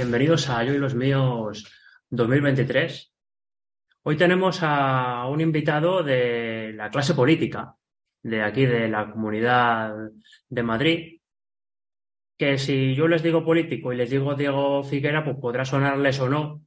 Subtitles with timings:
[0.00, 1.70] Bienvenidos a Yo y los míos
[2.08, 3.12] 2023.
[4.04, 7.74] Hoy tenemos a un invitado de la clase política
[8.22, 9.94] de aquí, de la comunidad
[10.48, 11.20] de Madrid,
[12.38, 16.30] que si yo les digo político y les digo Diego Figuera, pues podrá sonarles o
[16.30, 16.62] no,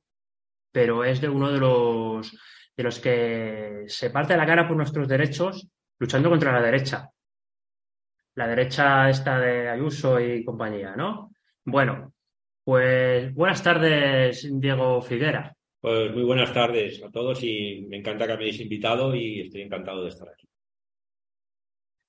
[0.71, 2.37] pero es de uno de los,
[2.77, 7.09] de los que se parte la cara por nuestros derechos luchando contra la derecha.
[8.35, 11.31] La derecha esta de Ayuso y compañía, ¿no?
[11.65, 12.12] Bueno,
[12.63, 15.55] pues buenas tardes, Diego Figuera.
[15.81, 19.63] Pues muy buenas tardes a todos y me encanta que me hayáis invitado y estoy
[19.63, 20.47] encantado de estar aquí.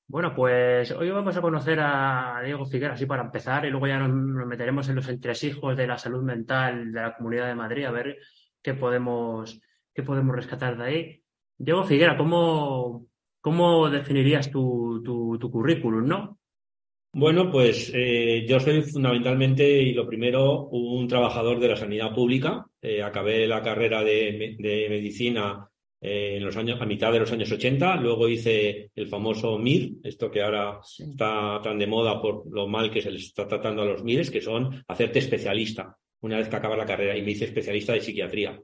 [0.06, 3.98] Bueno, pues hoy vamos a conocer a Diego Figuera, así para empezar, y luego ya
[3.98, 7.90] nos, meteremos en los entresijos de la salud mental de la Comunidad de Madrid, a
[7.90, 8.18] ver
[8.62, 9.60] qué podemos,
[9.92, 11.22] qué podemos rescatar de ahí.
[11.56, 13.06] Diego Figuera, ¿cómo,
[13.40, 16.38] cómo definirías tu, tu, tu currículum, no?
[17.16, 22.66] Bueno, pues eh, yo soy fundamentalmente y lo primero un trabajador de la sanidad pública.
[22.82, 24.56] Eh, acabé la carrera de,
[24.90, 25.70] medicina
[26.00, 28.00] eh, en los años, a mitad de los años 80.
[28.00, 32.90] Luego hice el famoso MIR, esto que ahora está tan de moda por lo mal
[32.90, 36.56] que se les está tratando a los MIRES, que son hacerte especialista una vez que
[36.56, 37.16] acabas la carrera.
[37.16, 38.60] Y me hice especialista de psiquiatría.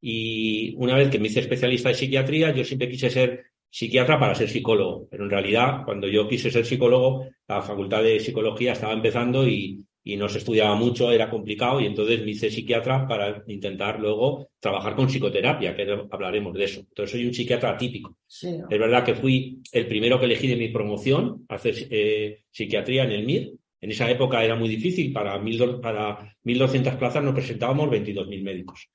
[0.00, 3.44] Y una vez que me hice especialista de psiquiatría, yo siempre quise ser
[3.74, 8.20] psiquiatra para ser psicólogo, pero en realidad cuando yo quise ser psicólogo, la facultad de
[8.20, 9.84] psicología estaba empezando y,
[10.16, 14.94] no se estudiaba mucho, era complicado y entonces me hice psiquiatra para intentar luego trabajar
[14.94, 16.80] con psicoterapia, que hablaremos de eso.
[16.80, 18.16] Entonces soy un psiquiatra atípico.
[18.28, 23.04] Es verdad que fui el primero que elegí de mi promoción a hacer eh, psiquiatría
[23.04, 23.54] en el MIR.
[23.80, 28.88] En esa época era muy difícil, para, mil, para 1.200 plazas nos presentábamos 22.000 médicos.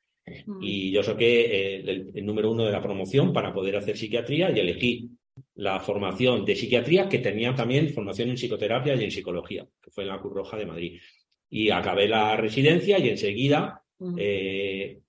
[0.46, 0.60] Mm.
[0.62, 4.60] Y yo saqué eh, el, número uno de la promoción para poder hacer psiquiatría y
[4.60, 5.10] elegí
[5.56, 10.04] la formación de psiquiatría que tenía también formación en psicoterapia y en psicología, que fue
[10.04, 11.00] en la Cruz Roja de Madrid.
[11.50, 14.16] Y acabé la residencia y enseguida mm.
[14.18, 15.00] eh,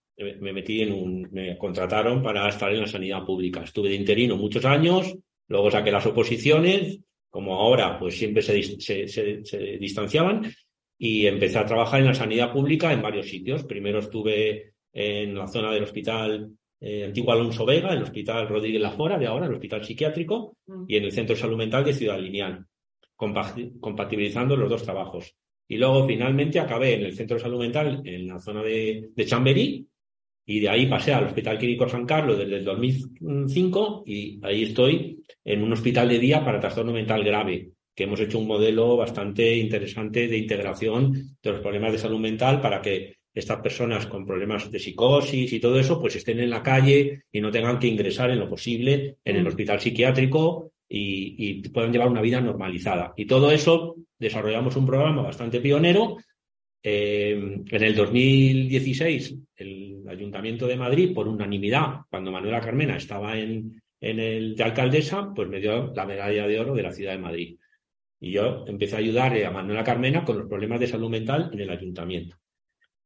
[0.41, 3.63] me metí en un, me contrataron para estar en la sanidad pública.
[3.63, 5.17] Estuve de interino muchos años,
[5.49, 7.01] luego saqué las oposiciones,
[7.31, 10.53] como ahora, pues siempre se, se distanciaban
[11.03, 13.65] y empecé a trabajar en la sanidad pública en varios sitios.
[13.65, 19.19] Primero estuve en la zona del hospital eh, Antiguo Alonso Vega, el hospital Rodríguez Lafora
[19.19, 20.84] de ahora, el hospital psiquiátrico, mm.
[20.89, 22.65] y en el Centro de Salud Mental de Ciudad Lineal,
[23.17, 25.34] compatibilizando los dos trabajos.
[25.69, 29.27] Y luego finalmente acabé en el Centro de Salud Mental en la zona de, de
[29.27, 29.87] Chamberí,
[30.47, 35.22] y de ahí pasé al Hospital Clínico San Carlos desde el 2005 y ahí estoy
[35.45, 39.57] en un hospital de día para trastorno mental grave, que hemos hecho un modelo bastante
[39.57, 44.71] interesante de integración de los problemas de salud mental para que estas personas con problemas
[44.71, 48.31] de psicosis y todo eso, pues estén en la calle y no tengan que ingresar
[48.31, 49.47] en lo posible en el mm.
[49.47, 53.15] hospital psiquiátrico y, puedan llevar una vida normalizada.
[53.17, 56.17] Y todo eso desarrollamos un programa bastante pionero.
[56.83, 63.81] Eh, en el 2016, el Ayuntamiento de Madrid, por unanimidad, cuando Manuela Carmena estaba en,
[64.01, 67.19] en el de alcaldesa, pues me dio la medalla de oro de la ciudad de
[67.19, 67.57] Madrid.
[68.19, 71.61] Y yo empecé a ayudarle a Manuela Carmena con los problemas de salud mental en
[71.61, 72.40] el ayuntamiento.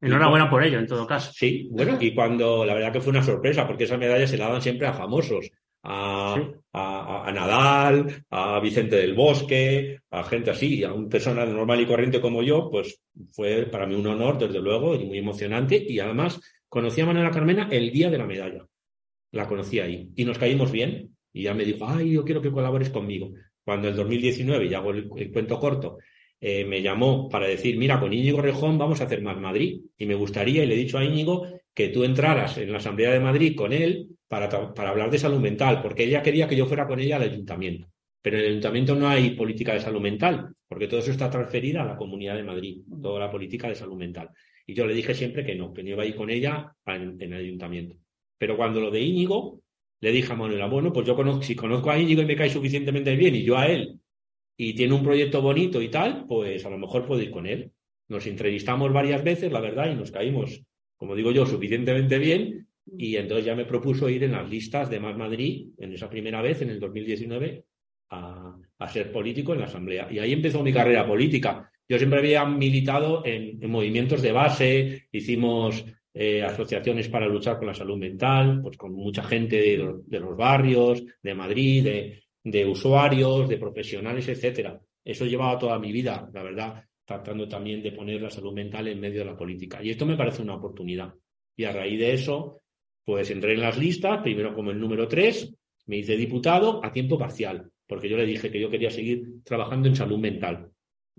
[0.00, 1.32] Enhorabuena por ello, en todo caso.
[1.32, 4.50] Sí, bueno, y cuando la verdad que fue una sorpresa, porque esa medalla se la
[4.50, 5.50] dan siempre a famosos,
[5.84, 6.37] a,
[6.72, 12.21] a, Nadal, a Vicente del Bosque, a gente así, a una persona normal y corriente
[12.21, 13.01] como yo, pues
[13.33, 15.83] fue para mí un honor, desde luego, y muy emocionante.
[15.86, 18.66] Y además conocí a Manuela Carmena el día de la medalla.
[19.33, 20.10] La conocí ahí.
[20.16, 21.15] Y nos caímos bien.
[21.33, 23.33] Y ya me dijo, ay, yo quiero que colabores conmigo.
[23.65, 25.98] Cuando en 2019, ya hago el cuento corto,
[26.41, 29.81] eh, me llamó para decir, mira, con Íñigo Rejón vamos a hacer más Madrid.
[29.97, 33.13] Y me gustaría, y le he dicho a Íñigo, que tú entraras en la Asamblea
[33.13, 34.48] de Madrid con él para,
[34.89, 37.89] hablar de salud mental, porque ella quería que yo fuera con ella al ayuntamiento.
[38.22, 41.83] Pero en el ayuntamiento no hay política de salud mental, porque todo eso está transferida
[41.83, 44.31] a la Comunidad de Madrid, toda la política de salud mental.
[44.66, 47.21] Y yo le dije siempre que no, que no iba a ir con ella en,
[47.21, 47.97] el ayuntamiento.
[48.39, 49.60] Pero cuando lo de Íñigo,
[50.01, 52.51] le dije a Manuela, bueno, pues yo conozco, si conozco a Íñigo y me cae
[52.51, 54.01] suficientemente bien y yo a él,
[54.56, 57.72] y tiene un proyecto bonito y tal, pues a lo mejor puedo ir con él.
[58.09, 60.62] Nos entrevistamos varias veces, la verdad, y nos caímos,
[60.97, 65.01] como digo yo, suficientemente bien, y entonces ya me propuso ir en las listas de
[65.01, 67.65] Más Madrid, en esa primera vez, en el 2019,
[68.10, 68.56] a,
[68.92, 70.09] ser político en la Asamblea.
[70.10, 71.71] Y ahí empezó mi carrera política.
[71.89, 77.74] Yo siempre había militado en, movimientos de base, hicimos eh, asociaciones para luchar con la
[77.74, 79.57] salud mental, pues con mucha gente
[80.07, 84.81] de, los barrios, de Madrid, de, de, usuarios, de profesionales, etcétera.
[85.05, 89.01] Eso llevaba toda mi vida, la verdad, tratando también de poner la salud mental en
[89.01, 89.83] medio de la política.
[89.83, 91.13] Y esto me parece una oportunidad.
[91.57, 92.63] Y a raíz de eso,
[93.05, 95.53] pues entré en las listas, primero como el número tres,
[95.87, 99.89] me hice diputado a tiempo parcial porque yo le dije que yo quería seguir trabajando
[99.89, 100.71] en salud mental.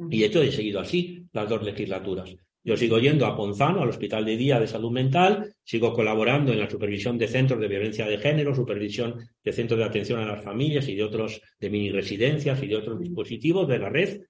[0.10, 2.36] Y de hecho he seguido así las dos legislaturas.
[2.66, 6.60] Yo sigo yendo a Ponzano, al Hospital de Día de Salud Mental, sigo colaborando en
[6.60, 10.44] la supervisión de centros de violencia de género, supervisión de centros de atención a las
[10.44, 14.22] familias y de otros, de mini residencias y de otros dispositivos de la red.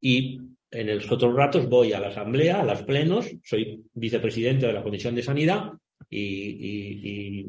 [0.00, 0.40] Y
[0.72, 4.82] en los otros ratos voy a la asamblea, a los plenos, soy vicepresidente de la
[4.82, 5.70] Comisión de Sanidad
[6.10, 7.44] y,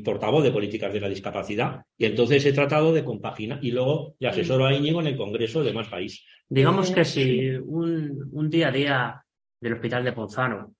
[0.00, 1.82] portavoz de políticas de la discapacidad.
[1.98, 5.62] Y entonces he tratado de compaginar y luego le asesoro a Íñigo en el Congreso
[5.62, 6.24] de más país.
[6.48, 9.22] Digamos que si un, día a día
[9.60, 10.74] del Hospital de Ponzano,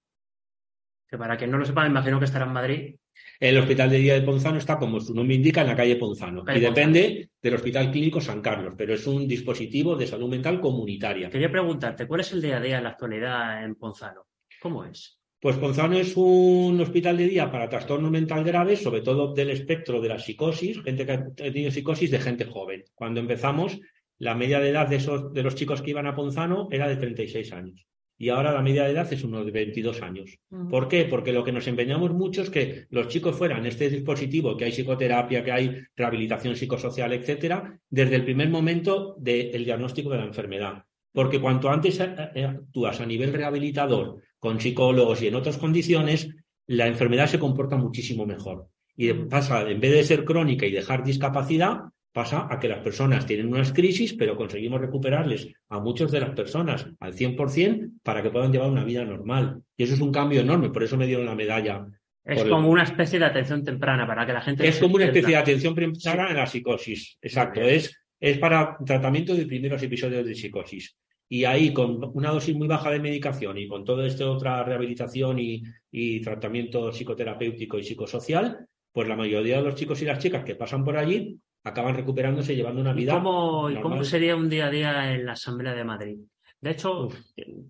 [1.08, 2.94] que para quien no lo sepa, me imagino que estará en Madrid.
[3.40, 6.44] El Hospital de Día de Ponzano está, como su nombre indica, en la calle Ponzano.
[6.54, 11.30] y depende del Hospital Clínico San Carlos, pero es un dispositivo de salud mental comunitaria.
[11.30, 14.26] Quería preguntarte, ¿cuál es el día a día en la actualidad en Ponzano?
[14.60, 15.19] ¿Cómo es?
[15.40, 20.00] Pues Ponzano es un hospital de día para trastornos mental graves, sobre todo del espectro
[20.00, 22.84] de la psicosis, gente que ha tenido psicosis de gente joven.
[22.94, 23.78] Cuando empezamos,
[24.19, 26.96] la media de edad de, esos, de los chicos que iban a Ponzano era de
[26.96, 27.86] 36 años.
[28.20, 30.38] Y ahora la media de edad es unos de 22 años.
[30.69, 31.05] ¿Por qué?
[31.05, 34.73] Porque lo que nos empeñamos mucho es que los chicos fueran este dispositivo, que hay
[34.73, 40.85] psicoterapia, que hay rehabilitación psicosocial, etcétera, desde el primer momento del diagnóstico de la enfermedad.
[41.12, 46.29] Porque cuanto antes eh, eh, actúas a nivel rehabilitador con psicólogos y en otras condiciones,
[46.67, 48.69] la enfermedad se comporta muchísimo mejor.
[48.97, 51.82] Y pasa, en vez de ser crónica y dejar discapacidad,
[52.12, 56.31] pasa a que las personas tienen unas crisis, pero conseguimos recuperarles a muchas de las
[56.31, 59.62] personas al 100% para que puedan llevar una vida normal.
[59.76, 61.87] Y eso es un cambio enorme, por eso me dieron la medalla.
[62.25, 64.66] Es como una especie de atención temprana para que la gente...
[64.66, 67.62] Es como una especie de atención temprana en la psicosis, exacto.
[67.62, 70.96] Es, es para tratamiento de primeros episodios de psicosis.
[71.31, 75.38] Y ahí, con una dosis muy baja de medicación y con toda esta otra rehabilitación
[75.38, 80.54] y, tratamiento psicoterapéutico y psicosocial, pues la mayoría de los chicos y las chicas que
[80.54, 81.38] pasan por allí
[81.69, 83.15] acaban recuperándose llevando una vida.
[83.15, 86.19] ¿Cómo, ¿Cómo sería un día a día en la Asamblea de Madrid?
[86.61, 87.09] De hecho,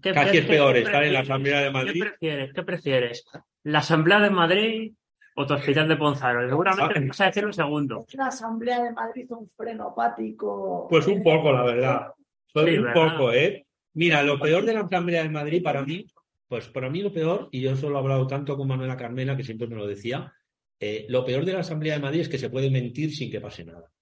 [0.00, 2.02] casi es peor estar en la Asamblea de Madrid.
[2.02, 2.52] ¿Qué prefieres?
[2.54, 3.24] ¿Qué prefieres?
[3.64, 4.92] ¿La Asamblea de Madrid
[5.36, 6.48] o tu hospital de Ponzano?
[6.48, 8.06] Seguramente vas a decir un segundo.
[8.14, 10.86] La Asamblea de Madrid es un freno apático.
[10.88, 12.12] Pues un poco, la verdad
[12.54, 13.66] un poco, ¿eh?
[13.94, 16.06] Mira, lo peor de la Asamblea de Madrid para mí,
[16.46, 19.44] pues para mí lo peor, y yo solo he hablado tanto con Manuela Carmela, que
[19.44, 20.32] siempre me lo decía,
[20.80, 23.40] eh, lo peor de la Asamblea de Madrid es que se puede mentir sin que
[23.40, 23.92] pase nada.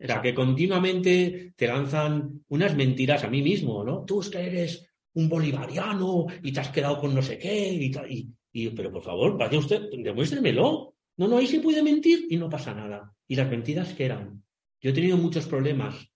[0.00, 4.04] O sea, que continuamente te lanzan unas mentiras a mí mismo, ¿no?
[4.04, 8.70] Tú es que eres un bolivariano y te has quedado con no sé qué y
[8.70, 10.94] pero por favor, vaya usted, demuéstremelo.
[11.16, 13.12] No, no, ahí se puede mentir y no pasa nada.
[13.26, 14.42] ¿Y las mentiras qué eran?
[14.80, 16.08] Yo he tenido muchos problemas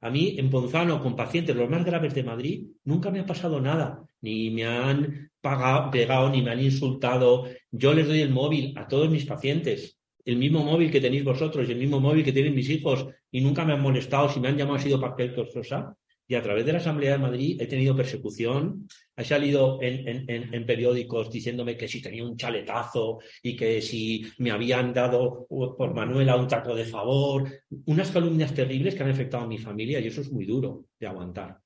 [0.00, 3.60] a mí, en Ponzano, con pacientes los más graves de Madrid, nunca me ha pasado
[3.60, 4.04] nada.
[4.20, 7.46] Ni me han pagado, pegado, ni me han insultado.
[7.70, 9.98] Yo les doy el móvil a todos mis pacientes.
[10.24, 13.06] El mismo móvil que tenéis vosotros y el mismo móvil que tienen mis hijos.
[13.30, 14.28] Y nunca me han molestado.
[14.28, 15.96] Si me han llamado ha sido papel torsosa
[16.28, 18.88] y a través de la Asamblea de Madrid he tenido persecución.
[19.16, 24.92] He salido en, periódicos diciéndome que si tenía un chaletazo y que si me habían
[24.92, 27.48] dado por Manuela un trato de favor.
[27.86, 31.06] Unas calumnias terribles que han afectado a mi familia y eso es muy duro de
[31.06, 31.58] aguantar.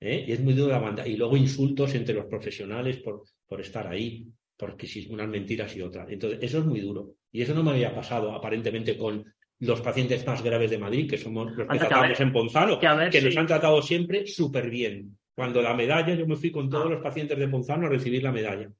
[0.00, 0.24] ¿eh?
[0.26, 1.06] Y es muy duro de aguantar.
[1.06, 5.82] Y luego insultos entre los profesionales por, por estar ahí, porque si unas mentiras y
[5.82, 6.10] otras.
[6.10, 7.14] Entonces, eso es muy duro.
[7.30, 9.24] Y eso no me había pasado aparentemente con
[9.60, 13.36] los pacientes más graves de Madrid, que somos los que tratamos en Ponzano, que, nos
[13.36, 15.16] han tratado siempre súper bien.
[15.34, 18.32] Cuando la medalla, yo me fui con todos los pacientes de Ponzano a recibir la
[18.32, 18.70] medalla.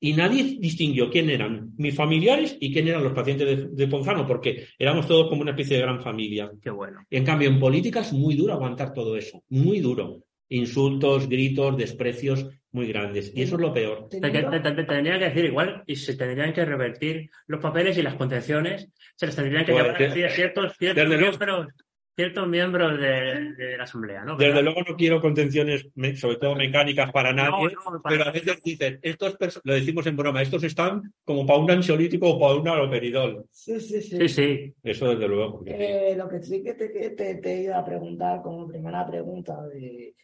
[0.00, 4.66] Y nadie distinguió quién eran mis familiares y quién eran los pacientes de, Ponzano, porque
[4.78, 6.50] éramos todos como una especie de gran familia.
[6.60, 7.04] Qué bueno.
[7.08, 10.24] En cambio, en política es muy duro aguantar todo eso, muy duro.
[10.54, 13.32] Insultos, gritos, desprecios muy grandes.
[13.34, 14.08] Y eso es lo peor.
[14.08, 18.88] Te, tendrían que decir igual y se tendrían que revertir los papeles y las contenciones.
[19.16, 21.68] Se les tendrían que llevar a ciertos, ciertos
[22.14, 24.36] ciertos miembros de, de la Asamblea, ¿no?
[24.36, 28.32] Desde luego no quiero contenciones, sobre todo mecánicas para nadie, No, no, para pero a
[28.32, 32.54] veces dicen, estos lo decimos en broma, estos están como para un ansiolítico o para
[32.54, 33.46] un aloperidol.
[33.50, 34.18] Sí, sí, sí.
[34.18, 34.74] Sí, sí.
[34.82, 35.62] Eso desde luego.
[35.66, 39.56] Eh, lo que sí que te, que te, te iba a preguntar como primera pregunta,
[39.68, 40.14] de,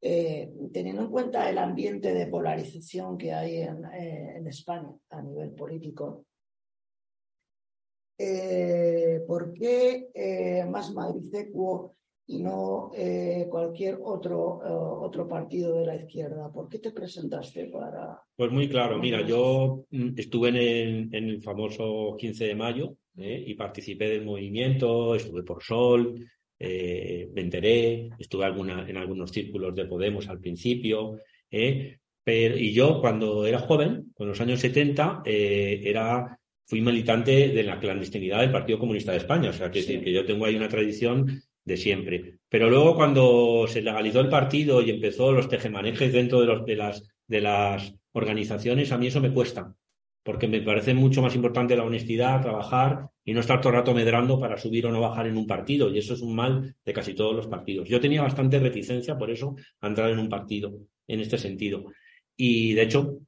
[0.00, 5.22] eh, teniendo en cuenta el ambiente de polarización que hay en, eh, en España a
[5.22, 6.26] nivel político,
[8.18, 11.94] eh, ¿por qué más Madrid Equo
[12.26, 12.90] y no
[13.50, 14.60] cualquier otro,
[15.02, 16.50] otro partido de la izquierda?
[16.52, 18.20] ¿Por qué te presentaste para...?
[18.34, 22.96] Pues muy claro, mira, yo mm, estuve en el, en el famoso 15 de mayo
[23.16, 26.14] y participé del movimiento, estuve por Sol,
[26.58, 31.18] eh, me enteré, estuve alguna, en algunos círculos de Podemos al principio,
[31.50, 31.98] ¿eh?
[32.24, 37.62] pero, y yo cuando era joven, con los años 70, eh, era, fui militante de
[37.62, 39.88] la clandestinidad del Partido Comunista de España, o sea, que, Sí.
[39.88, 42.38] decir, que yo tengo ahí una tradición de siempre.
[42.48, 46.76] Pero luego cuando se legalizó el partido y empezó los tejemanejes dentro de, los, de,
[46.76, 49.74] las, de las organizaciones, a mí eso me cuesta,
[50.26, 53.94] porque me parece mucho más importante la honestidad, trabajar y no estar todo el rato
[53.94, 55.88] medrando para subir o no bajar en un partido.
[55.88, 57.88] Y eso es un mal de casi todos los partidos.
[57.88, 60.72] Yo tenía bastante reticencia por eso a entrar en un partido
[61.06, 61.84] en este sentido.
[62.36, 63.18] Y de hecho,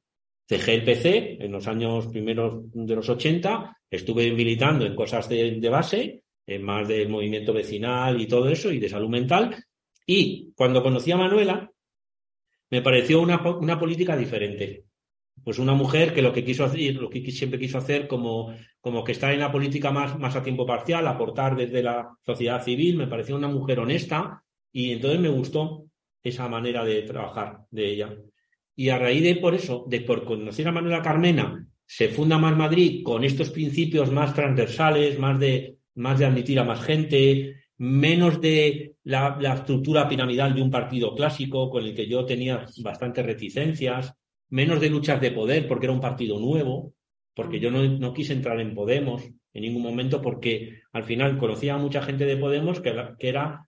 [0.45, 5.69] dejé el PC en los años primeros de los 80, estuve militando en cosas de,
[5.69, 9.55] base, en más del movimiento vecinal y todo eso, y de salud mental.
[10.05, 11.71] Y cuando conocí a Manuela,
[12.69, 14.88] me pareció una, una política diferente.
[15.43, 19.03] Pues una mujer que lo que quiso hacer, lo que siempre quiso hacer como, como
[19.03, 22.97] que está en la política más, más a tiempo parcial, aportar desde la sociedad civil,
[22.97, 25.85] me pareció una mujer honesta y entonces me gustó
[26.23, 28.15] esa manera de trabajar de ella.
[28.75, 32.55] Y a raíz de por eso, de por conocer a Manuela Carmena, se funda Más
[32.55, 38.39] Madrid con estos principios más transversales, más de, más de admitir a más gente, menos
[38.39, 43.25] de la, la estructura piramidal de un partido clásico con el que yo tenía bastantes
[43.25, 44.13] reticencias,
[44.49, 46.93] menos de luchas de poder porque era un partido nuevo,
[47.35, 51.75] porque yo no, no quise entrar en Podemos en ningún momento porque al final conocía
[51.75, 53.65] a mucha gente de Podemos que, era- que era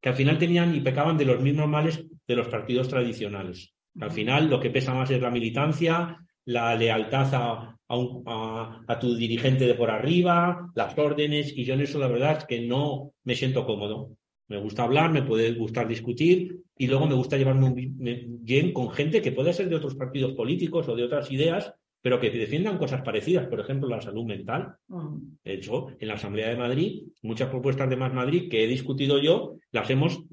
[0.00, 3.74] que al final tenían y pecaban de los mismos males de los partidos tradicionales.
[4.00, 8.82] Al final lo que pesa más es la militancia, la lealtad a, a, un- a-
[8.86, 12.44] a tu dirigente de por arriba, las órdenes, y yo en eso la verdad es
[12.46, 14.12] que no me siento cómodo.
[14.50, 19.22] Me gusta hablar, me puede gustar discutir y luego me gusta llevarme bien con gente
[19.22, 23.02] que puede ser de otros partidos políticos o de otras ideas, pero que defiendan cosas
[23.02, 24.74] parecidas, por ejemplo, la salud mental.
[24.88, 28.66] Mm, De hecho, en la Asamblea de Madrid, muchas propuestas de Más Madrid que he
[28.66, 30.24] discutido yo, las hemos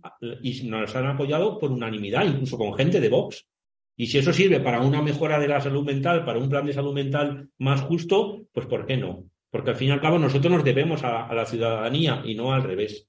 [0.42, 3.46] y nos han apoyado por unanimidad, incluso con gente de Vox.
[3.96, 6.74] Y si eso sirve para una mejora de la salud mental, para un plan de
[6.74, 9.26] salud mental más justo, pues ¿por qué no?
[9.52, 12.52] Porque al fin y al cabo nosotros nos debemos a, a la ciudadanía y no
[12.54, 13.08] al revés.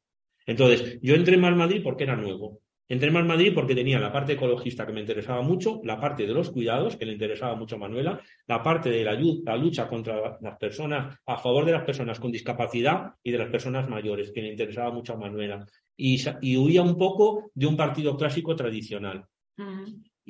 [0.48, 2.62] Entonces, yo entré en Más Madrid porque era nuevo.
[2.88, 6.26] Entré en Más Madrid porque tenía la parte ecologista que me interesaba mucho, la parte
[6.26, 10.38] de los cuidados que le interesaba mucho a Manuela, la parte de la, lucha contra
[10.40, 14.40] las personas, a favor de las personas con discapacidad y de las personas mayores, que
[14.40, 15.66] le interesaba mucho a Manuela.
[15.94, 19.26] Y, huía un poco de un partido clásico tradicional.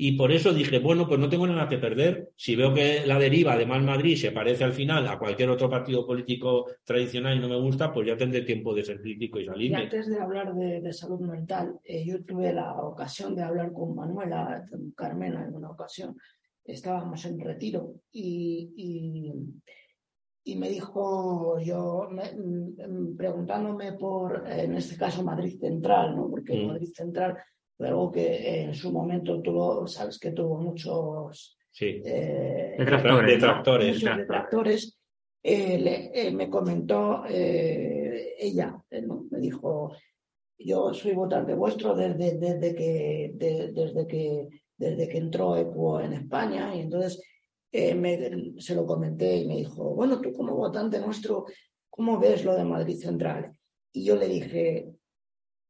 [0.00, 2.30] Y por eso dije, bueno, pues no tengo nada que perder.
[2.36, 5.68] Si veo que la deriva de Más Madrid se parece al final a cualquier otro
[5.68, 9.42] partido político tradicional y no me gusta, pues ya tendré tiempo de ser crítico y
[9.42, 9.76] Y salirme.
[9.78, 13.96] antes de hablar de, de salud mental, eh, yo tuve la ocasión de hablar con
[13.96, 16.16] Manuela con Carmena en una ocasión.
[16.64, 24.96] Estábamos en retiro y, y, y me dijo, yo me- mm, preguntándome por, en este
[24.96, 26.30] caso, Madrid Central, ¿no?
[26.30, 26.66] porque Mm.
[26.68, 27.36] Madrid Central
[27.78, 32.02] fue algo que en su momento tuvo, sabes que tuvo muchos Sí.
[32.04, 33.35] eh, Detractores.
[33.35, 34.02] Detractores.
[34.02, 34.99] muchos detractores,
[35.44, 39.26] eh, le- eh, me comentó eh, ella, eh, ¿no?
[39.30, 39.92] me dijo,
[40.58, 46.14] yo soy votante vuestro desde, desde, que, de- desde, que, desde que entró ECUO en
[46.14, 47.23] España y entonces
[47.70, 51.44] eh, me- se lo comenté y me dijo, bueno, tú como votante nuestro,
[51.88, 53.52] ¿cómo ves lo de Madrid Central?
[53.92, 54.88] Y yo le dije,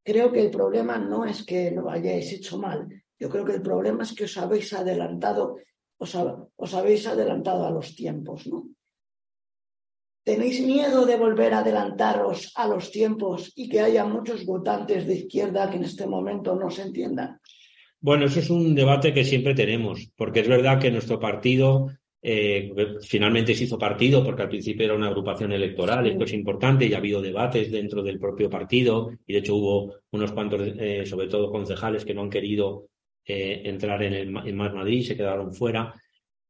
[0.09, 2.79] creo que el problema no es que lo hayáis hecho mal,
[3.21, 5.43] yo creo que el problema es que os habéis adelantado,
[6.05, 8.59] os, ha- os habéis adelantado a los tiempos, ¿no?
[10.25, 15.15] ¿Tenéis miedo de volver a adelantaros a los tiempos y que haya muchos votantes de
[15.23, 17.41] izquierda que en este momento no se entiendan?
[18.00, 21.88] Bueno, eso es un debate que siempre tenemos, porque es verdad que nuestro partido
[22.21, 22.73] eh,
[23.03, 26.95] finalmente se hizo partido, porque al principio era una agrupación electoral, esto es importante, y
[26.95, 31.29] ha habido debates dentro del propio partido, y de hecho hubo unos cuantos, eh, sobre
[31.29, 32.89] todo concejales, que no han querido
[33.25, 35.95] eh, entrar en, el, en Más Madrid, se quedaron fuera.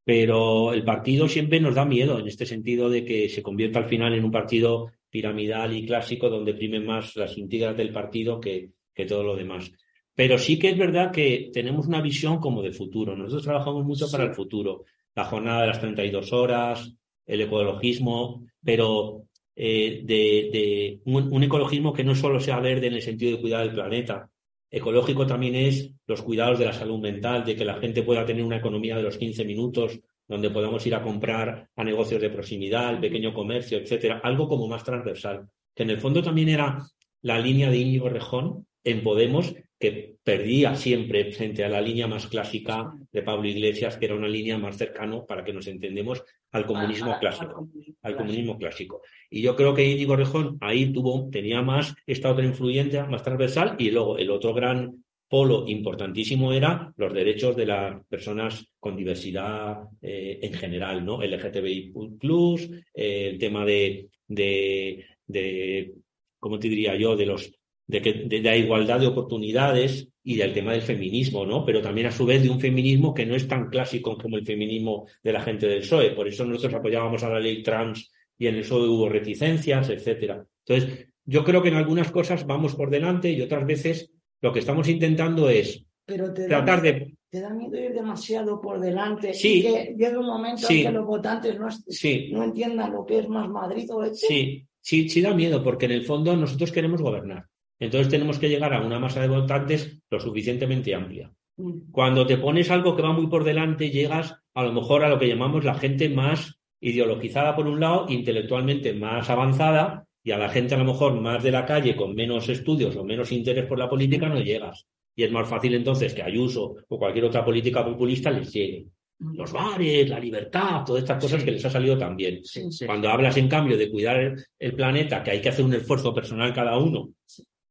[0.04, 3.88] Pero el partido siempre nos da miedo en este sentido de que se convierta al
[3.88, 8.70] final en un partido piramidal y clásico donde primen más las intrigas del partido que,
[8.94, 9.70] que todo lo demás.
[10.14, 13.14] Pero sí que es verdad que tenemos una visión como de futuro.
[13.14, 14.84] Nosotros trabajamos mucho para el futuro.
[15.18, 16.94] La jornada de las 32 horas,
[17.26, 19.24] el ecologismo, pero
[19.56, 23.74] eh, de, un, ecologismo que no solo sea verde en el sentido de cuidar del
[23.74, 24.30] planeta.
[24.70, 28.44] Ecológico también es los cuidados de la salud mental, de que la gente pueda tener
[28.44, 29.98] una economía de los 15 minutos,
[30.28, 34.68] donde podamos ir a comprar a negocios de proximidad, el pequeño comercio, etcétera, algo como
[34.68, 36.78] más transversal, que en el fondo también era
[37.22, 42.26] la línea de Íñigo Rejón en Podemos, que perdía siempre frente a la línea más
[42.26, 46.66] clásica de Pablo Iglesias, que era una línea más cercana, para que nos entendemos, al
[46.66, 47.68] comunismo clásico.
[48.02, 49.02] Al comunismo clásico.
[49.30, 53.76] Y yo creo que Íñigo Rejón ahí tuvo, tenía más esta otra influyente, más transversal,
[53.78, 59.82] y luego el otro gran polo importantísimo era los derechos de las personas con diversidad
[60.00, 61.22] eh, en general, ¿no?
[61.22, 65.92] LGTBI plus, eh, el tema de, de, de,
[66.40, 67.57] ¿cómo te diría yo?, de los
[67.88, 71.64] de, que, de, la igualdad de oportunidades y del tema del feminismo, ¿no?
[71.64, 74.44] Pero también a su vez de un feminismo que no es tan clásico como el
[74.44, 76.10] feminismo de la gente del PSOE.
[76.10, 80.44] Por eso nosotros apoyábamos a la ley trans y en el PSOE hubo reticencias, etcétera.
[80.66, 84.60] Entonces, yo creo que en algunas cosas vamos por delante y otras veces lo que
[84.60, 89.94] estamos intentando es tratar de te da miedo ir demasiado por delante sí, y que
[89.98, 93.86] llegue un momento en que los votantes no, no, entiendan lo que es más Madrid
[93.92, 94.26] o este.
[94.26, 97.44] Sí, sí, sí da miedo, porque en el fondo nosotros queremos gobernar.
[97.78, 101.32] Entonces tenemos que llegar a una masa de votantes lo suficientemente amplia.
[101.56, 101.90] Mm.
[101.92, 105.18] Cuando te pones algo que va muy por delante, llegas a lo mejor a lo
[105.18, 110.48] que llamamos la gente más ideologizada por un lado, intelectualmente más avanzada, y a la
[110.48, 113.78] gente a lo mejor más de la calle, con menos estudios o menos interés por
[113.78, 114.86] la política, no llegas.
[115.16, 118.86] Y es más fácil entonces que Ayuso o cualquier otra política populista les llegue.
[119.18, 119.36] Mm.
[119.36, 122.40] Los bares, la libertad, todas estas cosas que les ha salido también.
[122.86, 126.52] Cuando hablas, en cambio, de cuidar el planeta, que hay que hacer un esfuerzo personal
[126.52, 127.10] cada uno,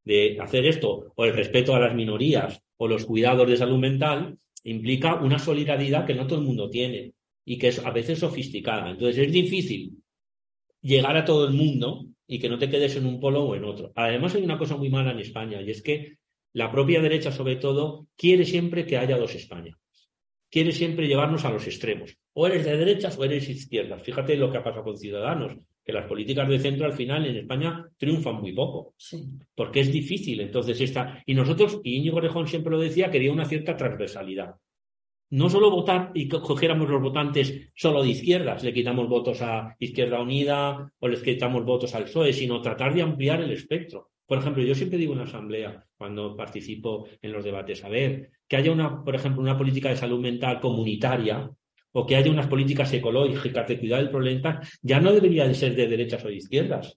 [0.08, 4.38] de hacer esto, o el respeto a las minorías, o los cuidados de salud mental,
[4.64, 7.12] implica una solidaridad que no todo el mundo tiene
[7.44, 8.90] y que es a veces sofisticada.
[8.90, 9.98] Entonces es difícil
[10.80, 13.64] llegar a todo el mundo y que no te quedes en un polo o en
[13.64, 13.92] otro.
[13.94, 16.16] Además hay una cosa muy mala en España y es que
[16.54, 19.76] la propia derecha, sobre todo, quiere siempre que haya dos España.
[20.50, 22.16] Quiere siempre llevarnos a los extremos.
[22.32, 24.02] O eres de derechas o eres izquierdas.
[24.02, 27.36] Fíjate lo que ha pasado con Ciudadanos que las políticas de centro al final en
[27.36, 28.94] España triunfan muy poco.
[29.54, 30.38] Porque es difícil.
[30.38, 31.22] Entonces, esta.
[31.24, 34.56] Y nosotros, y Íñigo Rejón siempre lo decía, quería una cierta transversalidad.
[35.30, 40.20] No solo votar y cogiéramos los votantes solo de izquierdas, le quitamos votos a Izquierda
[40.20, 44.10] Unida o les quitamos votos al PSOE, sino tratar de ampliar el espectro.
[44.26, 48.30] Por ejemplo, yo siempre digo en la asamblea, cuando participo en los debates, a ver,
[48.46, 51.50] que haya una, por ejemplo, una política de salud mental comunitaria
[51.98, 55.74] o que haya unas políticas ecológicas de cuidar del problema, ya no debería de ser
[55.74, 56.96] de derechas o de izquierdas,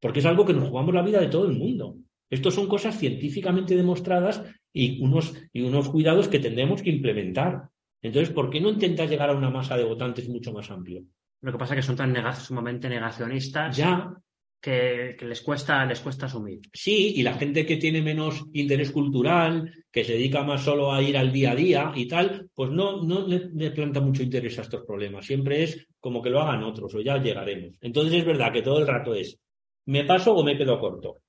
[0.00, 1.96] porque es algo que nos jugamos la vida de todo el mundo.
[2.28, 7.68] Estos son cosas científicamente demostradas y unos, y unos cuidados que tendremos que implementar.
[8.02, 11.04] Entonces, ¿por qué no intentas llegar a una masa de votantes mucho más amplio?
[11.42, 13.76] Lo que pasa es que son tan sumamente negacionistas.
[13.76, 14.12] Ya,
[14.60, 16.60] que, les, cuesta, les cuesta asumir.
[16.72, 21.02] Sí, y la gente que tiene menos interés cultural, que se dedica más solo a
[21.02, 24.62] ir al día a día y tal, pues no, no le, planta mucho interés a
[24.62, 25.24] estos problemas.
[25.24, 27.76] Siempre es como que lo hagan otros o ya llegaremos.
[27.80, 29.38] Entonces es verdad que todo el rato es,
[29.86, 31.22] ¿me paso o me quedo corto?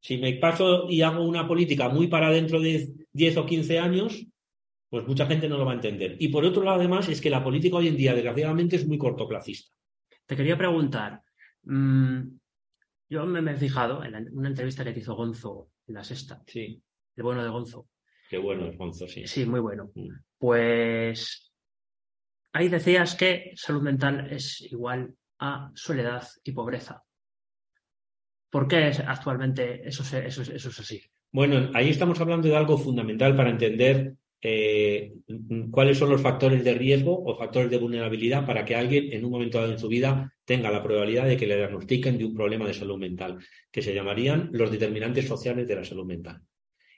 [0.00, 4.26] Si me paso y hago una política muy para dentro de 10 o 15 años,
[4.88, 6.16] pues mucha gente no lo va a entender.
[6.18, 8.98] Y por otro lado, además, es que la política hoy en día, desgraciadamente, es muy
[8.98, 9.70] cortoplacista.
[10.26, 11.20] Te quería preguntar,
[11.62, 12.39] mm,
[13.10, 16.42] yo me, he fijado en una entrevista que te hizo Gonzo en la sexta.
[16.46, 16.80] Sí.
[17.16, 17.88] El bueno de Gonzo.
[18.28, 19.26] Qué bueno es Gonzo, sí.
[19.26, 19.90] Sí, muy bueno.
[19.94, 20.10] Mm.
[20.38, 21.52] Pues
[22.52, 27.02] ahí decías que salud mental es igual a soledad y pobreza.
[28.48, 31.02] ¿Por qué actualmente eso, eso, eso es así?
[31.32, 35.12] Bueno, ahí estamos hablando de algo fundamental para entender eh,
[35.70, 39.30] cuáles son los factores de riesgo o factores de vulnerabilidad para que alguien en un
[39.30, 42.66] momento dado en su vida tenga la probabilidad de que le diagnostiquen de un problema
[42.66, 43.38] de salud mental,
[43.70, 46.40] que se llamarían los determinantes sociales de la salud mental.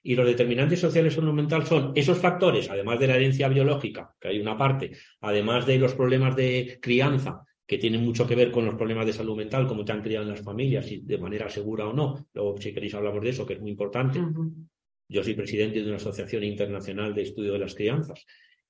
[0.05, 4.15] Y los determinantes sociales de salud mental son esos factores, además de la herencia biológica,
[4.21, 8.51] que hay una parte, además de los problemas de crianza, que tienen mucho que ver
[8.51, 11.49] con los problemas de salud mental, cómo te han criado en las familias, de manera
[11.49, 12.27] segura o no.
[12.35, 14.21] Luego, si queréis, hablamos de eso, que es muy importante.
[15.13, 18.25] Yo soy presidente de una asociación internacional de estudio de las crianzas.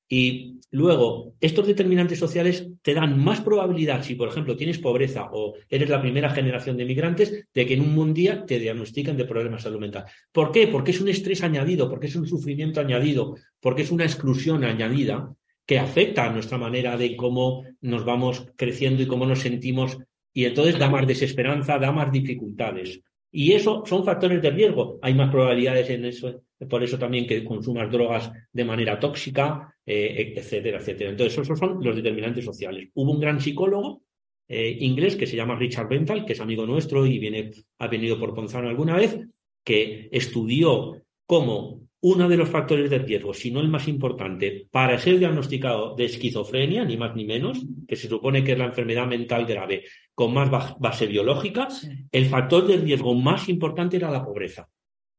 [0.08, 5.54] Y luego, estos determinantes sociales te dan más probabilidad, si por ejemplo tienes pobreza o
[5.70, 9.24] eres la primera generación de migrantes, de que en un buen día te diagnostiquen de
[9.24, 10.04] problemas de salud mental.
[10.30, 10.66] ¿Por qué?
[10.68, 15.34] Porque es un estrés añadido, porque es un sufrimiento añadido, porque es una exclusión añadida
[15.64, 19.96] que afecta a nuestra manera de cómo nos vamos creciendo y cómo nos sentimos
[20.34, 23.00] Y entonces da más desesperanza, da más dificultades.
[23.34, 24.98] Y eso son factores de riesgo.
[25.00, 30.34] Hay más probabilidades en eso, por eso también que consumas drogas de manera tóxica, eh,
[30.36, 31.10] etcétera, etcétera.
[31.10, 32.90] Entonces, esos son los determinantes sociales.
[32.94, 34.02] Hubo un gran psicólogo
[34.48, 38.18] eh, inglés que se llama Richard Benthal, que es amigo nuestro y viene, ha venido
[38.20, 39.18] por Ponzano alguna vez,
[39.64, 44.98] que estudió cómo uno de los factores de riesgo, si no el más importante, para
[44.98, 49.06] ser diagnosticado de esquizofrenia, ni más ni menos, que se supone que es la enfermedad
[49.06, 49.84] mental grave
[50.14, 51.68] con más base biológica,
[52.10, 54.68] el factor de riesgo más importante era la pobreza.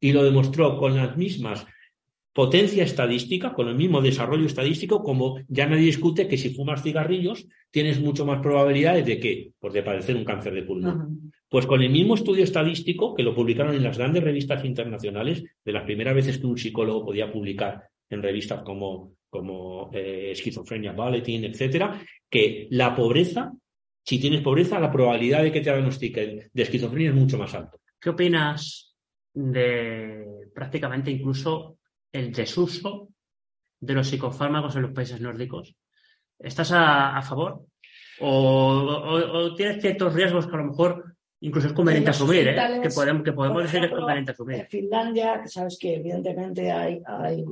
[0.02, 1.66] Y lo demostró con las mismas
[2.34, 7.48] potencia estadística, con el mismo desarrollo estadístico, como ya nadie discute que si fumas cigarrillos
[7.72, 11.32] tienes mucho más probabilidades de que, pues de padecer un cáncer de pulmón.
[11.54, 15.72] Pues con el mismo estudio estadístico que lo publicaron en las grandes revistas internacionales, de
[15.72, 21.44] las primeras veces que un psicólogo podía publicar en revistas como, como eh, Esquizofrenia Bulletin,
[21.44, 23.54] etcétera, que la pobreza,
[24.04, 27.78] si tienes pobreza, la probabilidad de que te diagnostiquen de esquizofrenia es mucho más alta.
[28.00, 28.96] ¿Qué opinas
[29.32, 31.78] de prácticamente incluso
[32.12, 33.10] el desuso
[33.80, 35.76] de los psicofármacos en los países nórdicos.
[36.40, 37.68] ¿Estás a, favor?
[38.22, 41.13] O, tienes ciertos riesgos que a lo mejor
[41.44, 42.56] incluso es conveniente asumir, ¿eh?
[42.82, 44.62] que podemos, que podemos decir que es conveniente asumir?
[44.62, 47.44] En Finlandia, sabes que evidentemente hay, hay,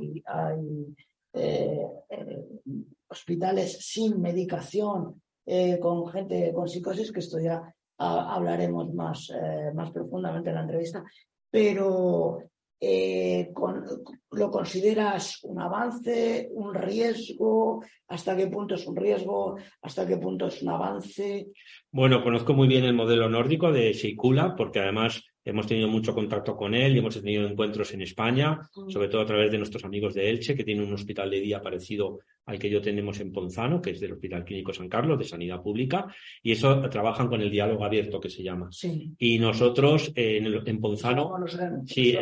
[1.34, 2.44] eh, eh,
[3.08, 5.20] hospitales sin medicación
[5.80, 7.60] con gente con psicosis, que esto ya
[7.98, 9.30] hablaremos más,
[9.74, 11.04] más profundamente en la entrevista,
[11.50, 12.38] pero
[12.84, 13.52] eh,
[14.32, 17.80] ¿Lo consideras un avance, un riesgo?
[18.08, 19.56] ¿Hasta qué punto es un riesgo?
[19.82, 21.46] ¿Hasta qué punto es un avance?
[21.92, 26.56] Bueno, conozco muy bien el modelo nórdico de Seikula, porque además hemos tenido mucho contacto
[26.56, 28.90] con él y hemos tenido encuentros en España, mm.
[28.90, 31.62] sobre todo a través de nuestros amigos de Elche, que tienen un hospital de día
[31.62, 35.24] parecido al que yo tenemos en Ponzano, que es del Hospital Clínico San Carlos, de
[35.24, 38.70] Sanidad Pública, y eso trabajan con el diálogo abierto que se llama.
[39.18, 41.32] Y nosotros en, Ponzano,
[41.86, 42.16] sí,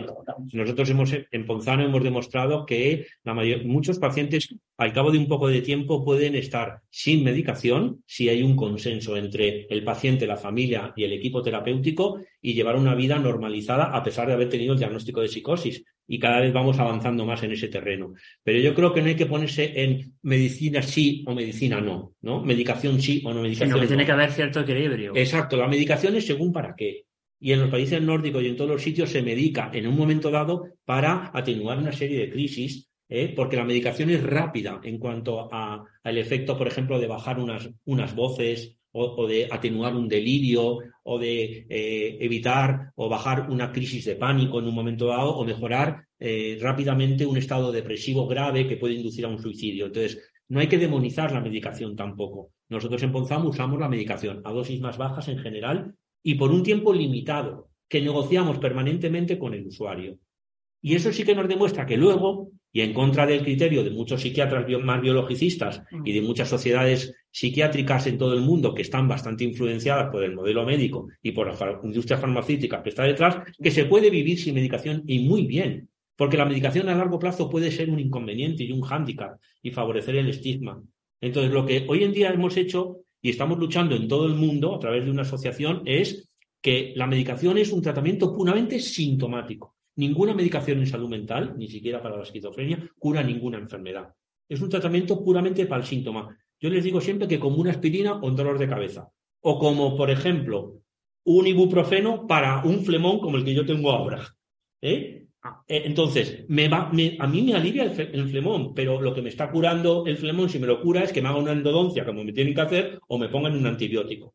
[0.53, 5.29] nosotros hemos en Ponzano hemos demostrado que la mayor, muchos pacientes al cabo de un
[5.29, 10.37] poco de tiempo pueden estar sin medicación si hay un consenso entre el paciente, la
[10.37, 14.73] familia y el equipo terapéutico y llevar una vida normalizada a pesar de haber tenido
[14.73, 18.15] el diagnóstico de psicosis y cada vez vamos avanzando más en ese terreno.
[18.43, 22.43] Pero yo creo que no hay que ponerse en medicina sí o medicina no, ¿no?
[22.43, 23.69] Medicación sí o no medicación.
[23.69, 25.13] Sino que tiene que haber cierto equilibrio.
[25.15, 27.05] Exacto, la medicación es según para qué.
[27.39, 30.33] Y en los países nórdicos y en todos los sitios se medica en un momento
[30.33, 33.33] dado para atenuar una serie de crisis, ¿eh?
[33.37, 38.17] porque la medicación es rápida en cuanto al efecto, por ejemplo, de bajar unas, unas
[38.17, 44.17] voces o, de atenuar un delirio o de eh, evitar o bajar una crisis de
[44.17, 48.95] pánico en un momento dado o mejorar eh, rápidamente un estado depresivo grave que puede
[48.95, 49.87] inducir a un suicidio.
[49.87, 52.51] Entonces, no hay que demonizar la medicación tampoco.
[52.69, 56.63] Nosotros en Ponzamo usamos la medicación a dosis más bajas en general y por un
[56.63, 60.19] tiempo limitado, que negociamos permanentemente con el usuario.
[60.83, 64.23] Y eso sí que nos demuestra que luego y en contra del criterio de muchos
[64.23, 66.07] psiquiatras más biologicistas mm.
[66.07, 70.35] y de muchas sociedades psiquiátricas en todo el mundo que están bastante influenciadas por el
[70.35, 74.55] modelo médico y por la industria farmacéutica que está detrás, que se puede vivir sin
[74.55, 78.73] medicación y muy bien, porque la medicación a largo plazo puede ser un inconveniente y
[78.73, 80.83] un hándicap y favorecer el estigma.
[81.21, 84.75] Entonces, lo que hoy en día hemos hecho y estamos luchando en todo el mundo
[84.75, 86.31] a través de una asociación es
[86.63, 89.77] que la medicación es un tratamiento puramente sintomático.
[90.01, 94.15] Ninguna medicación en salud mental, ni siquiera para la esquizofrenia, cura ninguna enfermedad.
[94.49, 96.35] Es un tratamiento puramente para el síntoma.
[96.59, 99.11] Yo les digo siempre que como una aspirina o un dolor de cabeza.
[99.43, 100.81] O como, por ejemplo,
[101.25, 104.27] un ibuprofeno para un flemón como el que yo tengo ahora.
[104.81, 105.27] ¿Eh?
[105.69, 109.51] Eh, entonces, me va, a mí me alivia el, flemón, pero lo que me está
[109.51, 112.33] curando el flemón, si me lo cura, es que me haga una endodoncia como me
[112.33, 114.33] tienen que hacer o me pongan un antibiótico.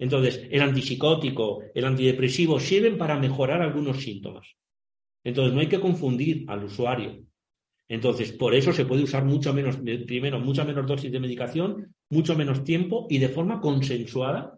[0.00, 4.56] Entonces, el antipsicótico, el antidepresivo sirven para mejorar algunos síntomas.
[5.26, 7.18] Entonces, no hay que confundir al usuario.
[7.88, 12.36] Entonces, por eso se puede usar mucho menos, primero, mucha menos dosis de medicación, mucho
[12.36, 14.56] menos tiempo y de forma consensuada,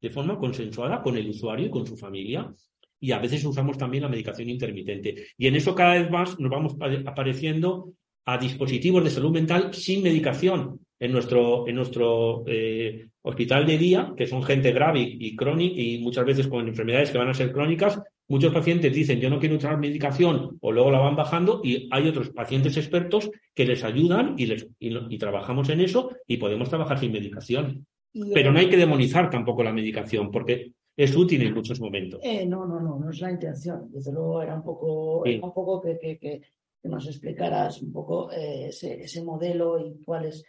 [0.00, 2.52] de forma consensuada con el usuario y con su familia.
[2.98, 5.28] Y a veces usamos también la medicación intermitente.
[5.38, 6.74] Y en eso cada vez más nos vamos
[7.06, 7.92] apareciendo
[8.24, 14.12] a dispositivos de salud mental sin medicación en nuestro, en nuestro eh, hospital de día,
[14.16, 17.52] que son gente grave y crónica y muchas veces con enfermedades que van a ser
[17.52, 21.88] crónicas, Muchos pacientes dicen yo no quiero usar medicación o luego la van bajando y
[21.90, 26.68] hay otros pacientes expertos que les ayudan y, les, y, trabajamos en eso y podemos
[26.68, 27.84] trabajar sin medicación.
[28.32, 32.20] Pero no hay que demonizar tampoco la medicación porque es útil en muchos momentos.
[32.22, 33.90] Eh, no, no, no, no es la intención.
[33.90, 36.40] Desde luego era un poco, un poco que, que, que,
[36.84, 40.44] nos explicaras un poco eh, ese, ese, modelo y cuál es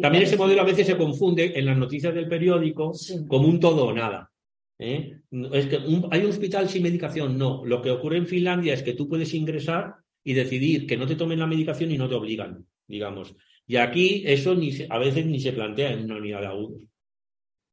[0.00, 2.92] también ese modelo a veces se confunde en las noticias del periódico
[3.28, 4.30] como un todo o nada.
[4.78, 5.20] ¿Eh?
[5.52, 5.76] Es que
[6.10, 7.36] hay un hospital sin medicación.
[7.36, 11.06] No, lo que ocurre en Finlandia es que tú puedes ingresar y decidir que no
[11.06, 13.34] te tomen la medicación y no te obligan, digamos.
[13.66, 16.82] Y aquí eso ni a veces ni se plantea en una unidad de agudos.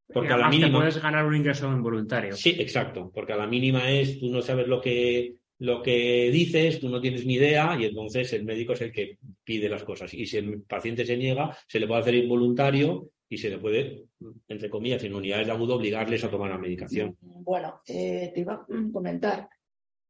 [0.07, 0.79] Porque a la mínima.
[0.79, 2.35] puedes ganar un ingreso involuntario.
[2.35, 3.11] Sí, exacto.
[3.13, 6.99] Porque a la mínima es tú no sabes lo que lo que dices, tú no
[6.99, 10.13] tienes ni idea y entonces el médico es el que pide las cosas.
[10.13, 14.05] Y si el paciente se niega, se le puede hacer involuntario y se le puede,
[14.47, 17.17] entre comillas, en unidades de agudo, obligarles a tomar la medicación.
[17.19, 19.49] Bueno, eh, te iba a comentar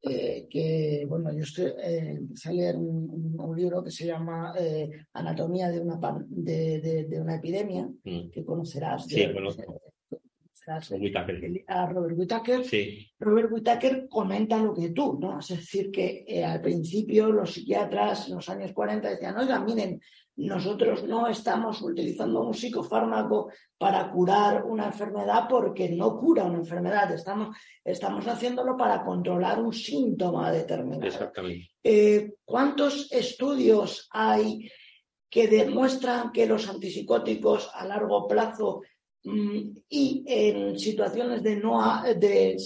[0.01, 4.53] eh, que, bueno, yo estoy, eh, empecé a leer un, libro que se llama
[5.13, 8.29] Anatomía de una, de, de, una epidemia, mm.
[8.31, 9.05] que conocerás.
[9.05, 9.81] Sí, conozco
[11.67, 12.63] a Robert Whittaker.
[13.19, 15.39] Robert Whittaker comenta lo que tú, ¿no?
[15.39, 19.99] Es decir, que eh, al principio los psiquiatras en los años 40 decían, oiga, miren,
[20.35, 27.11] nosotros no estamos utilizando un psicofármaco para curar una enfermedad porque no cura una enfermedad,
[27.11, 31.03] estamos, estamos haciéndolo para controlar un síntoma determinado.
[31.03, 31.69] Exactamente.
[31.83, 34.69] Eh, ¿Cuántos estudios hay
[35.29, 38.81] que demuestran que los antipsicóticos a largo plazo
[39.25, 42.57] Mm, y en situaciones de no de,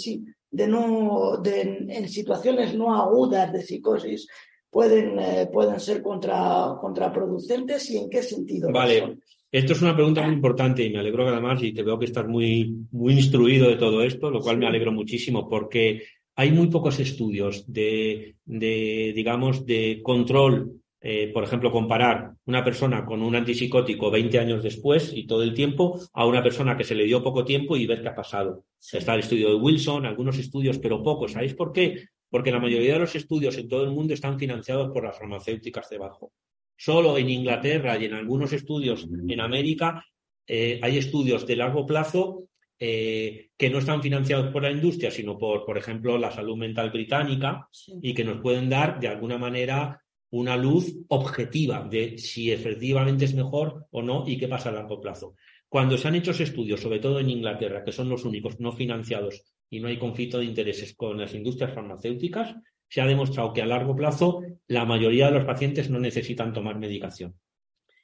[0.50, 4.28] de no de, en situaciones no agudas de psicosis
[4.70, 9.18] pueden, eh, pueden ser contra, contraproducentes y en qué sentido vale
[9.50, 12.28] esto es una pregunta muy importante y me alegro además y te veo que estás
[12.28, 16.04] muy muy instruido de todo esto lo cual me alegro muchísimo porque
[16.36, 23.06] hay muy pocos estudios de, de digamos de control eh, por ejemplo, comparar una persona
[23.06, 26.96] con un antipsicótico 20 años después y todo el tiempo a una persona que se
[26.96, 28.66] le dio poco tiempo y ver qué ha pasado.
[28.92, 31.34] Está el estudio de Wilson, algunos estudios, pero pocos.
[31.34, 32.08] ¿Sabéis por qué?
[32.30, 35.90] Porque la mayoría de los estudios en todo el mundo están financiados por las farmacéuticas
[35.90, 36.34] debajo.
[36.76, 40.06] Solo en Inglaterra y en algunos estudios en América
[40.46, 42.48] eh, hay estudios de largo plazo
[42.80, 46.92] eh, que no están financiados por la industria, sino por, por ejemplo, la salud mental
[46.92, 47.68] británica
[48.02, 53.34] y que nos pueden dar de alguna manera una luz objetiva de si efectivamente es
[53.34, 55.36] mejor o no y qué pasa a largo plazo.
[55.68, 59.44] Cuando se han hecho estudios, sobre todo en Inglaterra, que son los únicos no financiados
[59.70, 62.56] y no hay conflicto de intereses con las industrias farmacéuticas,
[62.90, 66.78] se ha demostrado que a largo plazo la mayoría de los pacientes no necesitan tomar
[66.78, 67.36] medicación.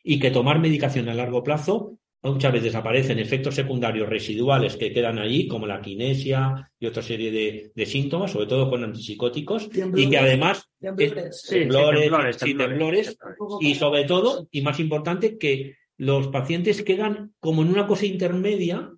[0.03, 1.97] Y que tomar medicación a largo plazo
[2.31, 7.71] muchas veces aparecen efectos secundarios residuales que quedan allí, como la kinesia y otra serie
[7.75, 13.17] de, síntomas, sobre todo con antipsicóticos, y que además temblores, temblores,
[13.59, 18.89] y sobre todo, y más importante, que los pacientes quedan como en una cosa intermedia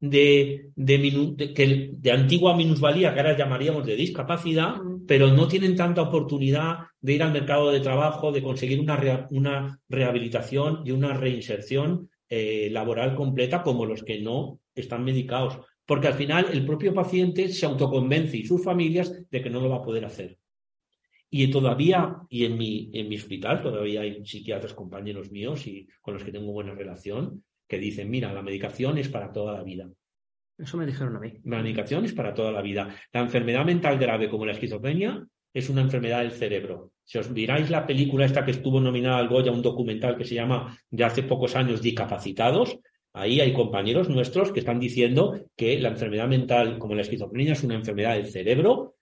[0.00, 6.78] de, de, de, antigua minusvalía, que ahora llamaríamos de discapacidad, pero no tienen tanta oportunidad
[7.00, 12.68] de ir al mercado de trabajo, de conseguir una, una rehabilitación y una reinserción eh,
[12.70, 15.58] laboral completa como los que no están medicados.
[15.84, 19.70] Porque al final el propio paciente se autoconvence y sus familias de que no lo
[19.70, 20.38] va a poder hacer.
[21.30, 26.14] Y todavía, y en mi, en mi hospital, todavía hay psiquiatras, compañeros míos y con
[26.14, 29.88] los que tengo buena relación, que dicen, mira, la medicación es para toda la vida.
[30.56, 31.34] Eso me dijeron a mí.
[31.44, 32.88] La medicación es para toda la vida.
[33.12, 36.92] La enfermedad mental grave como la esquizofrenia es una enfermedad del cerebro.
[37.04, 40.34] Si os miráis la película esta que estuvo nominada al Goya, un documental que se
[40.34, 42.78] llama de hace pocos años Discapacitados,
[43.12, 47.62] ahí hay compañeros nuestros que están diciendo que la enfermedad mental como la esquizofrenia es
[47.62, 48.97] una enfermedad del cerebro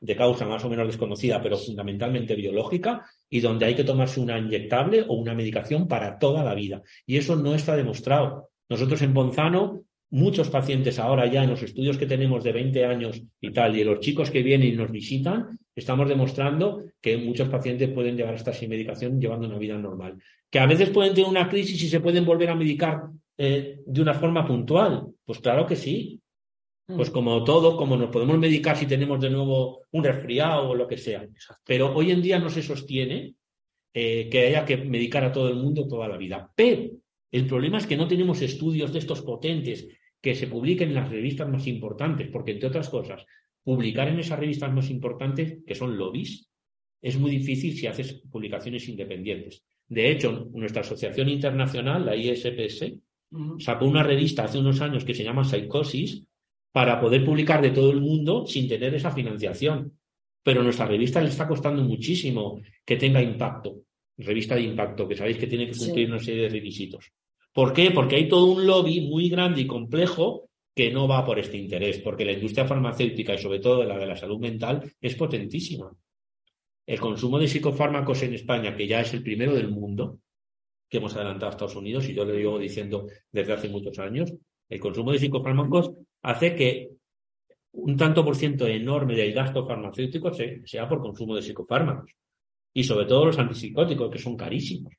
[0.00, 4.38] de causa más o menos desconocida, pero fundamentalmente biológica, y donde hay que tomarse una
[4.38, 6.82] inyectable o una medicación para toda la vida.
[7.06, 8.50] Y eso no está demostrado.
[8.68, 13.22] Nosotros en Bonzano muchos pacientes ahora ya en los estudios que tenemos de 20 años
[13.40, 17.90] y tal, y los chicos que vienen y nos visitan, estamos demostrando que muchos pacientes
[17.90, 20.16] pueden llegar hasta sin medicación llevando una vida normal.
[20.50, 23.02] Que a veces pueden tener una crisis y se pueden volver a medicar
[23.36, 25.06] eh, de una forma puntual.
[25.24, 26.20] Pues claro que sí.
[26.86, 30.86] Pues como todo, como nos podemos medicar si tenemos de nuevo un resfriado o lo
[30.86, 31.26] que sea.
[31.64, 33.34] Pero hoy en día no se sostiene
[33.92, 36.48] eh, que haya que medicar a todo el mundo toda la vida.
[36.54, 36.92] Pero
[37.32, 39.88] el problema es que no tenemos estudios de estos potentes
[40.20, 43.26] que se publiquen en las revistas más importantes, porque entre otras cosas,
[43.64, 46.48] publicar en esas revistas más importantes, que son lobbies,
[47.02, 49.64] es muy difícil si haces publicaciones independientes.
[49.88, 52.92] De hecho, nuestra asociación internacional, la ISPS,
[53.58, 56.26] sacó una revista hace unos años que se llama Psychosis
[56.76, 59.98] para poder publicar de todo el mundo sin tener esa financiación.
[60.42, 63.86] Pero nuestra revista le está costando muchísimo que tenga impacto
[64.18, 67.10] revista de impacto, que sabéis que tiene que cumplir una serie de requisitos.
[67.50, 67.92] ¿Por qué?
[67.92, 71.98] Porque hay todo un lobby muy grande y complejo que no va por este interés,
[72.00, 75.90] porque la industria farmacéutica y sobre todo la de la salud mental es potentísima.
[76.86, 80.18] El consumo de psicofármacos en España, que ya es el primero del mundo,
[80.90, 84.34] que hemos adelantado a Estados Unidos, y yo lo llevo diciendo desde hace muchos años,
[84.68, 85.92] el consumo de psicofármacos
[86.26, 86.90] hace que
[87.72, 92.10] un tanto por ciento enorme del gasto farmacéutico sea por consumo de psicofármacos.
[92.74, 94.92] Y sobre todo los antipsicóticos, que son carísimos.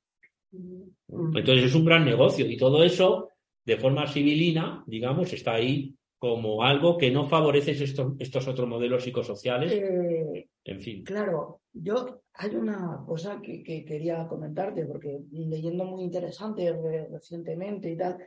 [0.52, 1.38] Mm.
[1.38, 3.30] Entonces es un gran negocio y todo eso,
[3.66, 9.04] de forma civilina, digamos, está ahí como algo que no favorece estos, estos otros modelos
[9.04, 9.72] psicosociales.
[9.74, 11.04] Eh, en fin.
[11.04, 16.74] Claro, yo hay una cosa que, quería comentarte, porque leyendo muy interesante
[17.12, 18.18] recientemente y tal,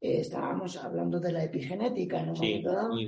[0.00, 2.98] eh, estábamos hablando de la epigenética en un momento dado.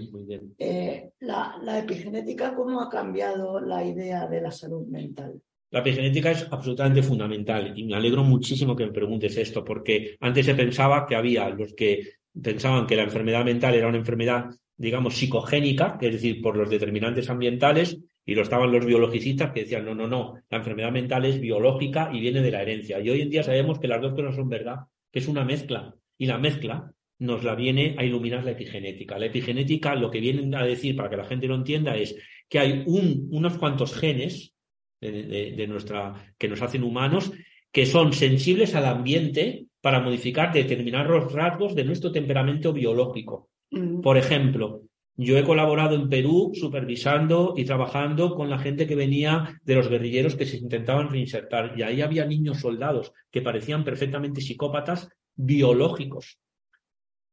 [0.58, 5.40] Eh, la, la epigenética, ¿cómo ha cambiado la idea de la salud mental?
[5.70, 10.46] La epigenética es absolutamente fundamental y me alegro muchísimo que me preguntes esto, porque antes
[10.46, 14.46] se pensaba que había los que pensaban que la enfermedad mental era una enfermedad,
[14.76, 19.84] digamos, psicogénica, es decir, por los determinantes ambientales, y lo estaban los biologicistas que decían,
[19.84, 23.00] no, no, no, la enfermedad mental es biológica y viene de la herencia.
[23.00, 25.94] Y hoy en día sabemos que las dos cosas son verdad, que es una mezcla.
[26.18, 29.18] Y la mezcla nos la viene a iluminar la epigenética.
[29.18, 32.16] La epigenética lo que viene a decir, para que la gente lo entienda, es
[32.48, 34.54] que hay un, unos cuantos genes
[35.00, 37.32] de, nuestra, que nos hacen humanos
[37.70, 43.50] que son sensibles al ambiente para modificar determinados rasgos de nuestro temperamento biológico.
[43.70, 44.00] Mm.
[44.00, 44.82] Por ejemplo,
[45.16, 49.88] yo he colaborado en Perú supervisando y trabajando con la gente que venía de los
[49.88, 56.38] guerrilleros que se intentaban reinsertar y ahí había niños soldados que parecían perfectamente psicópatas biológicos.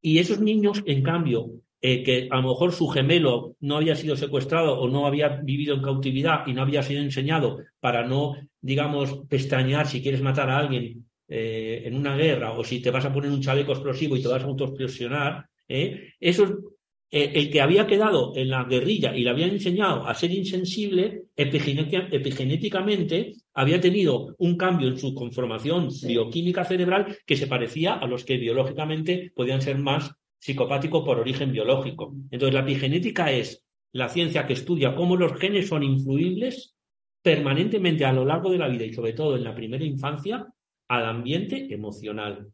[0.00, 1.50] Y esos niños, en cambio,
[1.82, 5.74] eh, que a lo mejor su gemelo no había sido secuestrado o no había vivido
[5.74, 10.58] en cautividad y no había sido enseñado para no, digamos, pestañear si quieres matar a
[10.58, 14.22] alguien eh, en una guerra o si te vas a poner un chaleco explosivo y
[14.22, 16.76] te vas a autoexplosionar, eh, eso
[17.10, 23.34] el que había quedado en la guerrilla y le habían enseñado a ser insensible, epigenéticamente
[23.56, 28.36] había tenido un cambio en su conformación bioquímica cerebral que se parecía a los que
[28.36, 32.14] biológicamente podían ser más psicopático por origen biológico.
[32.30, 36.76] Entonces, la epigenética es la ciencia que estudia cómo los genes son influibles
[37.22, 40.46] permanentemente a lo largo de la vida y sobre todo en la primera infancia
[40.88, 42.52] al ambiente emocional,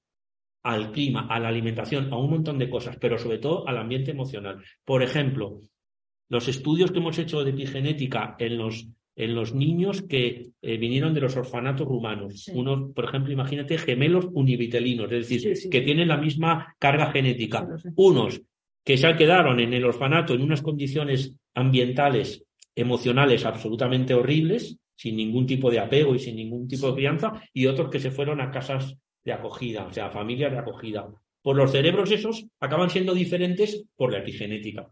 [0.62, 4.12] al clima, a la alimentación, a un montón de cosas, pero sobre todo al ambiente
[4.12, 4.62] emocional.
[4.84, 5.62] Por ejemplo,
[6.28, 8.86] los estudios que hemos hecho de epigenética en los
[9.16, 12.48] en los niños que eh, vinieron de los orfanatos rumanos.
[12.54, 17.68] Unos, por ejemplo, imagínate gemelos univitelinos, es decir, que tienen la misma carga genética.
[17.96, 18.40] Unos
[18.84, 22.44] que se quedaron en el orfanato en unas condiciones ambientales,
[22.74, 27.66] emocionales absolutamente horribles, sin ningún tipo de apego y sin ningún tipo de crianza, y
[27.66, 31.06] otros que se fueron a casas de acogida, o sea, familias de acogida.
[31.42, 34.88] Por los cerebros esos acaban siendo diferentes por la epigenética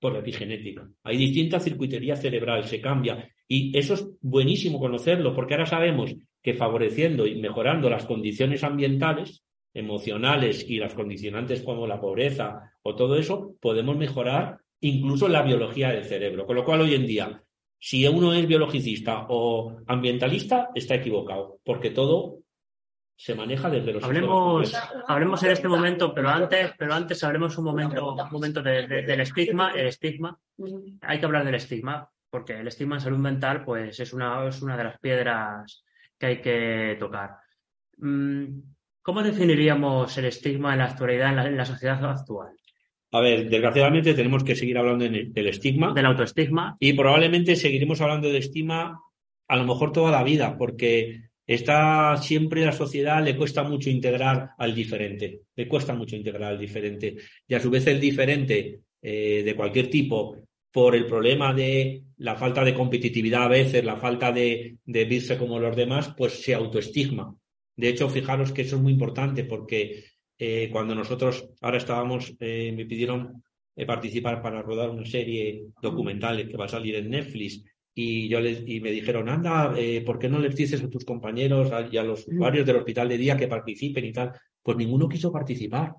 [0.00, 0.88] por la epigenética.
[1.04, 3.28] Hay distinta circuitería cerebral, se cambia.
[3.46, 9.44] Y eso es buenísimo conocerlo, porque ahora sabemos que favoreciendo y mejorando las condiciones ambientales,
[9.74, 15.90] emocionales y las condicionantes como la pobreza o todo eso, podemos mejorar incluso la biología
[15.90, 16.46] del cerebro.
[16.46, 17.42] Con lo cual, hoy en día,
[17.78, 22.38] si uno es biologicista o ambientalista, está equivocado, porque todo
[23.20, 24.72] se maneja desde los hablemos
[25.06, 29.72] hablemos en este momento pero antes pero antes hablemos un momento un momento del estigma
[29.72, 30.38] el estigma.
[31.02, 34.62] Hay que hablar del estigma porque el estigma en salud mental pues es una es
[34.62, 35.84] una de las piedras
[36.18, 37.36] que hay que tocar.
[37.98, 38.58] Mm,
[39.02, 42.56] cómo definiríamos el estigma en la actualidad en la, sociedad actual
[43.12, 45.92] a ver, desgraciadamente tenemos que seguir hablando del estigma.
[45.92, 46.76] Del autoestigma.
[46.78, 48.98] Y probablemente seguiremos hablando del estigma
[49.48, 54.50] a lo mejor toda la vida, porque Está siempre la sociedad le cuesta mucho integrar
[54.56, 57.16] al diferente, le cuesta mucho integrar al diferente.
[57.48, 60.36] Y a su vez el diferente eh, de cualquier tipo,
[60.70, 65.36] por el problema de la falta de competitividad a veces, la falta de, de verse
[65.36, 67.34] como los demás, pues se autoestigma.
[67.74, 70.04] De hecho, fijaros que eso es muy importante porque
[70.38, 73.42] eh, cuando nosotros ahora estábamos, eh, me pidieron
[73.88, 77.64] participar para rodar una serie documental que va a salir en Netflix
[78.02, 81.04] y yo les, y me dijeron, anda, eh, ¿por qué no les dices a tus
[81.04, 82.34] compañeros y a los mm.
[82.34, 84.32] usuarios del hospital de día que participen y tal?
[84.62, 85.92] Pues ninguno quiso participar.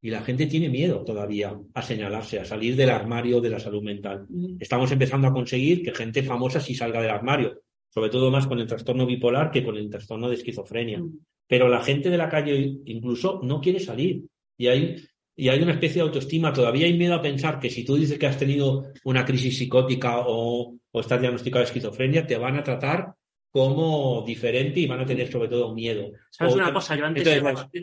[0.00, 3.82] Y la gente tiene miedo todavía a señalarse, a salir del armario de la salud
[3.82, 4.24] mental.
[4.26, 4.56] Mm.
[4.58, 8.58] Estamos empezando a conseguir que gente famosa sí salga del armario, sobre todo más con
[8.58, 10.98] el trastorno bipolar que con el trastorno de esquizofrenia.
[10.98, 11.18] Mm.
[11.46, 14.22] Pero la gente de la calle incluso no quiere salir.
[14.56, 14.96] Y hay
[15.36, 16.52] y hay una especie de autoestima.
[16.52, 20.24] Todavía hay miedo a pensar que si tú dices que has tenido una crisis psicótica
[20.26, 23.14] o, estás diagnosticado de esquizofrenia, te van a tratar
[23.50, 26.10] como diferente y van a tener sobre todo miedo.
[26.30, 26.96] ¿Sabes una cosa?
[26.96, 27.24] Yo antes...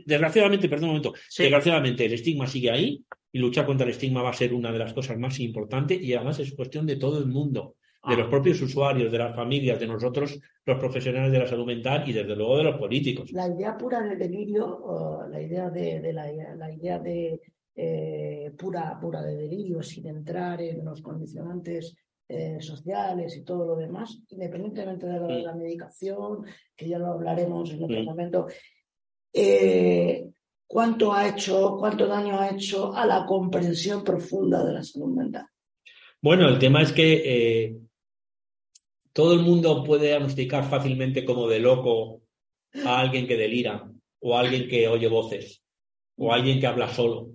[0.06, 4.32] desgraciadamente, perdón un momento, desgraciadamente el estigma sigue ahí y luchar contra el estigma va
[4.32, 7.28] a ser una de las cosas más importantes y además es cuestión de todo el
[7.28, 7.76] mundo.
[8.08, 8.30] De los Ah.
[8.30, 12.36] propios usuarios, de las familias, de nosotros, los profesionales de la salud mental y desde
[12.36, 13.32] luego de los políticos.
[13.34, 17.42] La idea pura del delirio, la idea de, de la, la idea de
[17.76, 21.96] eh, pura, pura de delirio, sin entrar en los condicionantes
[22.28, 25.44] eh, sociales y todo lo demás, independientemente de, de Mm.
[25.46, 26.46] la medicación,
[26.76, 28.06] que ya lo hablaremos en otro Mm.
[28.06, 28.48] momento,
[29.34, 30.30] eh,
[30.68, 35.46] ¿cuánto ha hecho, cuánto daño ha hecho a la comprensión profunda de la salud mental?
[36.22, 37.14] Bueno, el tema es que
[37.66, 37.78] eh,
[39.20, 42.22] todo el mundo puede diagnosticar fácilmente como de loco
[42.86, 43.92] a alguien que delira
[44.22, 45.62] o a alguien que oye voces
[46.16, 47.32] o a alguien que habla solo.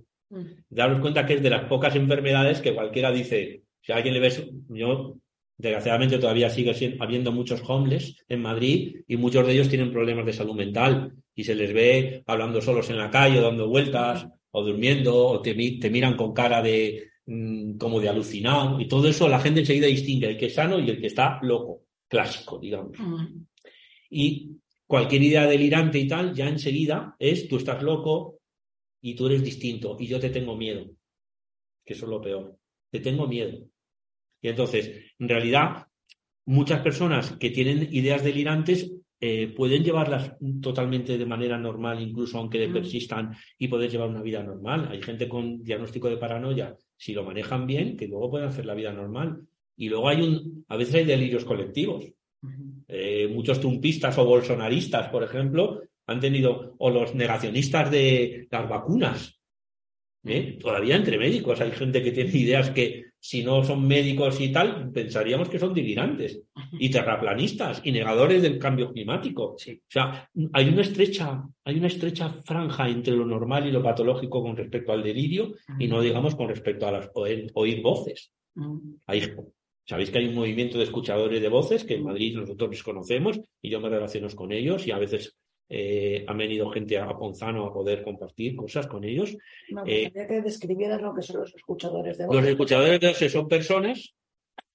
[0.70, 4.20] Daros cuenta que es de las pocas enfermedades que cualquiera dice, si a alguien le
[4.20, 5.18] ves, yo
[5.59, 10.24] desgraciadamente todavía sigue siendo- habiendo muchos homeless en Madrid y muchos de ellos tienen problemas
[10.24, 14.26] de salud mental y se les ve hablando solos en la calle o dando vueltas
[14.53, 19.09] o durmiendo o te, te miran con cara de mm, como de alucinado y todo
[19.09, 22.59] eso la gente enseguida distingue el que es sano y el que está loco, clásico,
[22.59, 22.97] digamos.
[24.11, 24.57] Y
[24.87, 28.41] cualquier idea delirante y tal, ya enseguida es tú estás loco
[29.01, 30.85] y tú eres distinto y yo te tengo miedo,
[31.85, 32.59] que eso es lo peor.
[32.91, 33.59] Te tengo miedo.
[34.41, 35.87] Y entonces, en realidad,
[36.47, 42.59] muchas personas que tienen ideas delirantes eh, pueden llevarlas totalmente de manera normal, incluso aunque
[42.59, 42.72] le Mm.
[42.75, 44.89] persistan y poder llevar una vida normal.
[44.91, 48.73] Hay gente con diagnóstico de paranoia, si lo manejan bien, que luego pueden hacer la
[48.73, 49.43] vida normal.
[49.77, 52.03] Y luego hay un, a veces hay delirios colectivos.
[52.89, 59.39] Eh, muchos trumpistas o bolsonaristas, por ejemplo, han tenido, o los negacionistas de las vacunas.
[60.25, 60.57] ¿eh?
[60.59, 64.91] Todavía entre médicos hay gente que tiene ideas que si no son médicos y tal,
[64.93, 66.43] pensaríamos que son delirantes.
[66.79, 69.55] Y terraplanistas y negadores del cambio climático.
[69.57, 69.81] Sí.
[69.81, 74.43] O sea, hay una estrecha, hay una estrecha franja entre lo normal y lo patológico
[74.43, 78.31] con respecto al delirio, y no digamos con respecto a las oír, oír voces.
[79.07, 79.22] Hay,
[79.87, 83.70] Sabéis que hay un movimiento de escuchadores de voces que en Madrid nosotros conocemos y
[83.70, 85.35] yo me relaciono con ellos y a veces
[85.69, 89.37] eh, han venido gente a Ponzano a poder compartir cosas con ellos.
[89.71, 92.37] Me Eh, gustaría que describieras lo que son los escuchadores de voz.
[92.37, 94.15] Los escuchadores de voces son personas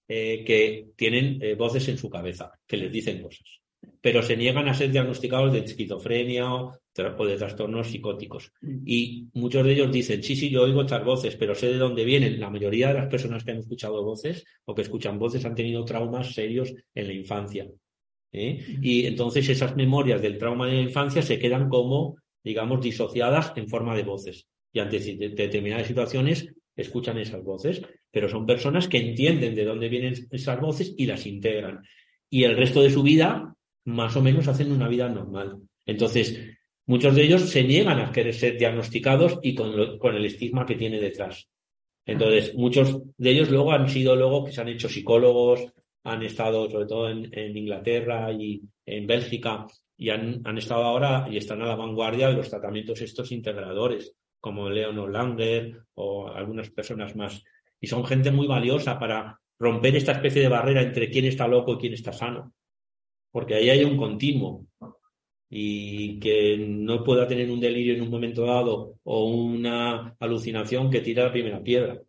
[0.08, 3.48] eh, que tienen eh, voces en su cabeza, que les dicen cosas,
[4.02, 8.52] pero se niegan a ser diagnosticados de esquizofrenia o, de trastornos psicóticos.
[8.86, 12.04] Y muchos de ellos dicen, sí, sí, yo oigo estas voces, pero sé de dónde
[12.04, 12.40] vienen.
[12.40, 15.86] La mayoría de las personas que han escuchado voces o que escuchan voces han tenido
[15.86, 17.68] traumas serios en la infancia.
[18.32, 18.78] ¿Eh?
[18.82, 23.68] Y entonces esas memorias del trauma de la infancia se quedan como, digamos, disociadas en
[23.68, 24.48] forma de voces.
[24.72, 30.14] Y ante determinadas situaciones escuchan esas voces, pero son personas que entienden de dónde vienen
[30.32, 31.82] esas voces y las integran.
[32.30, 33.54] Y el resto de su vida,
[33.86, 35.58] más o menos, hacen una vida normal.
[35.86, 36.40] Entonces,
[36.86, 40.66] muchos de ellos se niegan a querer ser diagnosticados y con, lo- con el estigma
[40.66, 41.50] que tiene detrás.
[42.06, 45.72] Entonces, muchos de ellos luego han sido luego que se han hecho psicólogos,
[46.04, 49.66] han estado sobre todo en, Inglaterra y en Bélgica
[49.98, 54.16] y han, han estado ahora y están a la vanguardia de los tratamientos estos integradores,
[54.40, 57.44] como Leonor Langer o algunas personas más.
[57.82, 61.74] Y son gente muy valiosa para romper esta especie de barrera entre quién está loco
[61.74, 62.54] y quién está sano.
[63.32, 64.66] Porque ahí hay un continuo.
[65.52, 71.02] Y que no pueda tener un delirio en un momento dado o una alucinación que
[71.02, 72.00] tira la primera piedra.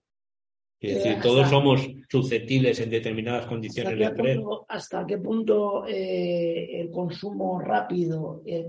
[0.81, 5.87] Es decir, hasta- todos somos susceptibles en determinadas ¿Hasta condiciones de punto, hasta qué punto,
[5.87, 8.67] eh, el consumo rápido el,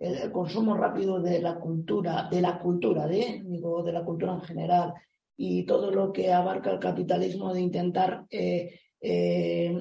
[0.00, 4.34] el, el consumo rápido de la cultura, de la cultura, de, digo, de la cultura
[4.34, 4.92] en general,
[5.36, 9.76] y todo lo que abarca el capitalismo de intentar eh, eh,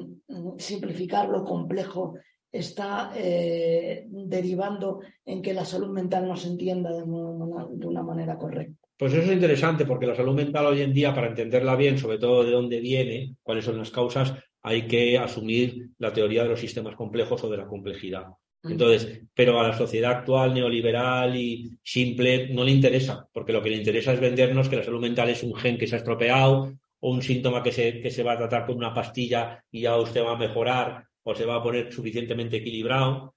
[0.57, 2.13] simplificar lo complejo
[2.51, 8.37] está derivando en que la salud mental no se entienda de una, de una manera
[8.37, 8.82] correcta.
[8.97, 12.19] Pues eso es interesante porque la salud mental hoy en día, para entenderla bien, sobre
[12.19, 16.59] todo de dónde viene, cuáles son las causas, hay que asumir la teoría de los
[16.59, 18.27] sistemas complejos o de la complejidad.
[18.63, 23.69] Entonces, pero a la sociedad actual neoliberal y simple no le interesa, porque lo que
[23.69, 26.71] le interesa es vendernos que la salud mental es un gen que se ha estropeado
[27.01, 29.97] o un síntoma que se, que se va a tratar con una pastilla y ya
[29.97, 33.35] usted va a mejorar o se va a poner suficientemente equilibrado.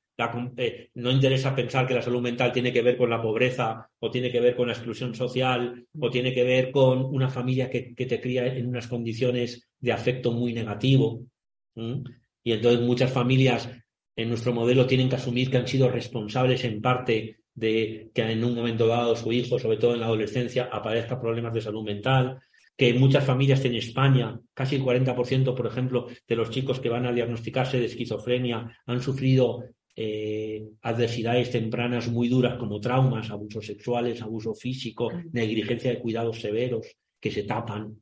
[0.57, 4.11] Eh, no interesa pensar que la salud mental tiene que ver con la pobreza o
[4.11, 7.95] tiene que ver con la exclusión social o tiene que ver con una familia que,
[7.95, 11.23] que te cría en unas condiciones de afecto muy negativo.
[11.75, 13.69] Y entonces muchas familias
[14.17, 18.43] en nuestro modelo tienen que asumir que han sido responsables en parte de que en
[18.43, 22.41] un momento dado su hijo, sobre todo en la adolescencia, aparezca problemas de salud mental,
[22.77, 27.07] que muchas familias en España, casi el 40%, por ejemplo, de los chicos que van
[27.07, 29.65] a diagnosticarse de esquizofrenia han sufrido
[29.99, 36.87] eh, adversidades tempranas muy duras como traumas, abusos sexuales, abuso físico, negligencia de cuidados severos
[37.19, 37.99] que se tapan.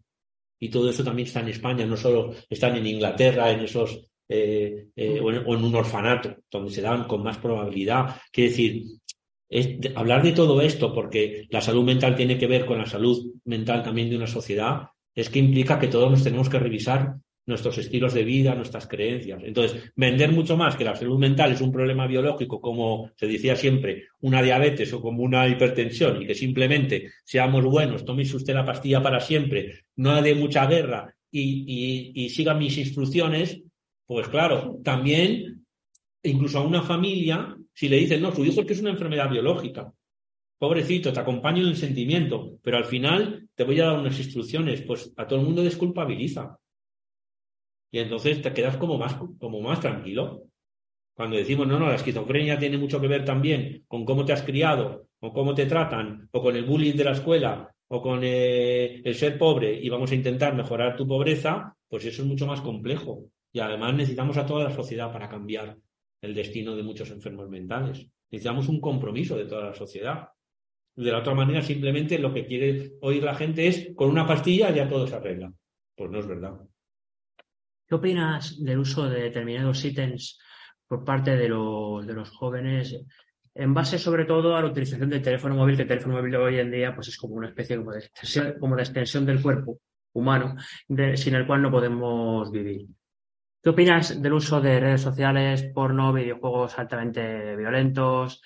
[0.58, 4.88] y todo eso también está en España, no solo están en Inglaterra, en esos eh,
[4.96, 8.16] eh, o, en, un orfanato, donde se dan con más probabilidad.
[8.32, 8.84] Quiere decir,
[9.94, 13.82] hablar de todo esto, porque la salud mental tiene que ver con la salud mental
[13.82, 17.14] también de una sociedad, es que implica que todos nos tenemos que revisar
[17.46, 19.42] nuestros estilos de vida, nuestras creencias.
[19.44, 23.54] Entonces, vender mucho más que la salud mental es un problema biológico, como se decía
[23.54, 28.64] siempre, una diabetes o como una hipertensión, y que simplemente seamos buenos, tómese usted la
[28.64, 33.62] pastilla para siempre, no de mucha guerra y, y, y siga mis instrucciones,
[34.06, 35.66] pues claro, también,
[36.22, 39.30] incluso a una familia, si le dicen, no, su hijo es que es una enfermedad
[39.30, 39.92] biológica,
[40.58, 44.82] pobrecito, te acompaño en el sentimiento, pero al final te voy a dar unas instrucciones,
[44.82, 46.58] pues a todo el mundo desculpabiliza.
[47.94, 50.48] Y entonces te quedas como más, como más tranquilo.
[51.14, 54.42] Cuando decimos, no, no, la esquizofrenia tiene mucho que ver también con cómo te has
[54.42, 59.00] criado, o cómo te tratan, o con el bullying de la escuela, o con eh,
[59.04, 62.62] el ser pobre, y vamos a intentar mejorar tu pobreza, pues eso es mucho más
[62.62, 63.26] complejo.
[63.52, 65.76] Y además necesitamos a toda la sociedad para cambiar
[66.20, 68.08] el destino de muchos enfermos mentales.
[68.28, 70.30] Necesitamos un compromiso de toda la sociedad.
[70.96, 74.74] De la otra manera, simplemente lo que quiere oír la gente es con una pastilla
[74.74, 75.54] ya todo se arregla.
[75.94, 76.58] Pues no es verdad.
[77.86, 80.38] ¿Qué opinas del uso de determinados ítems
[80.86, 82.96] por parte de los, de los jóvenes
[83.54, 86.58] en base sobre todo a la utilización del teléfono móvil, que el teléfono móvil hoy
[86.58, 89.78] en día pues es como una especie como de extensión, como de extensión del cuerpo
[90.12, 90.56] humano,
[91.14, 92.86] sin el cual no podemos vivir.
[93.62, 98.42] ¿Qué opinas del uso de redes sociales, porno, videojuegos altamente violentos?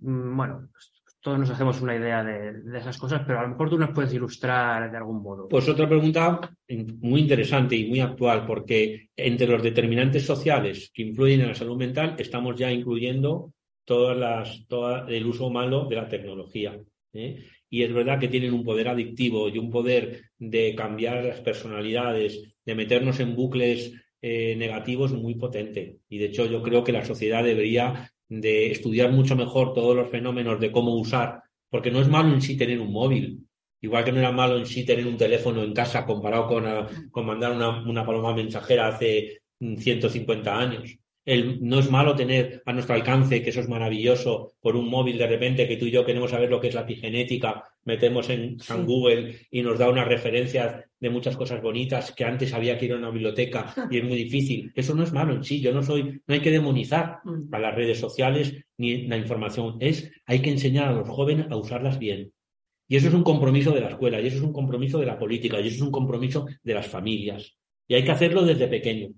[0.00, 0.91] Mm, bueno, pues,
[1.22, 4.12] todos nos hacemos una idea de, esas cosas, pero a lo mejor tú nos puedes
[4.12, 5.48] ilustrar de algún modo.
[5.48, 6.40] Pues otra pregunta
[7.00, 11.76] muy interesante y muy actual, porque entre los determinantes sociales que influyen en la salud
[11.76, 13.52] mental estamos ya incluyendo
[13.84, 14.66] todas las,
[15.08, 16.78] el uso malo de la tecnología.
[17.12, 17.44] ¿eh?
[17.70, 22.56] Y es verdad que tienen un poder adictivo y un poder de cambiar las personalidades,
[22.64, 25.98] de meternos en bucles eh, negativos muy potente.
[26.08, 30.08] Y de hecho yo creo que la sociedad debería de estudiar mucho mejor todos los
[30.08, 33.46] fenómenos de cómo usar, porque no es malo en sí tener un móvil,
[33.80, 36.64] igual que no era malo en sí tener un teléfono en casa comparado con,
[37.10, 40.96] con mandar una, una paloma mensajera hace 150 años.
[41.60, 45.26] No es malo tener a nuestro alcance, que eso es maravilloso, por un móvil de
[45.26, 49.40] repente que tú y yo queremos saber lo que es la epigenética, metemos en Google
[49.50, 52.96] y nos da unas referencias de muchas cosas bonitas que antes había que ir a
[52.96, 54.70] una biblioteca y es muy difícil.
[54.74, 57.52] Eso no es malo en sí, yo no soy, no hay que demonizar mm.
[57.52, 61.56] a las redes sociales ni la información, es hay que enseñar a los jóvenes a
[61.56, 62.32] usarlas bien.
[62.86, 65.18] Y eso es un compromiso de la escuela, y eso es un compromiso de la
[65.18, 67.56] política, y eso es un compromiso de las familias.
[67.88, 69.08] Y hay que hacerlo desde pequeño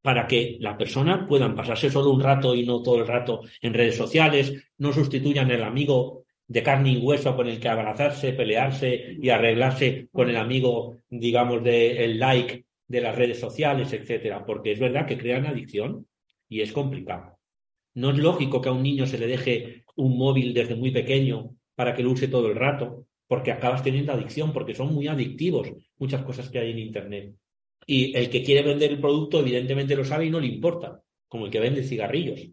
[0.00, 3.72] para que la persona puedan pasarse solo un rato y no todo el rato en
[3.72, 9.16] redes sociales, no sustituyan el amigo de carne y hueso con el que abrazarse, pelearse
[9.20, 14.78] y arreglarse con el amigo, digamos, del like de las redes sociales, etcétera, porque es
[14.78, 16.06] verdad que crean adicción
[16.48, 17.38] y es complicado.
[17.94, 21.56] No es lógico que a un niño se le deje un móvil desde muy pequeño
[21.74, 25.72] para que lo use todo el rato, porque acabas teniendo adicción, porque son muy adictivos
[25.96, 27.34] muchas cosas que hay en Internet.
[27.86, 31.46] Y el que quiere vender el producto, evidentemente lo sabe y no le importa, como
[31.46, 32.48] el que vende cigarrillos.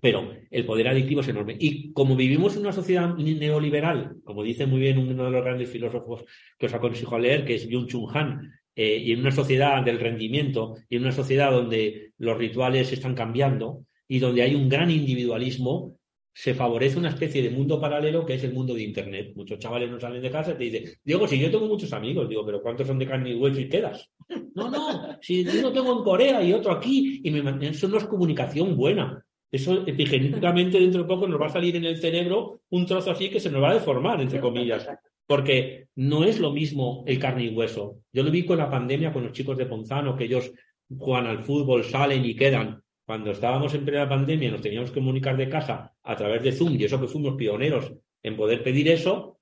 [0.00, 1.56] Pero el poder adictivo es enorme.
[1.58, 5.70] Y como vivimos en una sociedad neoliberal, como dice muy bien uno de los grandes
[5.70, 6.24] filósofos
[6.58, 9.98] que os aconsejo leer, que es Byung Chun Han, eh, y en una sociedad del
[9.98, 14.90] rendimiento, y en una sociedad donde los rituales están cambiando, y donde hay un gran
[14.90, 15.98] individualismo,
[16.32, 19.32] se favorece una especie de mundo paralelo que es el mundo de Internet.
[19.34, 22.28] Muchos chavales no salen de casa y te dicen, Diego, si yo tengo muchos amigos,
[22.28, 24.08] digo, pero ¿cuántos son de carne y hueso y quedas?
[24.54, 28.04] No, no, si yo tengo en Corea y otro aquí, y me, eso no es
[28.04, 29.24] comunicación buena.
[29.50, 33.30] Eso epigenéticamente dentro de poco nos va a salir en el cerebro un trozo así
[33.30, 34.88] que se nos va a deformar, entre comillas.
[35.26, 38.00] Porque no es lo mismo el carne y hueso.
[38.12, 40.52] Yo lo vi con la pandemia con los chicos de Ponzano, que ellos
[40.96, 45.34] juegan al fútbol, salen y quedan cuando estábamos en plena pandemia nos teníamos que comunicar
[45.34, 47.90] de casa a través de Zoom, y eso que fuimos pioneros
[48.22, 49.40] en poder pedir eso,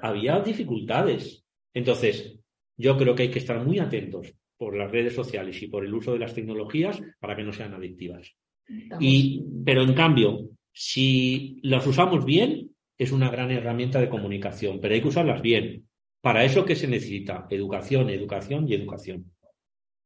[0.00, 1.44] había dificultades.
[1.74, 2.38] Entonces,
[2.76, 5.94] yo creo que hay que estar muy atentos por las redes sociales y por el
[5.94, 8.36] uso de las tecnologías para que no sean adictivas.
[9.00, 14.94] Y, pero en cambio, si las usamos bien, es una gran herramienta de comunicación, pero
[14.94, 15.88] hay que usarlas bien.
[16.20, 17.46] Para eso, ¿qué se necesita?
[17.48, 19.32] Educación, educación y educación,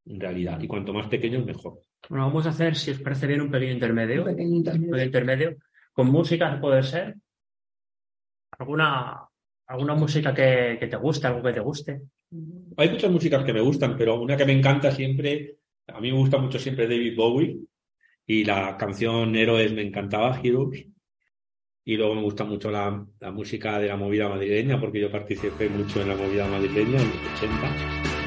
[0.07, 0.61] en realidad.
[0.61, 1.81] Y cuanto más pequeños, mejor.
[2.09, 4.23] Bueno, vamos a hacer, si os parece bien, un pequeño intermedio.
[4.23, 5.57] Un pequeño intermedio.
[5.93, 7.17] Con música, puede ser.
[8.59, 9.27] ¿Alguna,
[9.67, 12.03] alguna música que, te guste, algo que te guste?
[12.77, 15.57] Hay muchas músicas que me gustan, pero una que me encanta siempre,
[15.87, 17.59] a mí me gusta mucho siempre David Bowie
[18.27, 20.87] y la canción Héroes me encantaba, Heroes.
[21.85, 25.69] y luego me gusta mucho la, la música de la movida madrileña porque yo participé
[25.69, 28.22] mucho en la movida madrileña en los 80.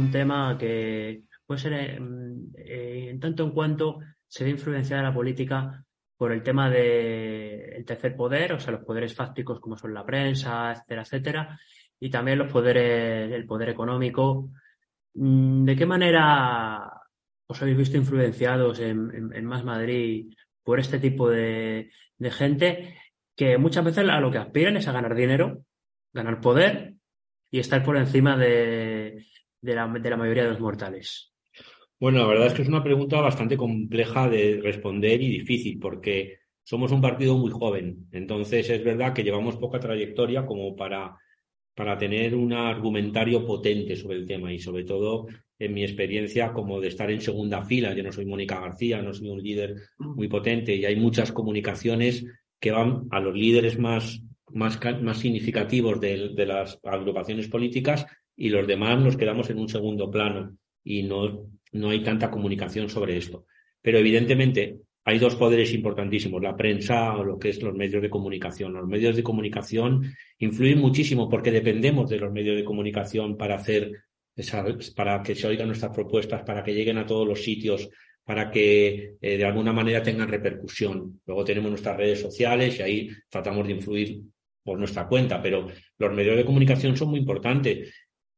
[0.00, 5.84] Un tema que puede ser eh, en tanto en cuanto se ve influenciada la política
[6.16, 10.72] por el tema del tercer poder, o sea, los poderes fácticos como son la prensa,
[10.72, 11.60] etcétera, etcétera,
[11.98, 14.50] y también los poderes, el poder económico.
[15.14, 16.92] Mm, ¿De qué manera
[17.46, 20.32] os habéis visto influenciados en, Más Madrid
[20.62, 22.98] por este tipo de, de gente
[23.34, 25.64] que muchas veces a lo que aspiran es a ganar dinero,
[26.12, 26.94] ganar poder
[27.50, 29.26] y estar por encima de,
[29.62, 31.32] la, mayoría de los mortales?
[31.98, 36.38] Bueno, la verdad es que es una pregunta bastante compleja de responder y difícil porque
[36.62, 38.08] somos un partido muy joven.
[38.12, 41.16] Entonces es verdad que llevamos poca trayectoria como para,
[41.74, 45.26] para tener un argumentario potente sobre el tema y sobre todo
[45.58, 47.94] en mi experiencia como de estar en segunda fila.
[47.94, 52.24] Yo no soy Mónica García, no soy un líder muy potente y hay muchas comunicaciones
[52.58, 58.06] que van a los líderes más más, más significativos de, de, las agrupaciones políticas
[58.40, 62.88] y los demás nos quedamos en un segundo plano y no, no hay tanta comunicación
[62.88, 63.44] sobre esto.
[63.82, 68.08] Pero evidentemente hay dos poderes importantísimos, la prensa o lo que es los medios de
[68.08, 68.72] comunicación.
[68.72, 73.92] Los medios de comunicación influyen muchísimo porque dependemos de los medios de comunicación para hacer
[74.96, 77.90] para que se oigan nuestras propuestas, para que lleguen a todos los sitios,
[78.24, 81.20] para que eh, de alguna manera tengan repercusión.
[81.26, 84.22] Luego tenemos nuestras redes sociales y ahí tratamos de influir
[84.62, 85.66] por nuestra cuenta, pero
[85.98, 87.92] los medios de comunicación son muy importantes.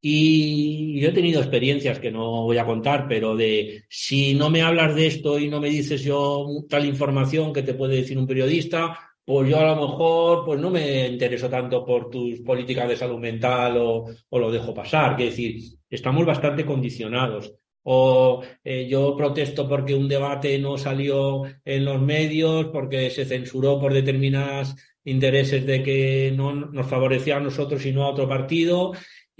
[0.05, 4.61] Y yo he tenido experiencias que no voy a contar, pero de si no me
[4.61, 8.26] hablas de esto y no me dices yo tal información que te puede decir un
[8.26, 12.96] periodista, pues yo a lo mejor pues no me intereso tanto por tus políticas de
[12.96, 15.20] salud mental o, lo dejo pasar.
[15.20, 17.55] Es decir, estamos bastante condicionados.
[17.84, 23.80] O eh, yo protesto porque un debate no salió en los medios, porque se censuró
[23.80, 24.74] por determinados
[25.05, 28.92] intereses de que no nos favorecía a nosotros y no a otro partido,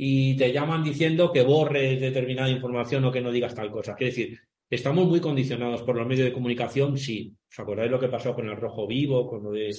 [0.05, 3.95] y te llaman diciendo que borres determinada información o que no digas tal cosa.
[3.95, 7.33] Quiere decir, estamos muy condicionados por los medios de comunicación, sí.
[7.49, 9.71] ¿Os acordáis lo que pasó con el Rojo Vivo, con lo de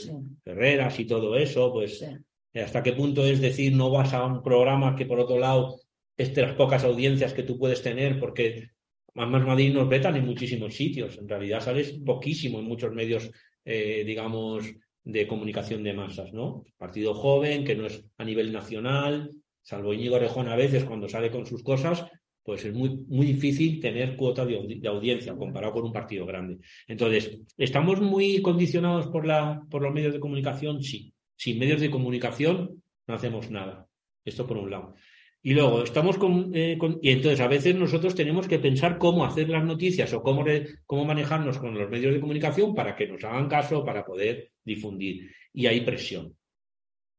[0.41, 1.74] Ferreras y todo eso?
[1.74, 2.05] Pues,
[2.53, 5.76] ¿hasta qué punto es decir, no vas a un programa que, por otro lado,
[6.15, 8.17] es de las pocas audiencias que tú puedes tener?
[8.17, 8.69] Porque
[9.15, 11.17] más Madrid nos vetan en muchísimos sitios.
[11.17, 13.30] En realidad sales poquísimo en muchos medios,
[13.65, 16.63] eh, digamos, de comunicación de masas, ¿no?
[16.78, 19.30] Partido joven, que no es a nivel nacional,
[19.64, 22.05] salvo Íñigo Rejón a veces cuando sale con sus cosas,
[22.43, 26.59] pues es muy, muy difícil tener cuota de, audiencia comparado con un partido grande.
[26.88, 30.84] Entonces, ¿estamos muy condicionados por, la, por los medios de comunicación?
[30.84, 31.14] Sí.
[31.36, 33.88] Sin medios de comunicación no hacemos nada.
[34.26, 34.93] Esto por un lado.
[35.41, 36.18] Y luego, estamos
[36.53, 40.22] eh, con, Y entonces, a veces nosotros tenemos que pensar cómo hacer las noticias o
[40.22, 40.45] cómo,
[40.86, 45.32] cómo manejarnos con los medios de comunicación para que nos hagan caso, para poder difundir.
[45.53, 46.34] Y hay presión.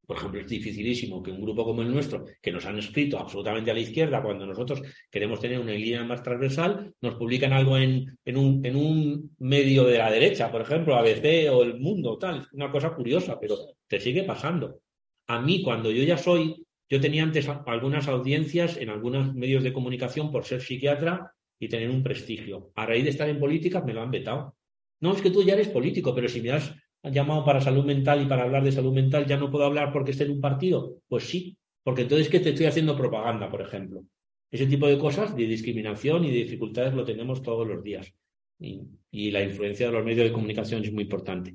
[0.06, 3.70] Por ejemplo, es dificilísimo que un grupo como el nuestro, que nos han escrito absolutamente
[3.70, 8.16] a la izquierda, cuando nosotros queremos tener una línea más transversal, nos publican algo en,
[8.26, 12.46] un, en un medio de la derecha, por ejemplo, ABC o El Mundo, tal.
[12.52, 14.80] Una cosa curiosa, pero te sigue pasando.
[15.26, 19.72] A mí, cuando yo ya soy, yo tenía antes algunas audiencias en algunos medios de
[19.72, 22.72] comunicación por ser psiquiatra y tener un prestigio.
[22.74, 24.56] A raíz de estar en política me lo han vetado.
[25.00, 26.74] No, es que tú ya eres político, pero si me das
[27.10, 30.12] llamado para salud mental y para hablar de salud mental ya no puedo hablar porque
[30.12, 30.98] esté en un partido?
[31.08, 34.04] Pues sí, porque entonces que te estoy haciendo propaganda, por ejemplo.
[34.50, 38.12] Ese tipo de cosas de discriminación y de dificultades lo tenemos todos los días.
[38.60, 41.54] Y, la influencia de los medios de comunicación es muy importante.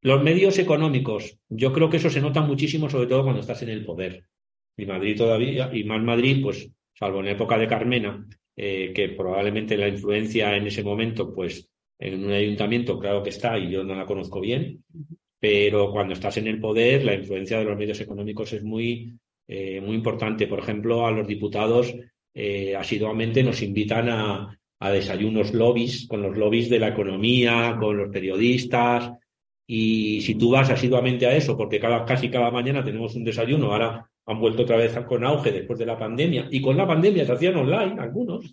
[0.00, 3.70] Los medios económicos, yo creo que eso se nota muchísimo, sobre todo cuando estás en
[3.70, 4.24] el poder.
[4.76, 8.26] Y Madrid todavía, y más Madrid, pues, salvo en época de Carmena,
[8.56, 11.68] eh, que probablemente la influencia en ese momento, pues,
[11.98, 14.84] en un ayuntamiento, claro que está, y yo no la conozco bien,
[15.40, 19.14] pero cuando estás en el poder, la influencia de los medios económicos es muy,
[19.46, 20.46] eh, muy importante.
[20.46, 21.94] Por ejemplo, a los diputados
[22.34, 27.96] eh, asiduamente nos invitan a, a desayunos lobbies, con los lobbies de la economía, con
[27.96, 29.12] los periodistas,
[29.70, 33.70] y si tú vas asiduamente a eso, porque cada, casi cada mañana tenemos un desayuno,
[33.72, 37.24] ahora han vuelto otra vez con auge después de la pandemia, y con la pandemia
[37.24, 38.52] se hacían online algunos,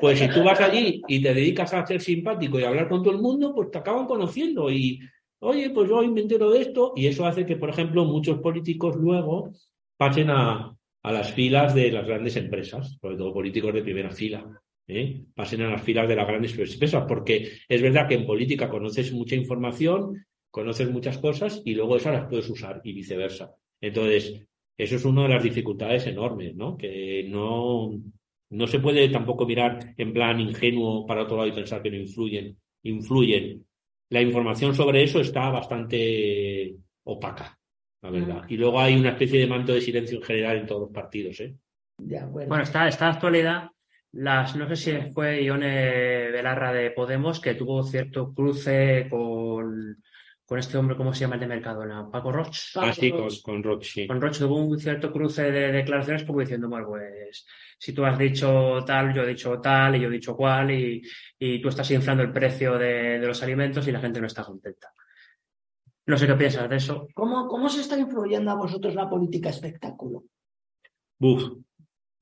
[0.00, 3.12] pues si tú vas allí y te dedicas a ser simpático y hablar con todo
[3.12, 5.00] el mundo, pues te acaban conociendo y,
[5.40, 8.38] oye, pues yo hoy me entero de esto, y eso hace que, por ejemplo, muchos
[8.38, 9.50] políticos luego
[9.96, 14.46] pasen a, a las filas de las grandes empresas, sobre todo políticos de primera fila.
[14.86, 15.22] ¿eh?
[15.34, 19.12] pasen a las filas de las grandes empresas, porque es verdad que en política conoces
[19.12, 23.54] mucha información, conoces muchas cosas y luego esas las puedes usar y viceversa.
[23.80, 24.46] Entonces,
[24.82, 26.76] eso es una de las dificultades enormes, ¿no?
[26.76, 27.90] Que no,
[28.50, 31.96] no se puede tampoco mirar en plan ingenuo para otro lado y pensar que no
[31.96, 32.56] influyen.
[32.82, 33.64] Influyen.
[34.08, 36.74] La información sobre eso está bastante
[37.04, 37.58] opaca,
[38.02, 38.44] la verdad.
[38.48, 41.38] Y luego hay una especie de manto de silencio en general en todos los partidos,
[41.40, 41.54] ¿eh?
[41.98, 42.62] bueno.
[42.62, 43.68] está esta actualidad,
[44.12, 50.02] las, no sé si fue Ione Belarra de Podemos que tuvo cierto cruce con
[50.50, 52.10] con este hombre, ¿cómo se llama el de Mercadona?
[52.10, 52.72] Paco Roch.
[52.74, 54.08] Ah, sí, con, con Roch, sí.
[54.08, 57.46] Con Roch tuvo un cierto cruce de declaraciones como diciendo, bueno, pues
[57.78, 61.02] si tú has dicho tal, yo he dicho tal y yo he dicho cual y,
[61.38, 64.42] y tú estás inflando el precio de, de, los alimentos y la gente no está
[64.42, 64.92] contenta.
[66.06, 67.06] No sé qué piensas de eso.
[67.14, 70.24] ¿Cómo, cómo se está influyendo a vosotros la política espectáculo?
[71.16, 71.44] Buf,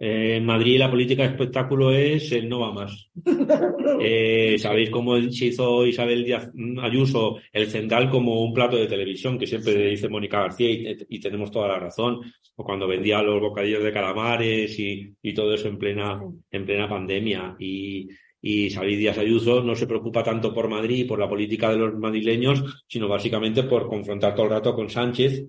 [0.01, 3.11] eh, en Madrid la política de espectáculo es el no va más.
[4.01, 6.51] Eh, Sabéis cómo se hizo Isabel Díaz
[6.83, 11.51] Ayuso el Cendal como un plato de televisión, que siempre dice Mónica García y, tenemos
[11.51, 12.21] toda la razón.
[12.55, 16.21] O cuando vendía los bocadillos de calamares y, y todo eso en plena,
[16.51, 17.57] en plena pandemia.
[17.59, 18.09] Y,
[18.41, 21.79] y Isabel Díaz Ayuso no se preocupa tanto por Madrid y por la política de
[21.79, 25.45] los madrileños, sino básicamente por confrontar todo el rato con Sánchez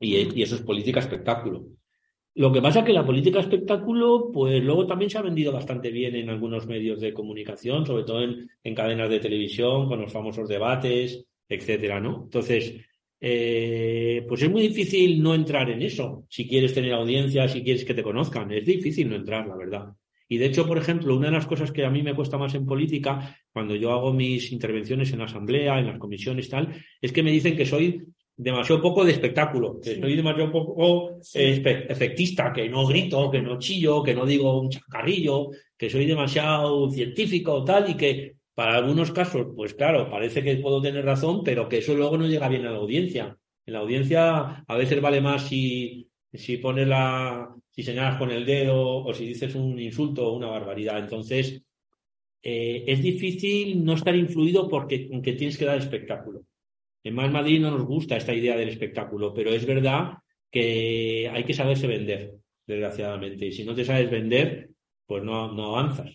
[0.00, 1.66] y, y eso es política espectáculo.
[2.38, 5.90] Lo que pasa es que la política espectáculo, pues luego también se ha vendido bastante
[5.90, 10.12] bien en algunos medios de comunicación, sobre todo en, en cadenas de televisión, con los
[10.12, 12.22] famosos debates, etcétera, ¿no?
[12.22, 12.76] Entonces,
[13.20, 16.26] eh, pues es muy difícil no entrar en eso.
[16.28, 19.86] Si quieres tener audiencia, si quieres que te conozcan, es difícil no entrar, la verdad.
[20.28, 22.54] Y de hecho, por ejemplo, una de las cosas que a mí me cuesta más
[22.54, 27.10] en política, cuando yo hago mis intervenciones en la asamblea, en las comisiones, tal, es
[27.10, 28.04] que me dicen que soy
[28.38, 34.00] demasiado poco de espectáculo, que soy demasiado poco efectista, que no grito, que no chillo,
[34.02, 39.48] que no digo un chacarrillo, que soy demasiado científico tal y que para algunos casos,
[39.56, 42.70] pues claro, parece que puedo tener razón, pero que eso luego no llega bien a
[42.70, 43.36] la audiencia.
[43.66, 48.46] En la audiencia a veces vale más si, si pones la, si señalas con el
[48.46, 51.00] dedo o si dices un insulto o una barbaridad.
[51.00, 51.60] Entonces,
[52.40, 56.42] eh, es difícil no estar influido porque aunque tienes que dar espectáculo.
[57.08, 60.18] En Más Madrid no nos gusta esta idea del espectáculo, pero es verdad
[60.50, 62.34] que hay que saberse vender,
[62.66, 63.46] desgraciadamente.
[63.46, 64.68] Y si no te sabes vender,
[65.06, 66.10] pues no, no avanzas.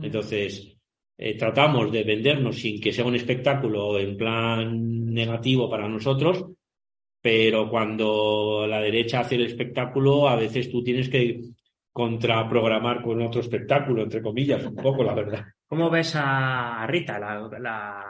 [0.00, 0.76] Entonces,
[1.18, 6.44] eh, tratamos de vendernos sin que sea un espectáculo en plan negativo para nosotros,
[7.20, 11.40] pero cuando la derecha hace el espectáculo, a veces tú tienes que
[11.92, 15.46] contraprogramar con otro espectáculo, entre comillas, un poco, la verdad.
[15.66, 18.04] ¿Cómo ves a Rita, la, la,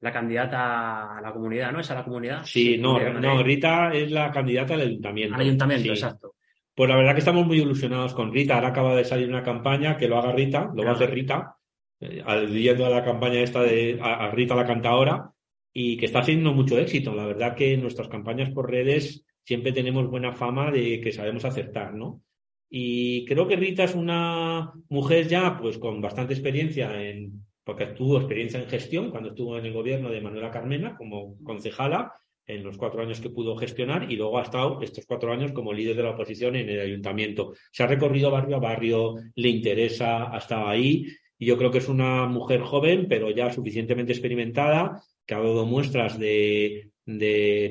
[0.00, 1.80] candidata a la comunidad, ¿no?
[1.80, 2.44] ¿Es a la comunidad?
[2.44, 5.34] Sí, no, no, Rita es la candidata al ayuntamiento.
[5.34, 6.34] Al ayuntamiento, exacto.
[6.74, 8.54] Pues la verdad que estamos muy ilusionados con Rita.
[8.54, 11.56] Ahora acaba de salir una campaña que lo haga Rita, lo va a hacer Rita,
[12.00, 15.32] eh, aludiendo a la campaña esta de a, Rita la cantadora,
[15.72, 17.14] y que está haciendo mucho éxito.
[17.14, 21.94] La verdad que nuestras campañas por redes siempre tenemos buena fama de que sabemos acertar,
[21.94, 22.22] ¿no?
[22.70, 28.16] Y creo que Rita es una mujer ya pues con bastante experiencia en, porque tuvo
[28.16, 32.14] experiencia en gestión cuando estuvo en el gobierno de Manuela Carmena como concejala
[32.46, 35.74] en los cuatro años que pudo gestionar y luego ha estado estos cuatro años como
[35.74, 37.52] líder de la oposición en el ayuntamiento.
[37.70, 41.08] Se ha recorrido barrio a barrio, le interesa, ha estado ahí
[41.38, 45.66] y yo creo que es una mujer joven, pero ya suficientemente experimentada, que ha dado
[45.66, 46.90] muestras de,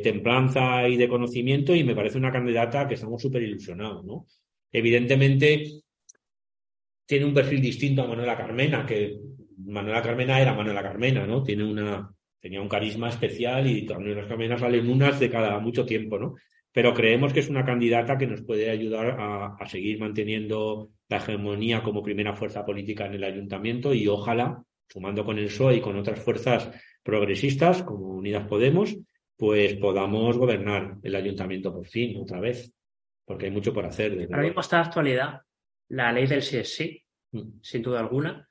[0.04, 4.28] templanza y de conocimiento y me parece una candidata que estamos súper ilusionados, ¿no?
[4.72, 5.82] Evidentemente
[7.04, 9.18] tiene un perfil distinto a Manuela Carmena, que
[9.58, 11.44] Manuela Carmena era Manuela Carmena, ¿no?
[11.44, 16.18] Tiene una, tenía un carisma especial y Manuela Carmena salen unas de cada mucho tiempo,
[16.18, 16.36] ¿no?
[16.72, 21.82] Pero creemos que es una candidata que nos puede ayudar a seguir manteniendo la hegemonía
[21.82, 25.98] como primera fuerza política en el ayuntamiento y ojalá, sumando con el PSOE y con
[25.98, 26.70] otras fuerzas
[27.04, 28.96] progresistas como Unidas Podemos,
[29.38, 32.74] pues podamos gobernar el ayuntamiento por fin, otra vez,
[33.26, 34.28] porque hay mucho por hacer.
[34.32, 35.42] Ahora mismo está actualidad
[35.90, 37.60] la ley del sí es sí, mm.
[37.62, 38.47] sin duda alguna,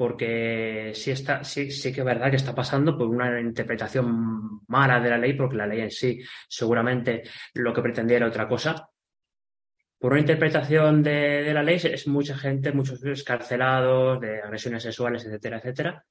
[0.00, 4.98] porque sí, está, sí, sí que es verdad que está pasando por una interpretación mala
[4.98, 8.88] de la ley, porque la ley en sí seguramente lo que pretendía era otra cosa,
[9.98, 15.58] por una interpretación de, la ley es mucha gente, muchos escarcelados de agresiones sexuales, etcétera,
[15.58, 16.06] etcétera.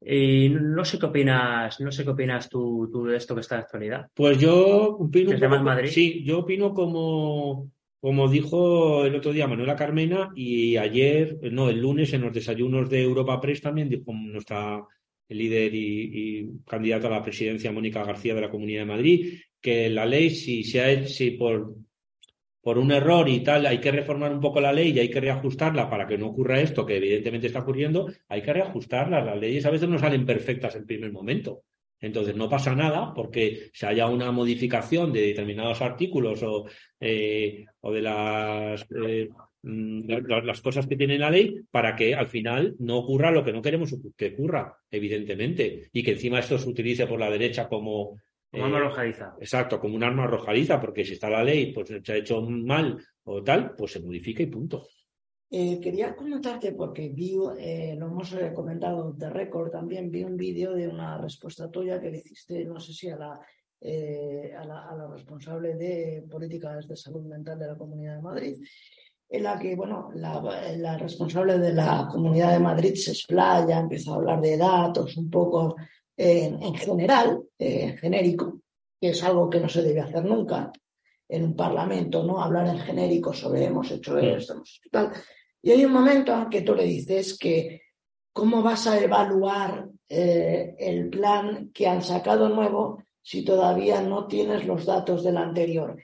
[0.00, 3.62] Y no sé qué opinas, no sé qué opinas tú, de esto que está en
[3.62, 4.06] actualidad.
[4.14, 5.36] Pues yo opino.
[5.64, 5.90] Madrid?
[5.90, 7.72] Sí, yo opino como,
[8.06, 12.88] como dijo el otro día Manuela Carmena y ayer, no, el lunes en los desayunos
[12.88, 14.80] de Europa Press también dijo nuestra
[15.28, 20.06] líder y, candidata a la presidencia Mónica García de la Comunidad de Madrid, que la
[20.06, 21.74] ley si se si por
[22.60, 25.20] por un error y tal, hay que reformar un poco la ley y hay que
[25.20, 29.20] reajustarla para que no ocurra esto, que evidentemente está ocurriendo, hay que reajustarla.
[29.24, 31.64] Las leyes a veces no salen perfectas en primer momento.
[32.06, 36.66] Entonces no pasa nada porque se haya una modificación de determinados artículos o,
[37.00, 39.28] eh, o de las, eh,
[39.62, 43.52] mm, las cosas que tiene la ley para que al final no ocurra lo que
[43.52, 48.16] no queremos que ocurra, evidentemente, y que encima esto se utilice por la derecha como
[48.50, 49.36] como arma eh, arrojadiza.
[49.40, 52.98] Exacto, como un arma arrojadiza, porque si está la ley, pues se ha hecho mal
[53.24, 54.86] o tal, pues se modifica y punto.
[55.48, 60.74] Eh, quería comentarte, porque vi, eh, lo hemos comentado de récord también, vi un vídeo
[60.74, 64.64] de una respuesta tuya que le hiciste, no sé si a la, a
[64.96, 68.56] la, responsable de políticas de salud mental de la Comunidad de Madrid,
[69.28, 74.14] en la que, bueno, la, responsable de la Comunidad de Madrid se explaya, empieza a
[74.16, 75.76] hablar de datos un poco
[76.16, 78.62] en, general, en genérico,
[79.00, 80.72] que es algo que no se debe hacer nunca
[81.28, 82.42] en un parlamento, ¿no?
[82.42, 85.12] Hablar en genérico sobre hemos hecho esto, hemos hecho tal.
[85.62, 87.82] Y hay un momento en que tú le dices que
[88.32, 94.66] cómo vas a evaluar eh, el plan que han sacado nuevo si todavía no tienes
[94.66, 96.00] los datos del anterior.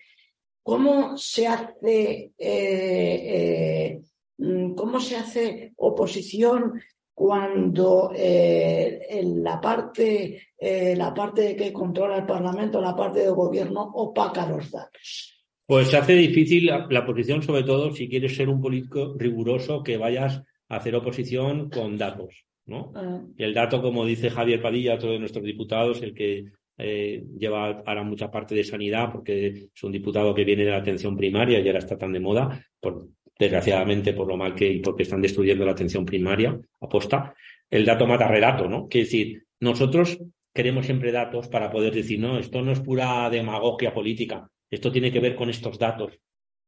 [0.62, 4.00] ¿Cómo se hace, eh,
[4.38, 6.80] eh, cómo se hace oposición
[7.22, 13.80] cuando eh, la, parte, eh, la parte que controla el Parlamento, la parte del gobierno,
[13.94, 15.40] opaca los datos.
[15.64, 19.98] Pues se hace difícil la, posición, sobre todo si quieres ser un político riguroso que
[19.98, 22.44] vayas a hacer oposición con datos.
[22.66, 22.90] ¿no?
[22.96, 23.20] Ah.
[23.38, 26.46] El dato, como dice Javier Padilla, otro de nuestros diputados, el que
[26.76, 30.78] eh, lleva ahora mucha parte de sanidad, porque es un diputado que viene de la
[30.78, 33.06] atención primaria y ahora está tan de moda, por,
[33.42, 37.34] desgraciadamente por lo mal que y porque están destruyendo la atención primaria, aposta,
[37.68, 38.88] el dato mata relato, ¿no?
[38.88, 40.18] Quiere decir, nosotros
[40.54, 45.10] queremos siempre datos para poder decir, no, esto no es pura demagogia política, esto tiene
[45.10, 46.18] que ver con estos datos.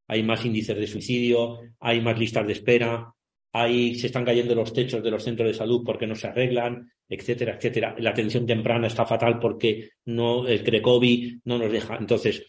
[0.09, 3.15] Hay más índices de suicidio, hay más listas de espera,
[3.53, 6.91] hay, se están cayendo los techos de los centros de salud porque no se arreglan,
[7.09, 7.95] etcétera, etcétera.
[7.99, 11.97] La atención temprana está fatal porque no, el CRECOVI no nos deja.
[11.97, 12.45] Entonces,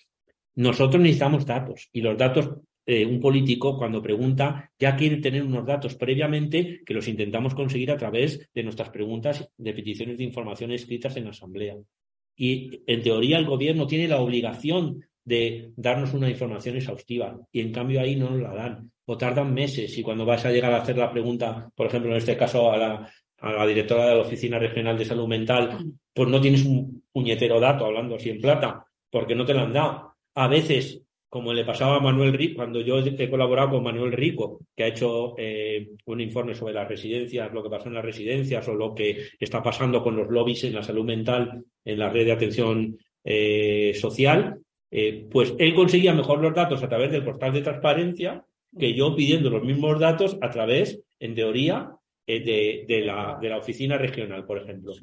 [0.56, 2.50] nosotros necesitamos datos y los datos
[2.86, 7.92] eh, un político cuando pregunta ya quiere tener unos datos previamente que los intentamos conseguir
[7.92, 11.76] a través de nuestras preguntas de peticiones de información escritas en la Asamblea.
[12.38, 17.72] Y en teoría el gobierno tiene la obligación de darnos una información exhaustiva y en
[17.72, 20.82] cambio ahí no nos la dan o tardan meses y cuando vas a llegar a
[20.82, 24.22] hacer la pregunta, por ejemplo en este caso a la, a la directora de la
[24.22, 25.80] Oficina Regional de Salud Mental,
[26.14, 29.74] pues no tienes un puñetero dato hablando así en plata porque no te la han
[29.74, 30.16] dado.
[30.36, 34.62] A veces como le pasaba a Manuel Rico, cuando yo he colaborado con Manuel Rico,
[34.76, 38.68] que ha hecho eh, un informe sobre las residencias, lo que pasó en las residencias
[38.68, 42.26] o lo que está pasando con los lobbies en la salud mental en la red
[42.26, 44.60] de atención eh, social,
[44.92, 48.46] eh, pues él conseguía mejor los datos a través del portal de transparencia
[48.78, 51.92] que yo pidiendo los mismos datos a través, en teoría,
[52.28, 54.94] de, la, oficina regional, por ejemplo.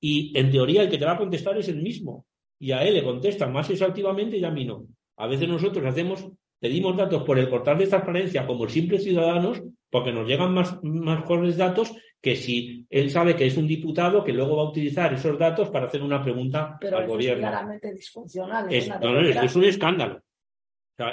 [0.00, 2.26] Y en teoría el que te va a contestar es el mismo.
[2.58, 4.86] Y a él le contestan más exhaustivamente y a mí no.
[5.18, 6.26] A veces nosotros hacemos,
[6.60, 11.56] pedimos datos por el portal de transparencia como simples ciudadanos porque nos llegan más, mejores
[11.56, 15.38] datos que si él sabe que es un diputado que luego va a utilizar esos
[15.38, 17.46] datos para hacer una pregunta al gobierno.
[17.46, 18.72] Es claramente disfuncional.
[18.72, 20.22] Es, es un escándalo.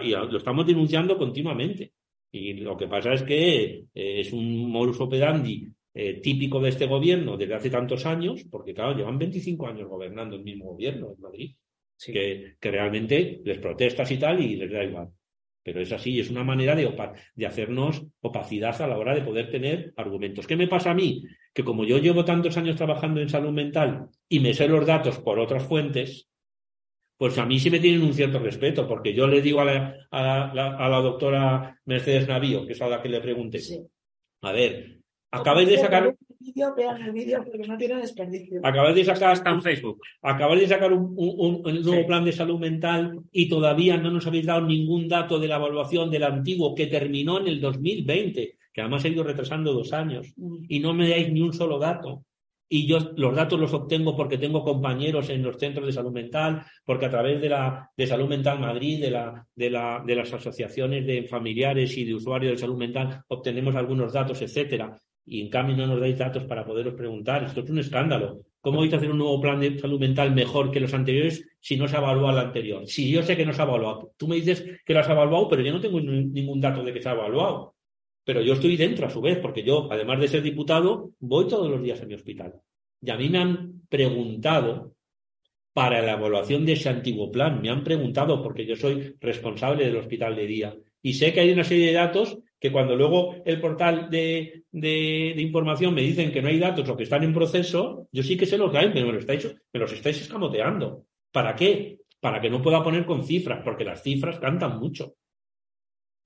[0.01, 1.93] y lo estamos denunciando continuamente.
[2.31, 6.85] Y lo que pasa es que eh, es un modus operandi eh, típico de este
[6.85, 11.21] gobierno desde hace tantos años, porque claro, llevan 25 años gobernando el mismo gobierno en
[11.21, 11.55] Madrid
[12.03, 15.09] que, realmente les protestas y tal y les da igual.
[15.63, 16.91] Pero es así, es una manera de,
[17.35, 20.45] de hacernos opacidad a la hora de poder tener argumentos.
[20.45, 21.23] ¿Qué me pasa a mí?
[21.53, 25.17] Que como yo llevo tantos años trabajando en salud mental y me sé los datos
[25.19, 26.29] por otras fuentes,
[27.17, 30.07] pues a mí sí me tienen un cierto respeto, porque yo le digo a la,
[30.11, 33.59] a la, doctora Mercedes Navío, que es a la que le pregunté,
[34.41, 34.99] a ver,
[35.31, 36.15] acabáis de sacar
[36.75, 38.59] vean el vídeo porque no tiene desperdicio.
[38.63, 40.01] Acabáis de sacar, en Facebook.
[40.21, 41.15] Acabáis de sacar un,
[41.83, 45.57] nuevo plan de salud mental y todavía no nos habéis dado ningún dato de la
[45.57, 50.33] evaluación del antiguo que terminó en el 2020, que además ha ido retrasando dos años,
[50.35, 50.65] mm.
[50.69, 52.23] y no me dais ni un solo dato.
[52.67, 56.63] Y yo los datos los obtengo porque tengo compañeros en los centros de salud mental,
[56.83, 60.33] porque a través de la de Salud Mental Madrid, de la, de la de las
[60.33, 65.49] asociaciones de familiares y de usuarios de salud mental, obtenemos algunos datos, etcétera y en
[65.49, 67.43] cambio no nos dais datos para poderos preguntar.
[67.43, 68.41] Esto es un escándalo.
[68.61, 71.77] ¿Cómo vais a hacer un nuevo plan de salud mental mejor que los anteriores si
[71.77, 72.87] no se ha evaluado el anterior?
[72.87, 75.47] Si yo sé que no se ha evaluado, tú me dices que lo has evaluado,
[75.49, 77.75] pero yo no tengo ningún dato de que se ha evaluado.
[78.23, 81.69] Pero yo estoy dentro a su vez, porque yo, además de ser diputado, voy todos
[81.69, 82.53] los días a mi hospital.
[83.01, 84.95] Y a mí me han preguntado
[85.73, 87.61] para la evaluación de ese antiguo plan.
[87.61, 90.75] Me han preguntado porque yo soy responsable del hospital de día.
[91.03, 94.63] Y sé que hay una serie de datos que cuando luego el portal de,
[95.37, 98.45] información me dicen que no hay datos o que están en proceso, yo sí que
[98.45, 101.05] sé lo que hay, pero me, lo estáis, me los estáis escamoteando.
[101.31, 101.99] ¿Para qué?
[102.19, 105.15] Para que no pueda poner con cifras, porque las cifras cantan mucho.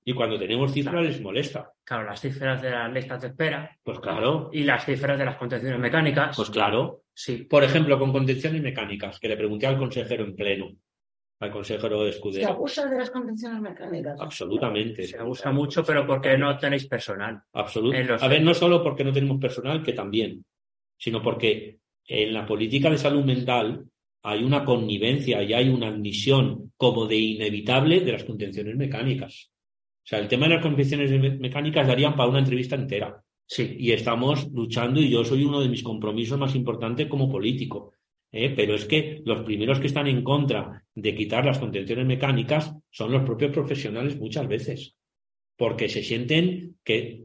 [0.02, 1.72] Y cuando tenemos cifras les molesta.
[1.84, 3.78] Claro, las cifras de las listas de espera.
[3.82, 4.48] Pues claro.
[4.52, 6.34] Y las cifras de las contenciones mecánicas.
[6.34, 7.02] Pues claro.
[7.12, 7.44] Sí.
[7.44, 10.70] Por ejemplo, con contenciones mecánicas, que le pregunté al consejero en pleno
[11.40, 12.46] al consejero Escudero.
[12.46, 14.20] ¿Se abusa de las contenciones mecánicas?
[14.20, 15.04] Absolutamente.
[15.04, 17.40] Se abusa mucho, pero porque no tenéis personal.
[17.54, 18.24] Absolutamente.
[18.24, 20.44] A ver, no solo porque no tenemos personal, que también,
[20.98, 23.84] sino porque en la política de salud mental
[24.22, 29.50] hay una connivencia y hay una admisión como de inevitable de las contenciones mecánicas.
[30.04, 31.10] O sea, el tema de las contenciones
[31.40, 33.22] mecánicas darían para una entrevista entera.
[33.46, 33.76] Sí.
[33.78, 37.94] Y estamos luchando y yo soy uno de mis compromisos más importantes como político
[38.32, 38.52] ¿eh?
[38.54, 43.12] pero es que los primeros que están en contra de quitar las contenciones mecánicas son
[43.12, 44.96] los propios profesionales muchas veces,
[45.56, 47.24] porque se sienten que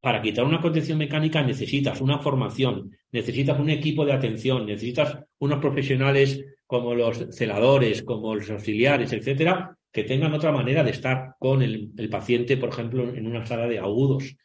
[0.00, 5.58] para quitar una contención mecánica necesitas una formación, necesitas un equipo de atención, necesitas unos
[5.58, 11.62] profesionales como los celadores, como los auxiliares, etcétera, que tengan otra manera de estar con
[11.62, 14.36] el, paciente, por ejemplo, en una sala de agudos,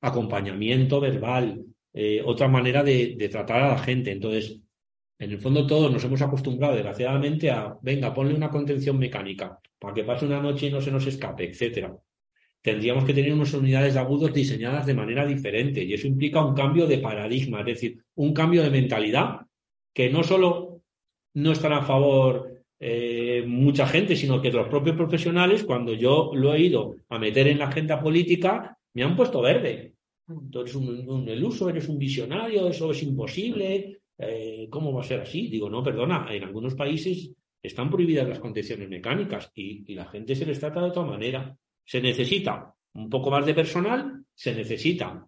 [0.00, 4.10] acompañamiento verbal, eh, otra manera de, de, tratar a la gente.
[4.10, 4.63] Entonces,
[5.18, 9.94] en el fondo todos nos hemos acostumbrado desgraciadamente a, venga, ponle una contención mecánica para
[9.94, 11.96] que pase una noche y no se nos escape, etcétera.
[12.60, 16.54] Tendríamos que tener unas unidades de agudos diseñadas de manera diferente y eso implica un
[16.54, 19.40] cambio de paradigma, es decir, un cambio de mentalidad
[19.92, 20.82] que no solo
[21.34, 26.54] no están a favor eh, mucha gente, sino que los propios profesionales, cuando yo lo
[26.54, 29.94] he ido a meter en la agenda política, me han puesto verde.
[30.28, 35.04] Entonces, un, un, el uso, eres un visionario, eso es imposible, eh, ¿cómo va a
[35.04, 35.48] ser así?
[35.48, 40.34] Digo, no, perdona, en algunos países están prohibidas las condiciones mecánicas y, y la gente
[40.34, 41.56] se les trata de otra manera.
[41.84, 45.26] Se necesita un poco más de personal, se necesita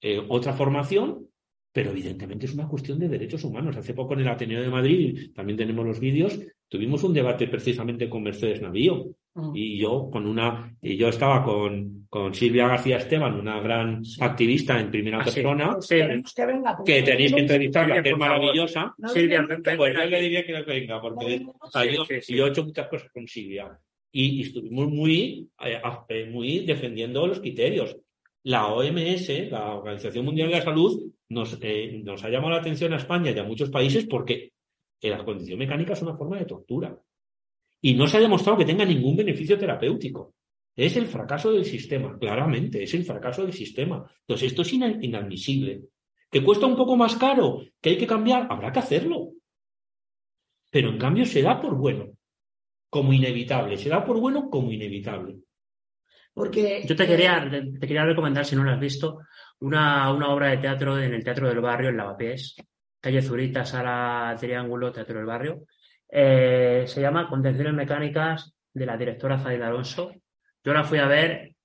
[0.00, 1.28] eh, otra formación,
[1.72, 3.76] pero evidentemente es una cuestión de derechos humanos.
[3.76, 8.08] Hace poco en el Ateneo de Madrid, también tenemos los vídeos, tuvimos un debate precisamente
[8.08, 9.52] con Mercedes Navío mm.
[9.54, 14.78] y yo con una, y yo estaba con, con Silvia García Esteban, una gran activista
[14.78, 15.76] en primera ah, persona,
[16.84, 18.94] que, tenéis que entrevistarla, que es maravillosa.
[19.06, 21.40] Silvia, pues yo le diría que venga, porque
[22.28, 23.78] yo, he hecho muchas cosas con Silvia.
[24.12, 27.96] Y, estuvimos muy, eh, eh, muy defendiendo los criterios.
[28.42, 32.92] La OMS, la Organización Mundial de la Salud, nos, eh, nos ha llamado la atención
[32.92, 34.52] a España y a muchos países porque
[35.00, 36.94] la condición mecánica es una forma de tortura.
[37.82, 40.34] Y no se ha demostrado que tenga ningún beneficio terapéutico.
[40.74, 44.10] Es el fracaso del sistema, claramente, es el fracaso del sistema.
[44.20, 45.82] Entonces, esto es inadmisible.
[46.30, 47.60] ¿Que cuesta un poco más caro?
[47.80, 48.46] ¿Que hay que cambiar?
[48.50, 49.32] Habrá que hacerlo.
[50.70, 52.12] Pero en cambio se da por bueno,
[52.88, 53.76] como inevitable.
[53.76, 55.40] Se da por bueno como inevitable.
[56.32, 59.18] Porque, Yo te quería, te quería recomendar, si no lo has visto,
[59.60, 62.56] una, una obra de teatro en el Teatro del Barrio, en Lavapiés,
[62.98, 65.66] calle Zurita, sala Triángulo, Teatro del Barrio.
[66.14, 70.12] Eh, se llama Contenciones Mecánicas de la directora Zaida Alonso
[70.64, 71.56] yo la fui a ver,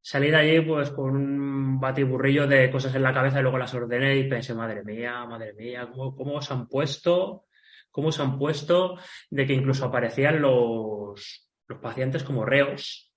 [0.00, 3.72] salí de allí pues con un batiburrillo de cosas en la cabeza y luego las
[3.74, 7.46] ordené y pensé, madre mía, madre mía, ¿cómo, cómo se han puesto?
[7.90, 8.96] ¿Cómo se han puesto
[9.30, 13.12] de que incluso aparecían los, los pacientes como reos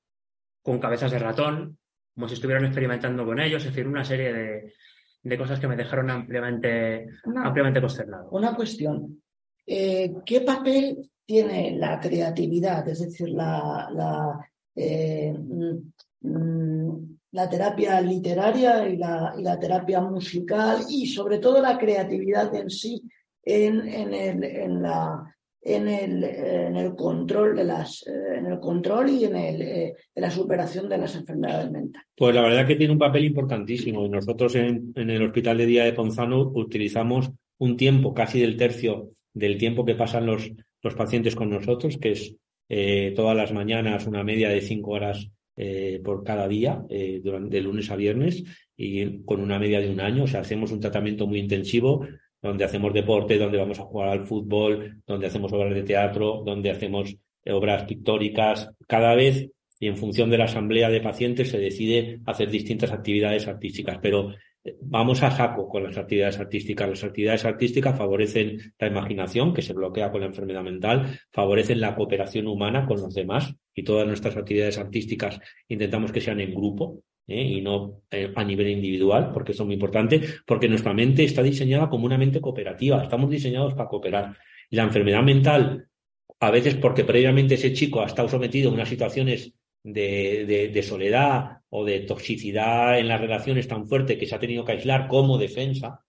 [0.62, 1.80] con cabezas de ratón,
[2.14, 4.74] como si estuvieran experimentando con ellos, es decir, una serie de,
[5.24, 8.30] de cosas que me dejaron ampliamente, ampliamente consternado.
[8.32, 9.24] Una cuestión.
[9.66, 12.88] Eh, ¿Qué papel tiene la creatividad?
[12.88, 14.40] Es decir, la,
[14.76, 15.34] eh,
[16.22, 16.98] mm,
[17.32, 23.02] la terapia literaria y la, terapia musical y sobre todo la creatividad en sí
[23.44, 23.82] en,
[26.78, 31.72] el, control de las eh, en el control y en, la superación de las enfermedades
[31.72, 32.08] mentales.
[32.16, 34.08] Pues la verdad que tiene un papel importantísimo.
[34.08, 39.15] Nosotros en, en el Hospital de Día de Ponzano utilizamos un tiempo casi del tercio
[39.36, 40.50] del tiempo que pasan los,
[40.82, 42.36] los pacientes con nosotros, que es
[42.70, 47.58] eh, todas las mañanas una media de cinco horas eh, por cada día, eh, durante,
[47.58, 48.44] de lunes a viernes,
[48.76, 50.24] y con una media de un año.
[50.24, 52.08] O sea, hacemos un tratamiento muy intensivo
[52.42, 56.72] donde hacemos deporte, donde vamos a jugar al fútbol, donde hacemos obras de teatro, donde
[56.72, 57.16] hacemos
[57.46, 58.70] obras pictóricas.
[58.88, 63.48] Cada vez, y en función de la asamblea de pacientes, se decide hacer distintas actividades
[63.48, 63.98] artísticas.
[64.02, 64.34] Pero
[64.82, 66.90] vamos a saco con las actividades artísticas.
[66.90, 71.96] Las actividades artísticas favorecen la imaginación, que se bloquea con la enfermedad mental, favorecen la
[71.96, 77.02] cooperación humana con los demás y todas nuestras actividades artísticas intentamos que sean en grupo.
[77.28, 77.42] ¿eh?
[77.42, 81.42] y no eh, a nivel individual, porque eso es muy importante, porque nuestra mente está
[81.42, 84.38] diseñada como una mente cooperativa, estamos diseñados para cooperar.
[84.70, 85.88] Y la enfermedad mental,
[86.40, 89.55] a veces porque previamente ese chico ha estado sometido a unas situaciones
[89.86, 94.66] de, de, soledad o de toxicidad en las relaciones tan fuerte que se ha tenido
[94.66, 96.04] que aislar como defensa,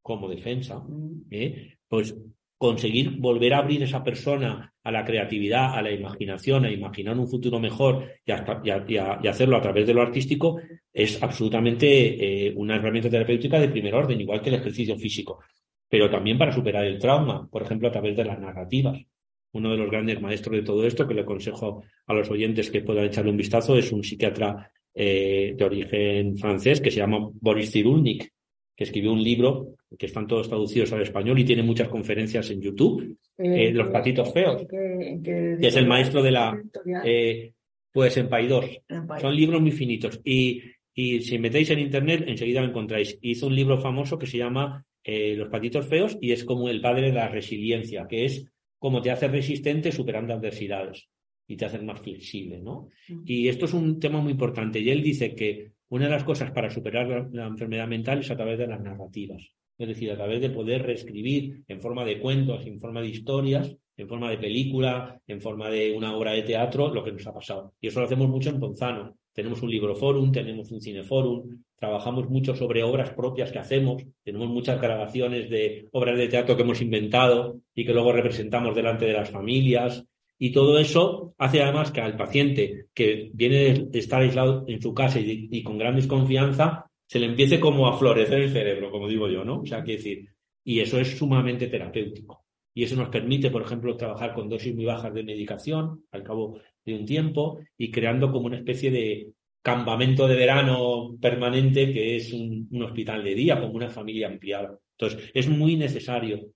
[0.00, 0.82] como defensa,
[1.30, 1.74] ¿eh?
[1.88, 2.16] pues
[2.56, 7.28] conseguir volver a abrir esa persona a la creatividad, a la imaginación, a imaginar un
[7.28, 10.60] futuro mejor y, y, hacerlo a través de lo artístico
[10.92, 15.40] es absolutamente eh, una herramienta terapéutica de primer orden, igual que el ejercicio físico,
[15.88, 19.04] pero también para superar el trauma, por ejemplo, a través de las narrativas
[19.52, 22.82] uno de los grandes maestros de todo esto, que le aconsejo a los oyentes que
[22.82, 27.70] puedan echarle un vistazo, es un psiquiatra eh, de origen francés que se llama Boris
[27.70, 28.32] Cyrulnik,
[28.74, 32.62] que escribió un libro que están todos traducidos al español y tiene muchas conferencias en
[32.62, 36.58] YouTube, eh, Los patitos feos, que es el maestro de la...
[37.04, 37.52] Eh,
[37.92, 38.80] pues en Paidós.
[39.20, 40.20] Son libros muy finitos.
[40.22, 40.62] Y,
[40.94, 43.18] y si metéis en Internet, enseguida lo encontráis.
[43.22, 47.08] Hizo un libro famoso que se llama Los patitos feos y es como el padre
[47.08, 48.46] de la resiliencia, que es
[48.86, 51.08] cómo te hace resistente superando adversidades
[51.48, 52.88] y te hace más flexible, ¿no?
[53.24, 54.78] Y esto es un tema muy importante.
[54.78, 58.36] Y él dice que una de las cosas para superar la, enfermedad mental es a
[58.36, 59.42] través de las narrativas.
[59.76, 63.76] Es decir, a través de poder reescribir en forma de cuentos, en forma de historias,
[63.96, 67.34] en forma de película, en forma de una obra de teatro, lo que nos ha
[67.34, 67.74] pasado.
[67.80, 69.16] Y eso lo hacemos mucho en Ponzano.
[69.32, 71.42] Tenemos un libro forum, tenemos un cineforum,
[71.78, 76.62] trabajamos mucho sobre obras propias que hacemos, tenemos muchas grabaciones de obras de teatro que
[76.62, 80.04] hemos inventado y que luego representamos delante de las familias.
[80.38, 84.92] Y todo eso hace además que al paciente que viene de estar aislado en su
[84.92, 89.28] casa y, con gran desconfianza, se le empiece como a florecer el cerebro, como digo
[89.28, 89.60] yo, ¿no?
[89.60, 90.28] O sea, que decir,
[90.64, 92.44] y eso es sumamente terapéutico.
[92.74, 96.58] Y eso nos permite, por ejemplo, trabajar con dosis muy bajas de medicación al cabo
[96.84, 99.32] de un tiempo y creando como una especie de
[99.66, 104.78] campamento de verano permanente que es un, hospital de día, como una familia ampliada.
[104.96, 106.52] Entonces, es muy necesario.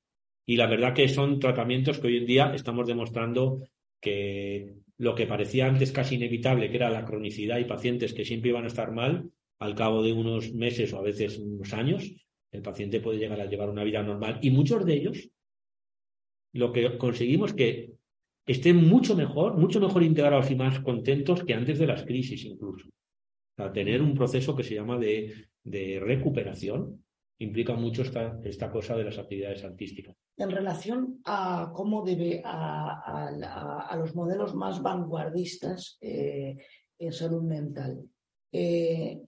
[0.46, 3.64] Y la verdad que son tratamientos que hoy en día estamos demostrando
[4.00, 8.50] que lo que parecía antes casi inevitable, que era la cronicidad y pacientes que siempre
[8.50, 9.28] iban a estar mal,
[9.58, 12.14] al cabo de unos meses o a veces unos años,
[12.52, 14.38] el paciente puede llegar a llevar una vida normal.
[14.40, 15.30] Y muchos de ellos,
[16.52, 17.90] lo que conseguimos que
[18.46, 22.88] estén mucho mejor, mucho mejor integrados y más contentos que antes de las crisis incluso.
[23.72, 25.46] Tener un proceso que se llama de,
[26.00, 27.04] recuperación
[27.38, 30.14] implica mucho esta, cosa de las actividades artísticas.
[30.36, 36.56] En relación a cómo debe, a los modelos más vanguardistas eh,
[36.98, 38.02] en salud mental,
[38.52, 39.20] eh,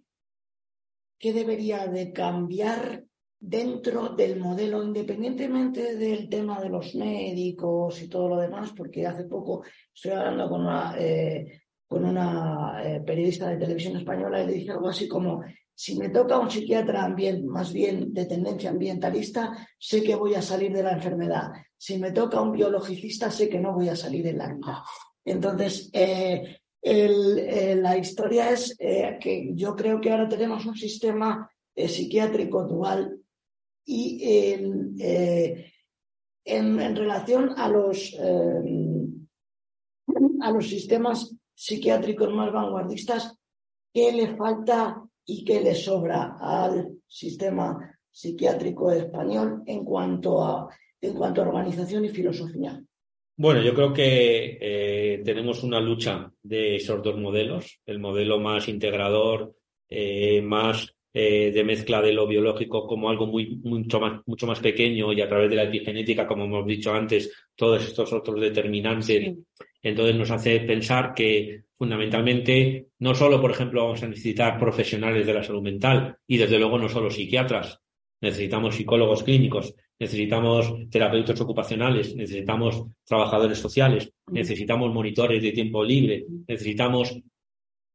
[1.19, 3.05] ¿qué debería de cambiar
[3.45, 9.25] dentro del modelo, independientemente del tema de los médicos y todo lo demás, porque hace
[9.25, 11.63] poco estoy hablando con una, eh,
[11.93, 15.43] con una eh, periodista de televisión española y le dije algo así como,
[15.75, 17.15] si me toca un psiquiatra
[17.45, 21.51] más bien de tendencia ambientalista, sé que voy a salir de la enfermedad.
[21.77, 24.83] Si me toca un biologicista, sé que no voy a salir de la vida.
[25.23, 33.23] Entonces, eh, la historia es que yo creo que ahora tenemos un sistema psiquiátrico dual
[33.85, 35.73] y eh,
[36.45, 39.07] en, relación a los, eh,
[40.41, 43.37] a los sistemas psiquiátricos más vanguardistas,
[43.93, 50.69] ¿qué le falta y qué le sobra al sistema psiquiátrico español en cuanto a,
[51.01, 52.83] en cuanto a organización y filosofía?
[53.37, 58.69] Bueno, yo creo que eh, tenemos una lucha de esos dos modelos, el modelo más
[58.69, 59.55] integrador,
[60.43, 65.13] más eh, de mezcla de lo biológico como algo muy, mucho, más, mucho más pequeño
[65.13, 69.37] y a través de la epigenética, como hemos dicho antes, todos estos otros determinantes.
[69.83, 75.35] Entonces nos hace pensar que fundamentalmente no solo, por ejemplo, vamos a necesitar profesionales de
[75.35, 77.81] la salud mental y desde luego no solo psiquiatras,
[78.21, 87.19] necesitamos psicólogos clínicos, necesitamos terapeutas ocupacionales, necesitamos trabajadores sociales, necesitamos monitores de tiempo libre, necesitamos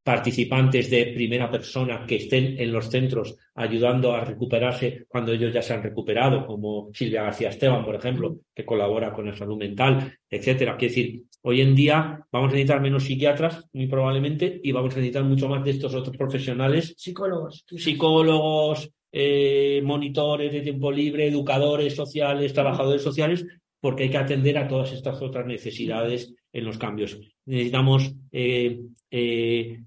[0.07, 5.61] participantes de primera persona que estén en los centros ayudando a recuperarse cuando ellos ya
[5.61, 10.17] se han recuperado, como Silvia García Esteban, por ejemplo, que colabora con la salud mental,
[10.29, 10.77] etcétera.
[10.77, 14.99] Quiere decir, hoy en día vamos a necesitar menos psiquiatras, muy probablemente, y vamos a
[14.99, 16.93] necesitar mucho más de estos otros profesionales.
[16.95, 17.65] Psicólogos.
[17.67, 23.45] Psicólogos, eh, monitores de tiempo libre, educadores sociales, trabajadores sociales,
[23.79, 27.19] porque hay que atender a todas estas otras necesidades en los cambios.
[27.45, 28.79] Necesitamos eh,
[29.11, 29.79] eh,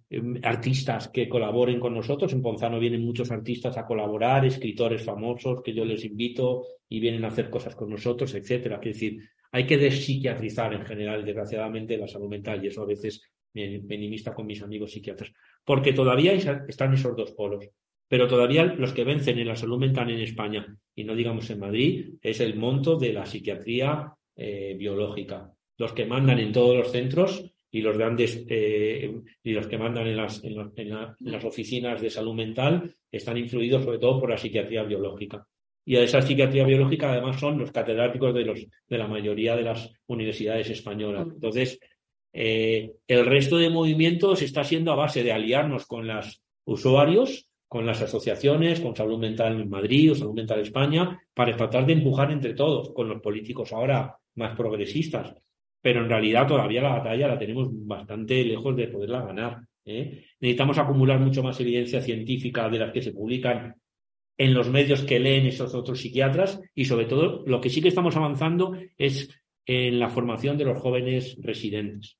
[0.43, 2.33] artistas que colaboren con nosotros.
[2.33, 7.25] En Ponzano vienen muchos artistas a colaborar, escritores famosos que yo les invito y vienen
[7.25, 8.77] a hacer cosas con nosotros, etcétera.
[8.83, 9.21] Es decir,
[9.53, 13.21] hay que despsiquiatrizar en general, desgraciadamente, la salud mental y eso a veces
[13.53, 15.33] me, me con mis amigos psiquiatras.
[15.65, 17.69] Porque todavía están esos dos polos.
[18.11, 20.66] Pero todavía los que vencen en la salud mental en España,
[20.97, 25.53] y no digamos en Madrid, es el monto de la psiquiatría eh, biológica.
[25.78, 29.15] Los que mandan en todos los centros y los grandes eh,
[29.45, 30.57] y los que mandan en las, en,
[31.20, 35.47] las oficinas de salud mental están influidos sobre todo por la psiquiatría biológica.
[35.85, 39.62] Y a esa psiquiatría biológica además son los catedráticos de, los, de la mayoría de
[39.62, 41.28] las universidades españolas.
[41.28, 41.32] Mm.
[41.35, 41.78] Entonces,
[42.32, 47.86] eh, el resto de movimientos está siendo a base de aliarnos con los usuarios con
[47.86, 52.32] las asociaciones, con Salud Mental en Madrid o Salud Mental España, para tratar de empujar
[52.32, 55.36] entre todos, con los políticos ahora más progresistas.
[55.80, 59.60] Pero en realidad todavía la batalla la tenemos bastante lejos de poderla ganar.
[59.84, 60.24] ¿eh?
[60.40, 63.76] Necesitamos acumular mucho más evidencia científica de las que se publican
[64.36, 67.88] en los medios que leen esos otros psiquiatras y sobre todo lo que sí que
[67.88, 69.30] estamos avanzando es
[69.64, 72.18] en la formación de los jóvenes residentes,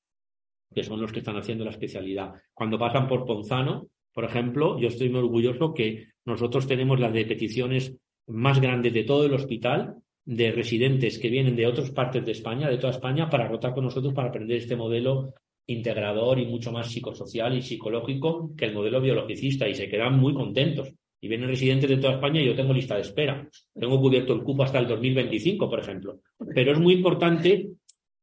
[0.73, 2.35] que son los que están haciendo la especialidad.
[2.53, 7.25] Cuando pasan por Ponzano, por ejemplo, yo estoy muy orgulloso que nosotros tenemos las de
[7.25, 7.95] peticiones
[8.27, 12.69] más grandes de todo el hospital de residentes que vienen de otras partes de España,
[12.69, 15.33] de toda España, para rotar con nosotros para aprender este modelo
[15.67, 20.33] integrador y mucho más psicosocial y psicológico que el modelo biologicista y se quedan muy
[20.33, 20.93] contentos.
[21.23, 23.47] Y vienen residentes de toda España y yo tengo lista de espera.
[23.79, 26.19] Tengo cubierto el cupo hasta el 2025, por ejemplo.
[26.55, 27.69] Pero es muy importante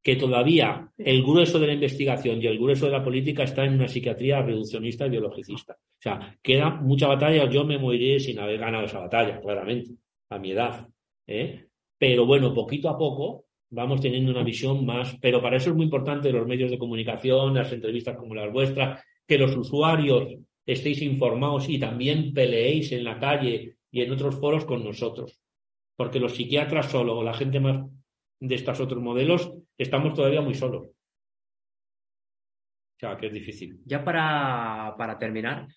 [0.08, 3.74] que todavía el grueso de la investigación y el grueso de la política está en
[3.74, 5.74] una psiquiatría reduccionista y biologicista.
[5.74, 7.44] O sea, queda mucha batalla.
[7.50, 9.90] Yo me moriré sin haber ganado esa batalla, claramente,
[10.30, 10.88] a mi edad.
[11.26, 11.66] ¿eh?
[11.98, 15.14] Pero bueno, poquito a poco vamos teniendo una visión más.
[15.20, 19.04] Pero para eso es muy importante los medios de comunicación, las entrevistas como las vuestras,
[19.26, 24.64] que los usuarios estéis informados y también peleéis en la calle y en otros foros
[24.64, 25.38] con nosotros.
[25.96, 27.84] Porque los psiquiatras solo o la gente más
[28.40, 30.88] de estos otros modelos, estamos todavía muy solos.
[32.96, 33.80] O sea, que es difícil.
[33.84, 35.68] Ya para, para terminar,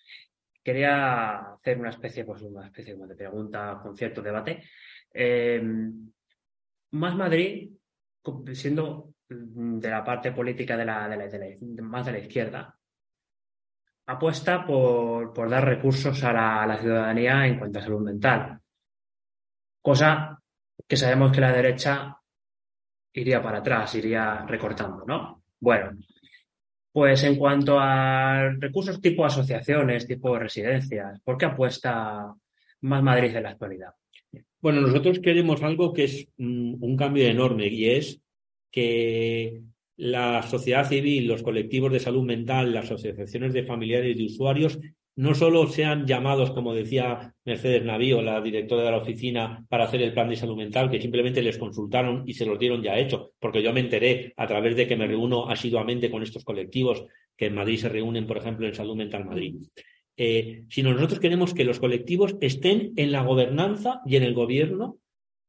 [0.62, 4.64] quería hacer una especie, pues una especie de pregunta con cierto debate.
[5.12, 5.62] Eh,
[6.92, 7.70] más Madrid,
[8.52, 12.78] siendo de la parte política de la, de la, más de la izquierda,
[14.06, 18.60] apuesta por, por dar recursos a la, a la, ciudadanía en cuanto a salud mental.
[19.80, 20.38] Cosa
[20.86, 22.16] que sabemos que la derecha
[23.12, 25.42] iría para atrás, iría recortando, ¿no?
[25.60, 25.92] Bueno,
[26.92, 32.34] pues en cuanto a recursos tipo asociaciones, tipo residencias, ¿por qué apuesta
[32.82, 33.90] más Madrid en la actualidad?
[34.60, 38.20] Bueno, nosotros queremos algo que es un cambio enorme y es
[38.70, 39.62] que
[39.96, 44.78] la sociedad civil, los colectivos de salud mental, las asociaciones de familiares y usuarios
[45.16, 50.00] no solo sean llamados, como decía Mercedes Navío, la directora de la oficina, para hacer
[50.02, 53.32] el plan de salud mental, que simplemente les consultaron y se los dieron ya hecho,
[53.38, 57.04] porque yo me enteré a través de que me reúno asiduamente con estos colectivos
[57.36, 59.56] que en Madrid se reúnen, por ejemplo, en Salud Mental Madrid.
[60.16, 64.98] Eh, sino nosotros queremos que los colectivos estén en la gobernanza y en el gobierno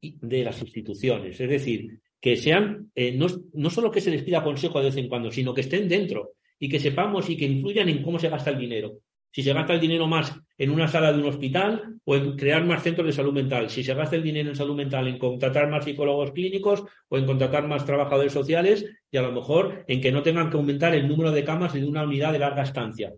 [0.01, 1.39] de las instituciones.
[1.39, 4.97] Es decir, que sean, eh, no, no solo que se les pida consejo de vez
[4.97, 8.29] en cuando, sino que estén dentro y que sepamos y que influyan en cómo se
[8.29, 8.99] gasta el dinero.
[9.33, 12.63] Si se gasta el dinero más en una sala de un hospital o en crear
[12.65, 15.71] más centros de salud mental, si se gasta el dinero en salud mental en contratar
[15.71, 20.11] más psicólogos clínicos o en contratar más trabajadores sociales y a lo mejor en que
[20.11, 23.11] no tengan que aumentar el número de camas de una unidad de larga estancia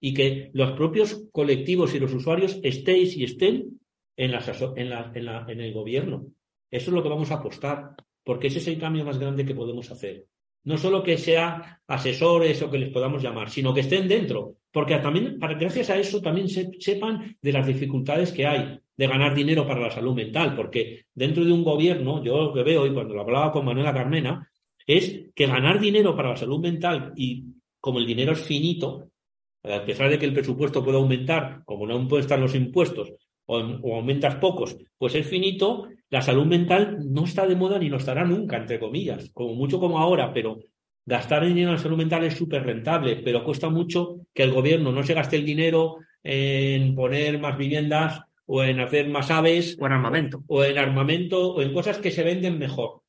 [0.00, 3.80] y que los propios colectivos y los usuarios estéis y estén
[4.16, 6.26] en, en, el gobierno.
[6.70, 9.54] Eso es lo que vamos a apostar, porque ese es el cambio más grande que
[9.54, 10.24] podemos hacer.
[10.64, 14.96] No solo que sea asesores o que les podamos llamar, sino que estén dentro, porque
[14.98, 19.80] también, gracias a eso también sepan de las dificultades que hay de ganar dinero para
[19.80, 23.22] la salud mental, porque dentro de un gobierno, yo lo que veo, y cuando lo
[23.22, 24.46] hablaba con Manuela Carmena,
[24.86, 27.44] es que ganar dinero para la salud mental y
[27.80, 29.10] como el dinero es finito,
[29.62, 33.12] a pesar de que el presupuesto pueda aumentar, como no aumentan los impuestos
[33.46, 33.56] o,
[33.94, 38.24] aumentas pocos, pues es finito, la salud mental no está de moda ni lo estará
[38.24, 40.58] nunca, entre comillas, como mucho como ahora, pero
[41.06, 45.02] gastar dinero en salud mental es súper rentable, pero cuesta mucho que el gobierno no
[45.02, 49.76] se gaste el dinero en poner más viviendas o en hacer más aves.
[49.80, 50.42] O en armamento.
[50.46, 53.02] O en armamento o en cosas que se venden mejor.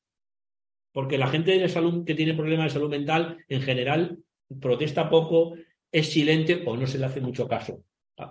[0.92, 4.18] Porque la gente de salud que tiene problemas de salud mental en general
[4.60, 5.54] protesta poco
[5.90, 7.82] es silente o no se le hace mucho caso.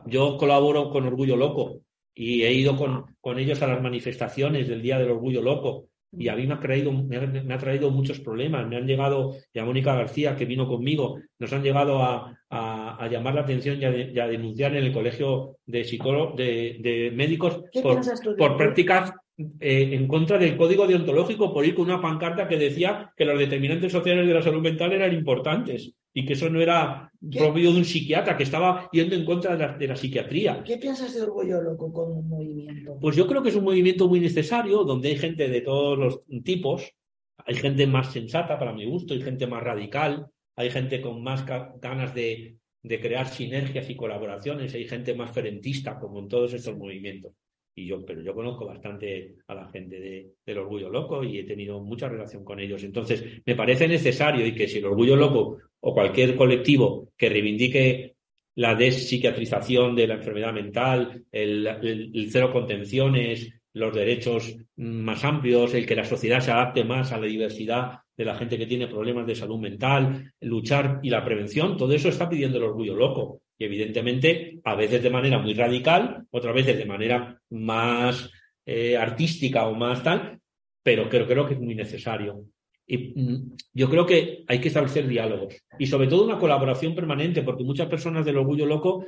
[0.06, 1.82] Yo colaboro con Orgullo Loco
[2.14, 6.28] y he ido con, con ellos a las manifestaciones del Día del Orgullo Loco y
[6.28, 8.68] a mí me ha, traído, me ha, traído muchos problemas.
[8.68, 13.08] Me han llegado, y a Mónica García, que vino conmigo, nos han llegado a, a,
[13.10, 18.02] llamar la atención y a, denunciar en el colegio de psicólogos, de, de médicos por,
[18.38, 19.14] por prácticas
[19.60, 23.40] eh, en contra del código deontológico por ir con una pancarta que decía que los
[23.40, 27.78] determinantes sociales de la salud mental eran importantes y que eso no era propio de
[27.78, 30.64] un psiquiatra, que estaba yendo en contra de la, psiquiatría.
[30.64, 32.98] ¿Qué piensas de Orgullo Loco como movimiento?
[33.00, 36.44] Pues yo creo que es un movimiento muy necesario, donde hay gente de todos los
[36.44, 36.94] tipos,
[37.38, 41.46] hay gente más sensata para mi gusto, hay gente más radical, hay gente con más
[41.46, 46.78] ganas de, de crear sinergias y colaboraciones, hay gente más ferentista, como en todos estos
[46.78, 47.34] movimientos
[47.76, 51.44] y yo, pero yo conozco bastante a la gente de, del Orgullo Loco y he
[51.44, 52.84] tenido mucha relación con ellos.
[52.84, 58.16] Entonces, me parece necesario y que si el Orgullo Loco o cualquier colectivo que reivindique
[58.56, 65.86] la despsiquiatrización de la enfermedad mental, el, el cero contenciones, los derechos más amplios, el
[65.86, 69.26] que la sociedad se adapte más a la diversidad de la gente que tiene problemas
[69.26, 73.42] de salud mental, luchar y la prevención, todo eso está pidiendo el orgullo loco.
[73.58, 78.30] Y evidentemente, a veces de manera muy radical, otras veces de manera más
[78.66, 80.40] eh, artística o más tal,
[80.84, 82.46] pero creo, creo que es muy necesario.
[82.92, 87.42] Y mm, yo creo que hay que establecer diálogos y sobre todo una colaboración permanente,
[87.42, 89.06] porque muchas personas del orgullo loco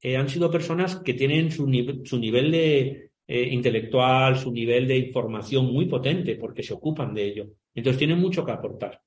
[0.00, 1.66] eh, han sido personas que tienen su,
[2.04, 7.24] su nivel de, eh, intelectual, su nivel de información muy potente, porque se ocupan de
[7.24, 7.46] ello.
[7.74, 9.00] Entonces tienen mucho que aportar.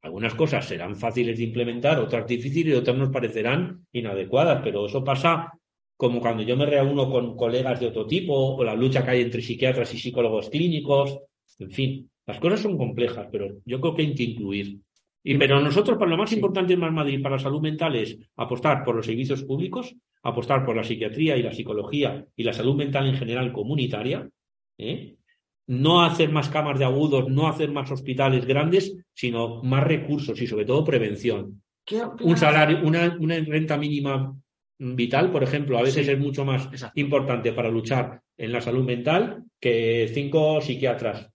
[0.00, 5.04] Algunas cosas serán fáciles de implementar, otras difíciles y otras nos parecerán inadecuadas, pero eso
[5.04, 5.52] pasa
[5.98, 9.20] como cuando yo me reúno con colegas de otro tipo, o la lucha que hay
[9.20, 11.18] entre psiquiatras y psicólogos clínicos,
[11.58, 14.80] en fin, las cosas son complejas, pero yo creo que hay que incluir.
[15.22, 18.18] Y, pero nosotros, para lo más importante en Más Madrid, para la salud mental, es
[18.36, 22.76] apostar por los servicios públicos, apostar por la psiquiatría y la psicología y la salud
[22.76, 24.28] mental en general comunitaria,
[24.78, 25.16] ¿eh?
[25.68, 30.46] no hacer más camas de agudos, no hacer más hospitales grandes, sino más recursos y
[30.46, 31.62] sobre todo prevención.
[32.20, 34.34] Un salario, una, una, renta mínima
[34.78, 39.44] vital, por ejemplo, a veces es mucho más importante para luchar en la salud mental
[39.60, 41.30] que cinco psiquiatras.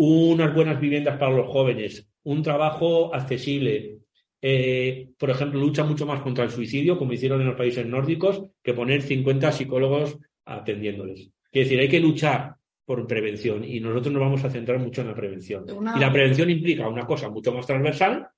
[0.00, 3.98] Unas buenas viviendas para los jóvenes, un trabajo accesible.
[4.40, 8.44] Eh, por ejemplo, lucha mucho más contra el suicidio, como hicieron en los países nórdicos,
[8.62, 11.30] que poner 50 psicólogos atendiéndoles.
[11.50, 12.54] Es decir, hay que luchar
[12.84, 15.66] por prevención y nosotros nos vamos a centrar mucho en la prevención.
[15.96, 18.28] Y la prevención implica una cosa mucho más transversal,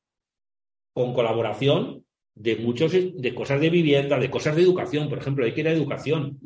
[0.94, 2.04] con colaboración
[2.34, 5.08] de muchos de cosas de vivienda, de cosas de educación.
[5.08, 6.38] Por ejemplo, hay que ir a educación.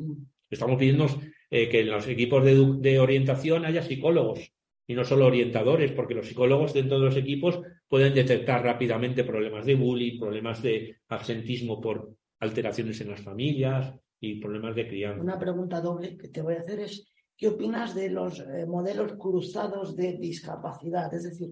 [0.49, 1.07] Estamos pidiendo
[1.49, 4.51] eh, que en los equipos de, orientación haya psicólogos
[4.87, 9.65] y no solo orientadores, porque los psicólogos dentro de los equipos pueden detectar rápidamente problemas
[9.65, 15.21] de bullying, problemas de absentismo por alteraciones en las familias y problemas de crianza.
[15.21, 19.13] Una pregunta doble que te voy a hacer es, ¿qué opinas de los eh, modelos
[19.13, 21.13] cruzados de discapacidad?
[21.13, 21.49] Es decir,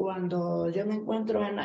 [0.00, 1.58] cuando yo me encuentro en,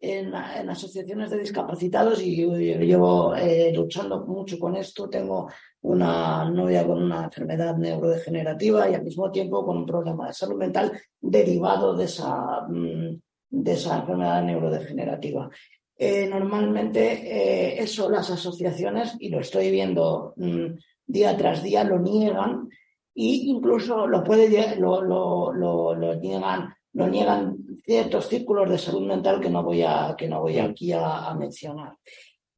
[0.00, 5.48] en, asociaciones de discapacitados y yo, llevo eh, luchando mucho con esto, tengo
[5.82, 10.56] una novia con una enfermedad neurodegenerativa y al mismo tiempo con un problema de salud
[10.56, 13.20] mental derivado de esa, mm,
[13.50, 15.48] de esa enfermedad neurodegenerativa.
[15.96, 20.74] Eh, normalmente eh, eso las asociaciones, y lo estoy viendo mm,
[21.06, 22.68] día tras día, lo niegan
[23.14, 29.40] e incluso lo, puede, lo, lo, lo niegan lo niegan ciertos círculos de salud mental
[29.40, 31.94] que no voy, a, que no voy aquí a, mencionar.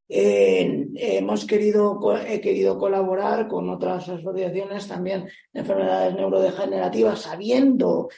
[0.07, 8.09] Eh, hemos querido, he querido colaborar con otras asociaciones también de enfermedades neurodegenerativas, sabiendo,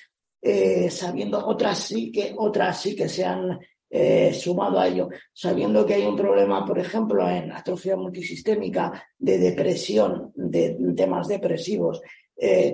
[0.42, 3.60] eh, sabiendo otras sí que, otras sí que se han
[3.90, 9.38] eh, sumado a ello, sabiendo que hay un problema, por ejemplo, en atrofia multisistémica de
[9.38, 12.02] depresión, de temas depresivos,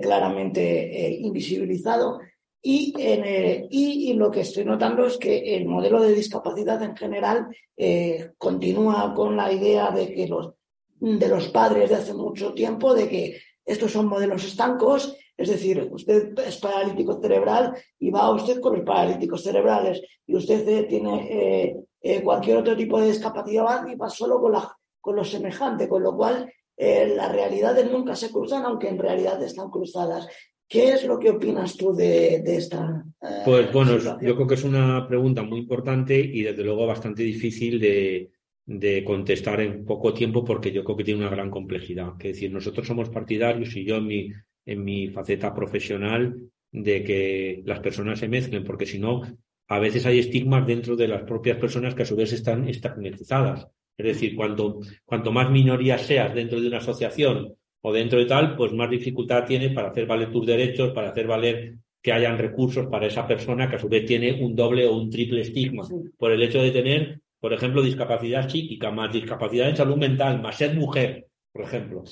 [0.00, 2.18] claramente invisibilizado
[2.64, 7.48] y, en, y, lo que estoy notando es que el modelo de discapacidad en general
[7.76, 10.52] eh, continúa con la idea de que los,
[11.00, 15.88] de los padres de hace mucho tiempo, de que estos son modelos estancos, es decir,
[15.90, 21.84] usted es paralítico cerebral y va usted con los paralíticos cerebrales y usted eh, tiene
[22.00, 26.02] eh, cualquier otro tipo de discapacidad y va solo con, la, con lo semejante, con
[26.02, 30.26] lo cual las realidades nunca se cruzan, aunque en realidad están cruzadas.
[30.72, 33.04] ¿Qué es lo que opinas tú de, esta?
[33.20, 37.22] Eh, pues bueno, yo creo que es una pregunta muy importante y desde luego bastante
[37.22, 42.14] difícil de, contestar en poco tiempo porque yo creo que tiene una gran complejidad.
[42.20, 44.32] Es decir, nosotros somos partidarios y yo en mi,
[44.64, 46.38] en mi faceta profesional
[46.70, 49.20] de que las personas se mezclen, porque si no,
[49.68, 53.68] a veces hay estigmas dentro de las propias personas que a su vez están estigmatizadas.
[53.94, 58.56] Es decir, cuanto, cuanto más minorías seas dentro de una asociación o dentro de tal,
[58.56, 62.86] pues más dificultad tienes para hacer valer tus derechos, para hacer valer que hayan recursos
[62.86, 65.86] para esa persona que a su vez tiene un doble o un triple estigma
[66.16, 70.56] por el hecho de tener, por ejemplo, discapacidad psíquica, más discapacidad en salud mental, más
[70.56, 72.02] ser mujer, por ejemplo.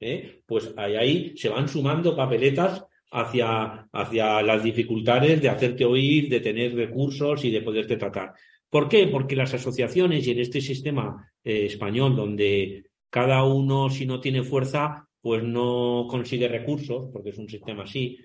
[0.00, 0.42] ¿Eh?
[0.46, 6.40] Pues ahí, ahí se van sumando papeletas hacia, hacia las dificultades de hacerte oír, de
[6.40, 8.32] tener recursos y de poderte tratar.
[8.68, 9.06] ¿Por qué?
[9.06, 12.84] Porque las asociaciones y en este sistema eh, español donde
[13.14, 18.18] cada uno, si no tiene fuerza, pues no consigue recursos, porque es un sistema así.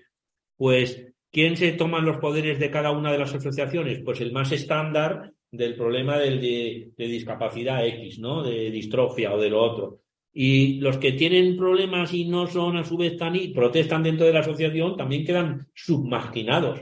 [0.56, 4.00] Pues, ¿quién se toma los poderes de cada una de las asociaciones?
[4.04, 8.42] Pues el más estándar del problema de, discapacidad X, ¿no?
[8.42, 10.00] De distrofia o de lo otro.
[10.32, 14.26] Y los que tienen problemas y no son a su vez tan y protestan dentro
[14.26, 16.80] de la asociación también quedan submarginados.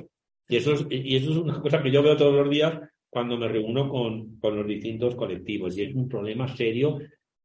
[0.49, 2.73] Y eso es, y eso es una cosa que yo veo todos los días
[3.11, 5.77] cuando me reúno con, con los distintos colectivos.
[5.77, 7.01] Y es un problema serio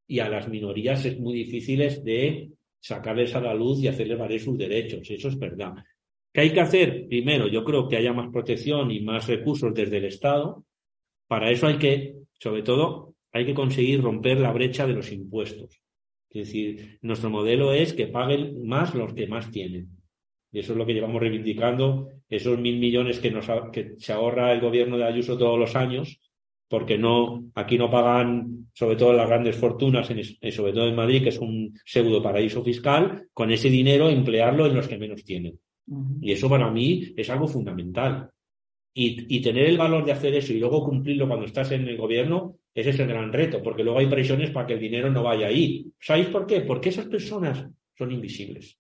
[0.08, 2.50] y a las minorías es muy difícil de
[2.80, 5.10] sacarles a la luz y hacerles valer sus derechos.
[5.10, 5.74] Eso es verdad.
[6.34, 7.08] ¿Qué hay que hacer?
[7.08, 10.66] Primero, yo creo que haya más protección y más recursos desde el Estado.
[11.28, 15.80] Para eso hay que, sobre todo, hay que conseguir romper la brecha de los impuestos.
[16.30, 19.90] Es decir, nuestro modelo es que paguen más los que más tienen.
[20.52, 24.52] Y eso es lo que llevamos reivindicando, esos mil millones que, nos, que se ahorra
[24.52, 26.20] el gobierno de Ayuso todos los años,
[26.74, 30.96] porque no, aquí no pagan, sobre todo las grandes fortunas, en, eh, sobre todo en
[30.96, 35.24] Madrid, que es un pseudo paraíso fiscal, con ese dinero emplearlo en los que menos
[35.24, 35.60] tienen.
[36.20, 38.28] Y eso para mí es algo fundamental.
[38.92, 42.56] Y, tener el valor de hacer eso y luego cumplirlo cuando estás en el gobierno,
[42.74, 45.50] ese es el gran reto, porque luego hay presiones para que el dinero no vaya
[45.50, 45.86] ahí.
[46.00, 46.62] ¿Sabéis por qué?
[46.62, 48.80] Porque esas personas son invisibles.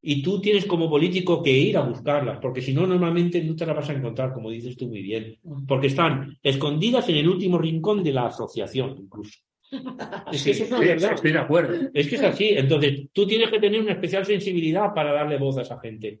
[0.00, 3.66] Y tú tienes como político que ir a buscarlas, porque si no, normalmente no te
[3.66, 7.58] las vas a encontrar, como dices tú muy bien, porque están escondidas en el último
[7.58, 9.40] rincón de la asociación, incluso.
[10.32, 11.12] Es que eso es verdad.
[11.14, 11.90] Estoy de acuerdo.
[11.92, 12.48] Es que es así.
[12.50, 16.20] Entonces, tú tienes que tener una especial sensibilidad para darle voz a esa gente.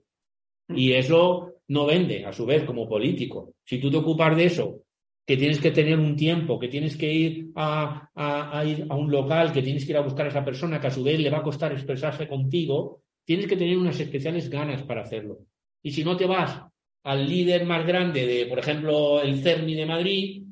[0.68, 3.54] Y eso no vende, a su vez, como político.
[3.64, 4.82] Si tú te ocupas de eso,
[5.26, 9.10] que tienes que tener un tiempo, que tienes que ir a, a, ir a un
[9.10, 11.30] local, que tienes que ir a buscar a esa persona que a su vez le
[11.30, 15.40] va a costar expresarse contigo, tienes que tener unas especiales ganas para hacerlo.
[15.82, 16.62] Y si no te vas
[17.04, 20.44] al líder más grande de, por ejemplo, el CERMI de Madrid,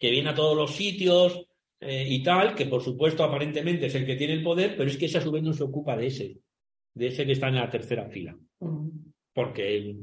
[0.00, 1.46] que viene a todos los sitios
[1.78, 4.96] eh, y tal, que por supuesto aparentemente es el que tiene el poder, pero es
[4.96, 6.40] que ese a su vez no se ocupa de ese,
[6.92, 8.36] de ese que está en la tercera fila,
[9.32, 9.96] porque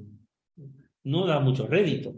[1.03, 2.15] no da mucho rédito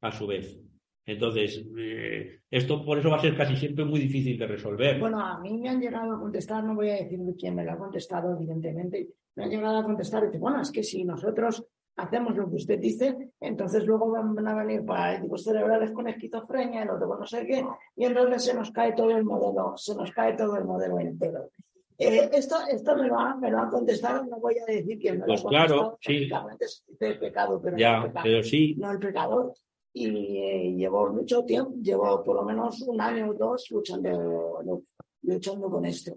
[0.00, 0.60] a su vez.
[1.06, 5.00] Entonces, eh, esto por eso va a ser casi siempre muy difícil de resolver.
[5.00, 7.64] Bueno, a mí me han llegado a contestar, no voy a decir de quién me
[7.64, 11.04] lo ha contestado, evidentemente, me han llegado a contestar y dice, bueno, es que si
[11.04, 11.64] nosotros
[11.96, 16.90] hacemos lo que usted dice, entonces luego van a venir paralíticos cerebrales con esquizofrenia, el
[16.90, 17.64] otro no sé qué,
[17.96, 21.50] y entonces se nos cae todo el modelo, se nos cae todo el modelo entero.
[21.98, 25.18] Eh, esto esto me, lo ha, me lo han contestado, no voy a decir quién
[25.18, 26.18] me Pues lo ha claro, contestado, sí.
[26.20, 29.54] lógicamente se dice el pecado, pero no el ya, pecado pero sí, no el pecador.
[29.92, 34.84] Y eh, llevo mucho tiempo, llevo por lo menos un año o dos luchando, lu-
[35.22, 36.16] luchando con esto.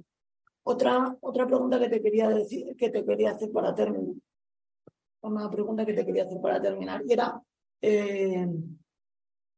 [0.65, 4.15] Otra, otra pregunta que te quería decir, que te quería hacer para terminar.
[5.23, 7.01] Una pregunta que te quería hacer para terminar.
[7.07, 7.41] Y era,
[7.81, 8.47] eh,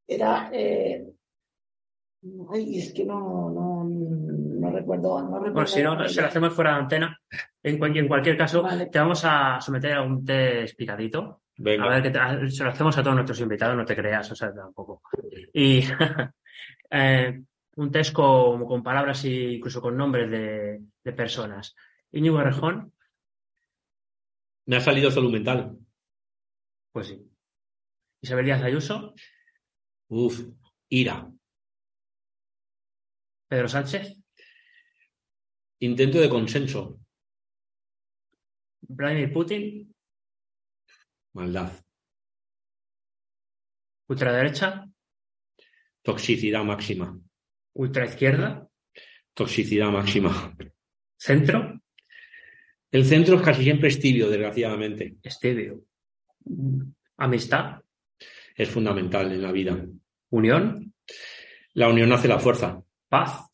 [0.07, 1.11] era, eh,
[2.51, 5.53] ay, es que no, no, no recuerdo, no recuerdo.
[5.53, 7.19] Bueno, si no, se lo hacemos fuera de antena.
[7.61, 8.85] En, cual- en cualquier caso, Vale.
[8.87, 11.41] te vamos a someter a un test picadito.
[11.57, 11.85] Venga.
[11.85, 14.31] A ver, que te- a- se lo hacemos a todos nuestros invitados, no te creas,
[14.31, 15.01] o sea, tampoco.
[15.53, 15.81] Y
[16.91, 17.43] eh,
[17.77, 21.75] un test con, con palabras e incluso con nombres de, de personas.
[22.11, 22.93] Íñigo Errejón,
[24.67, 25.77] Me ha salido salud mental.
[26.91, 27.31] pues sí.
[28.21, 29.13] Isabel Díaz Ayuso,
[30.07, 30.41] Uf,
[30.89, 31.29] ira.
[33.47, 34.17] Pedro Sánchez,
[35.79, 36.99] Intento de consenso.
[38.87, 39.94] Vladimir Putin,
[41.35, 41.71] Maldad.
[44.07, 44.87] ultraderecha,
[46.01, 47.19] Toxicidad máxima.
[47.73, 48.67] ultraizquierda,
[49.33, 50.55] Toxicidad máxima.
[51.17, 51.81] centro,
[52.91, 55.17] El centro casi siempre es tibio, desgraciadamente.
[55.23, 55.83] estibio,
[57.17, 57.81] amistad,
[58.55, 59.75] Es fundamental en la vida.
[60.29, 60.93] unión,
[61.73, 62.81] La unión hace la fuerza.
[63.09, 63.49] paz,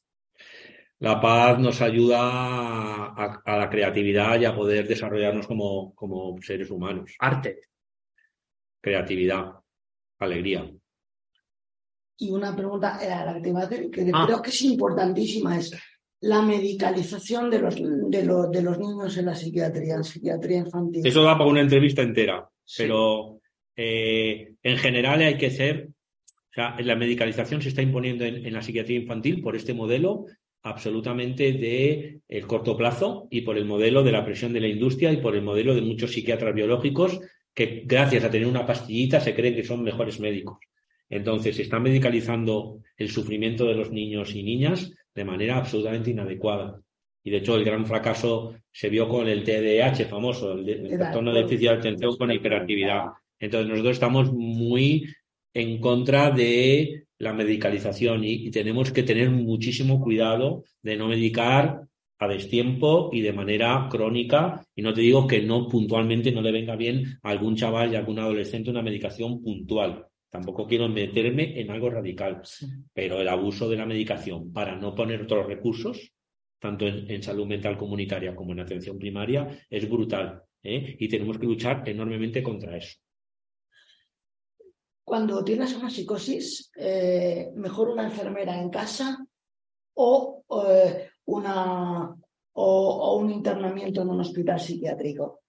[0.99, 6.69] La paz nos ayuda a, a la creatividad y a poder desarrollarnos como, como seres
[6.69, 7.15] humanos.
[7.17, 7.70] arte.
[8.81, 9.53] Creatividad,
[10.19, 10.69] alegría.
[12.17, 14.23] Y una pregunta era la que te iba a hacer, que Ah.
[14.25, 15.71] creo que es importantísima, es
[16.21, 21.05] la medicalización de los, de, los, de los niños en la psiquiatría, en psiquiatría infantil.
[21.05, 22.83] Eso da para una entrevista entera, Sí.
[22.83, 23.39] pero
[23.75, 25.89] eh, en general hay que ser,
[26.27, 30.25] o sea, la medicalización se está imponiendo en, en la psiquiatría infantil por este modelo
[30.63, 35.11] absolutamente de el corto plazo y por el modelo de la presión de la industria
[35.11, 37.19] y por el modelo de muchos psiquiatras biológicos
[37.53, 40.57] que gracias a tener una pastillita se creen que son mejores médicos.
[41.09, 46.81] Entonces se está medicalizando el sufrimiento de los niños y niñas de manera absolutamente inadecuada.
[47.23, 51.41] Y de hecho el gran fracaso se vio con el TDAH famoso, el, trastorno de
[51.41, 53.07] déficit de atención con hiperactividad.
[53.37, 55.05] Entonces nosotros estamos muy
[55.53, 61.81] en contra de la medicalización y, y tenemos que tener muchísimo cuidado de no medicar
[62.21, 64.63] a destiempo y de manera crónica.
[64.75, 67.95] Y no te digo que no puntualmente no le venga bien a algún chaval y
[67.95, 70.05] a algún adolescente una medicación puntual.
[70.29, 72.41] Tampoco quiero meterme en algo radical,
[72.93, 76.13] pero el abuso de la medicación para no poner otros recursos,
[76.59, 80.43] tanto en, en salud mental comunitaria como en atención primaria, es brutal.
[80.63, 80.95] ¿eh?
[80.99, 82.97] Y tenemos que luchar enormemente contra eso.
[85.03, 89.17] Cuando tienes una psicosis, eh, mejor una enfermera en casa
[89.95, 92.15] o, eh, una, o,
[92.53, 95.41] o un internamiento en un hospital psiquiátrico.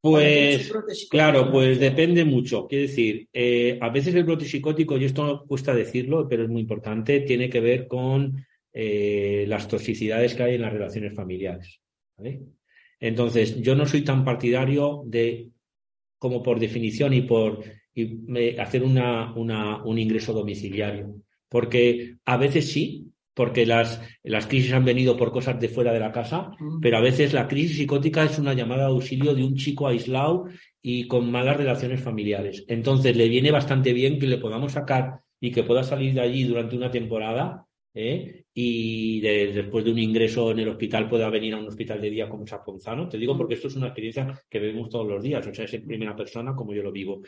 [0.00, 0.70] Pues.
[1.10, 2.66] Claro, pues depende mucho.
[2.66, 6.50] Quiero decir, eh, a veces el brote psicótico, y esto no cuesta decirlo, pero es
[6.50, 11.80] muy importante, tiene que ver con eh, las toxicidades que hay en las relaciones familiares.
[12.18, 12.42] ¿vale?
[13.00, 15.48] Entonces, yo no soy tan partidario de,
[16.18, 17.64] como por definición y por
[17.96, 21.14] y hacer una, una- un ingreso domiciliario,
[21.48, 26.00] porque a veces sí, porque las, las crisis han venido por cosas de fuera de
[26.00, 26.80] la casa, Mm.
[26.80, 30.46] pero a veces la crisis psicótica es una llamada de auxilio de un chico aislado
[30.80, 32.64] y con malas relaciones familiares.
[32.68, 36.44] Entonces le viene bastante bien que le podamos sacar y que pueda salir de allí
[36.44, 38.44] durante una temporada ¿eh?
[38.54, 42.10] y de- después de un ingreso en el hospital pueda venir a un hospital de
[42.10, 43.08] día como Saponzano.
[43.08, 45.74] Te digo porque esto es una experiencia que vemos todos los días, o sea, es
[45.74, 47.22] en primera persona como yo lo vivo.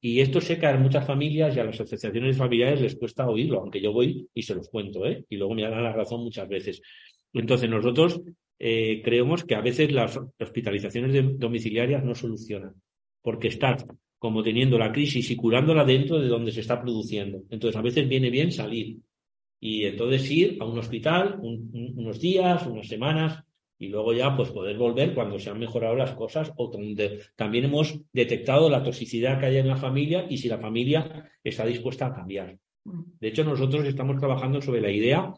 [0.00, 3.60] Y esto sé que a muchas familias y a las asociaciones familiares les cuesta oírlo,
[3.60, 5.24] aunque yo voy y se los cuento, ¿eh?
[5.28, 6.80] y luego me dan la razón muchas veces.
[7.32, 8.20] Entonces nosotros
[8.60, 12.74] eh, creemos que a veces las hospitalizaciones domiciliarias no solucionan,
[13.22, 13.84] porque estás
[14.18, 17.42] como teniendo la crisis y curándola dentro de donde se está produciendo.
[17.50, 18.98] Entonces a veces viene bien salir
[19.60, 23.42] y entonces ir a un hospital un- un- unos días, unas semanas
[23.78, 27.66] y luego ya pues poder volver cuando se han mejorado las cosas o donde también
[27.66, 32.06] hemos detectado la toxicidad que hay en la familia y si la familia está dispuesta
[32.06, 32.58] a cambiar.
[32.84, 33.02] Mm.
[33.20, 35.32] De hecho, nosotros estamos trabajando sobre la idea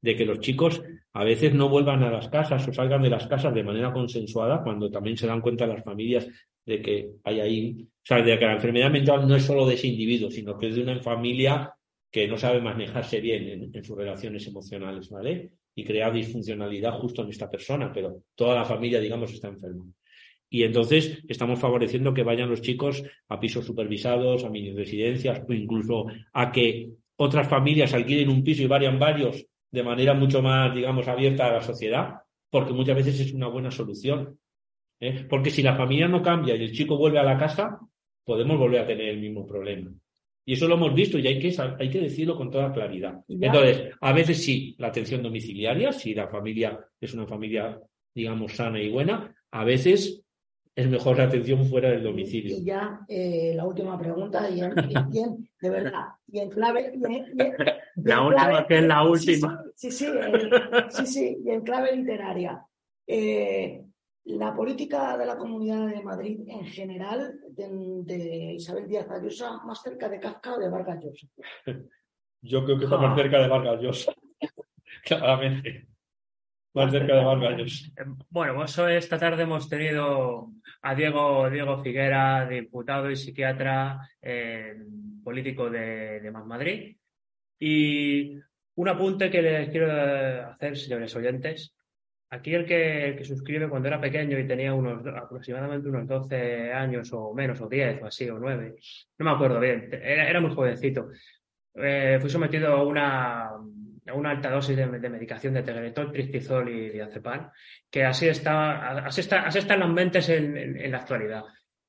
[0.00, 0.82] de que los chicos
[1.14, 4.62] a veces no vuelvan a las casas o salgan de las casas de manera consensuada
[4.62, 6.28] cuando también se dan cuenta las familias
[6.66, 9.74] de que hay ahí, o sea, de que la enfermedad mental no es solo de
[9.74, 11.72] ese individuo, sino que es de una familia
[12.10, 15.50] que no sabe manejarse bien en, sus relaciones emocionales, ¿vale?
[15.74, 19.84] Y crea disfuncionalidad justo en esta persona, pero toda la familia, digamos, está enferma.
[20.48, 25.52] Y entonces estamos favoreciendo que vayan los chicos a pisos supervisados, a mini residencias o
[25.52, 30.72] incluso a que otras familias alquilen un piso y vayan varios de manera mucho más,
[30.72, 32.20] digamos, abierta a la sociedad,
[32.50, 34.38] porque muchas veces es una buena solución.
[35.00, 35.26] ¿eh?
[35.28, 37.80] Porque si la familia no cambia y el chico vuelve a la casa,
[38.24, 39.92] podemos volver a tener el mismo problema.
[40.46, 43.22] Y eso lo hemos visto y hay que, hay que decirlo con toda claridad.
[43.28, 47.80] Entonces, a veces sí, la atención domiciliaria, si la familia es una familia,
[48.14, 50.22] digamos, sana y buena, a veces
[50.76, 52.58] es mejor la atención fuera del domicilio.
[52.58, 54.74] Y ya eh, la última pregunta, y en,
[55.60, 56.92] de verdad, y en clave...
[57.96, 59.64] la última que es la última.
[59.76, 60.06] Sí, sí,
[60.90, 62.66] sí, sí, y en clave literaria.
[63.06, 63.82] Eh,
[64.24, 70.08] la política de la Comunidad de Madrid en general, de, Isabel Díaz Ayuso, más cerca
[70.08, 71.26] de Kafka o de Vargas Llosa.
[72.42, 74.14] Yo creo que está más cerca de Vargas Llosa,
[75.04, 75.86] claramente
[76.74, 77.92] más cerca de Vargas
[78.30, 80.50] Bueno, pues esta tarde hemos tenido
[80.82, 84.76] a Diego, Diego Figuera, diputado y psiquiatra eh,
[85.22, 86.96] político de, de Más Madrid.
[87.60, 88.36] Y
[88.74, 89.92] un apunte que les quiero
[90.50, 91.74] hacer, señores oyentes.
[92.34, 97.12] Aquí el que, que, suscribe cuando era pequeño y tenía unos aproximadamente unos 12 años
[97.12, 98.74] o menos, o 10 o así, o 9,
[99.18, 101.10] no me acuerdo bien, era, era muy jovencito.
[101.76, 103.50] Eh, fui sometido a una,
[104.12, 107.50] una alta dosis de, medicación de tegretol, tristizol y diazepam,
[107.88, 111.44] que así está, así está, así están las mentes en, la actualidad.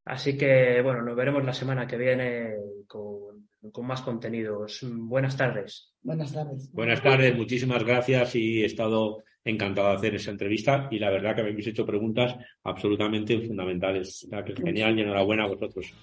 [0.06, 2.54] Así que, bueno, nos veremos la semana que viene
[2.86, 4.86] con, con más contenidos.
[4.88, 5.96] Buenas tardes.
[6.04, 6.72] Buenas tardes.
[6.72, 11.36] Buenas tardes, muchísimas gracias y he estado encantado de hacer esa entrevista y la verdad
[11.36, 14.28] que me habéis hecho preguntas absolutamente fundamentales.
[14.44, 15.94] que genial y enhorabuena a vosotros.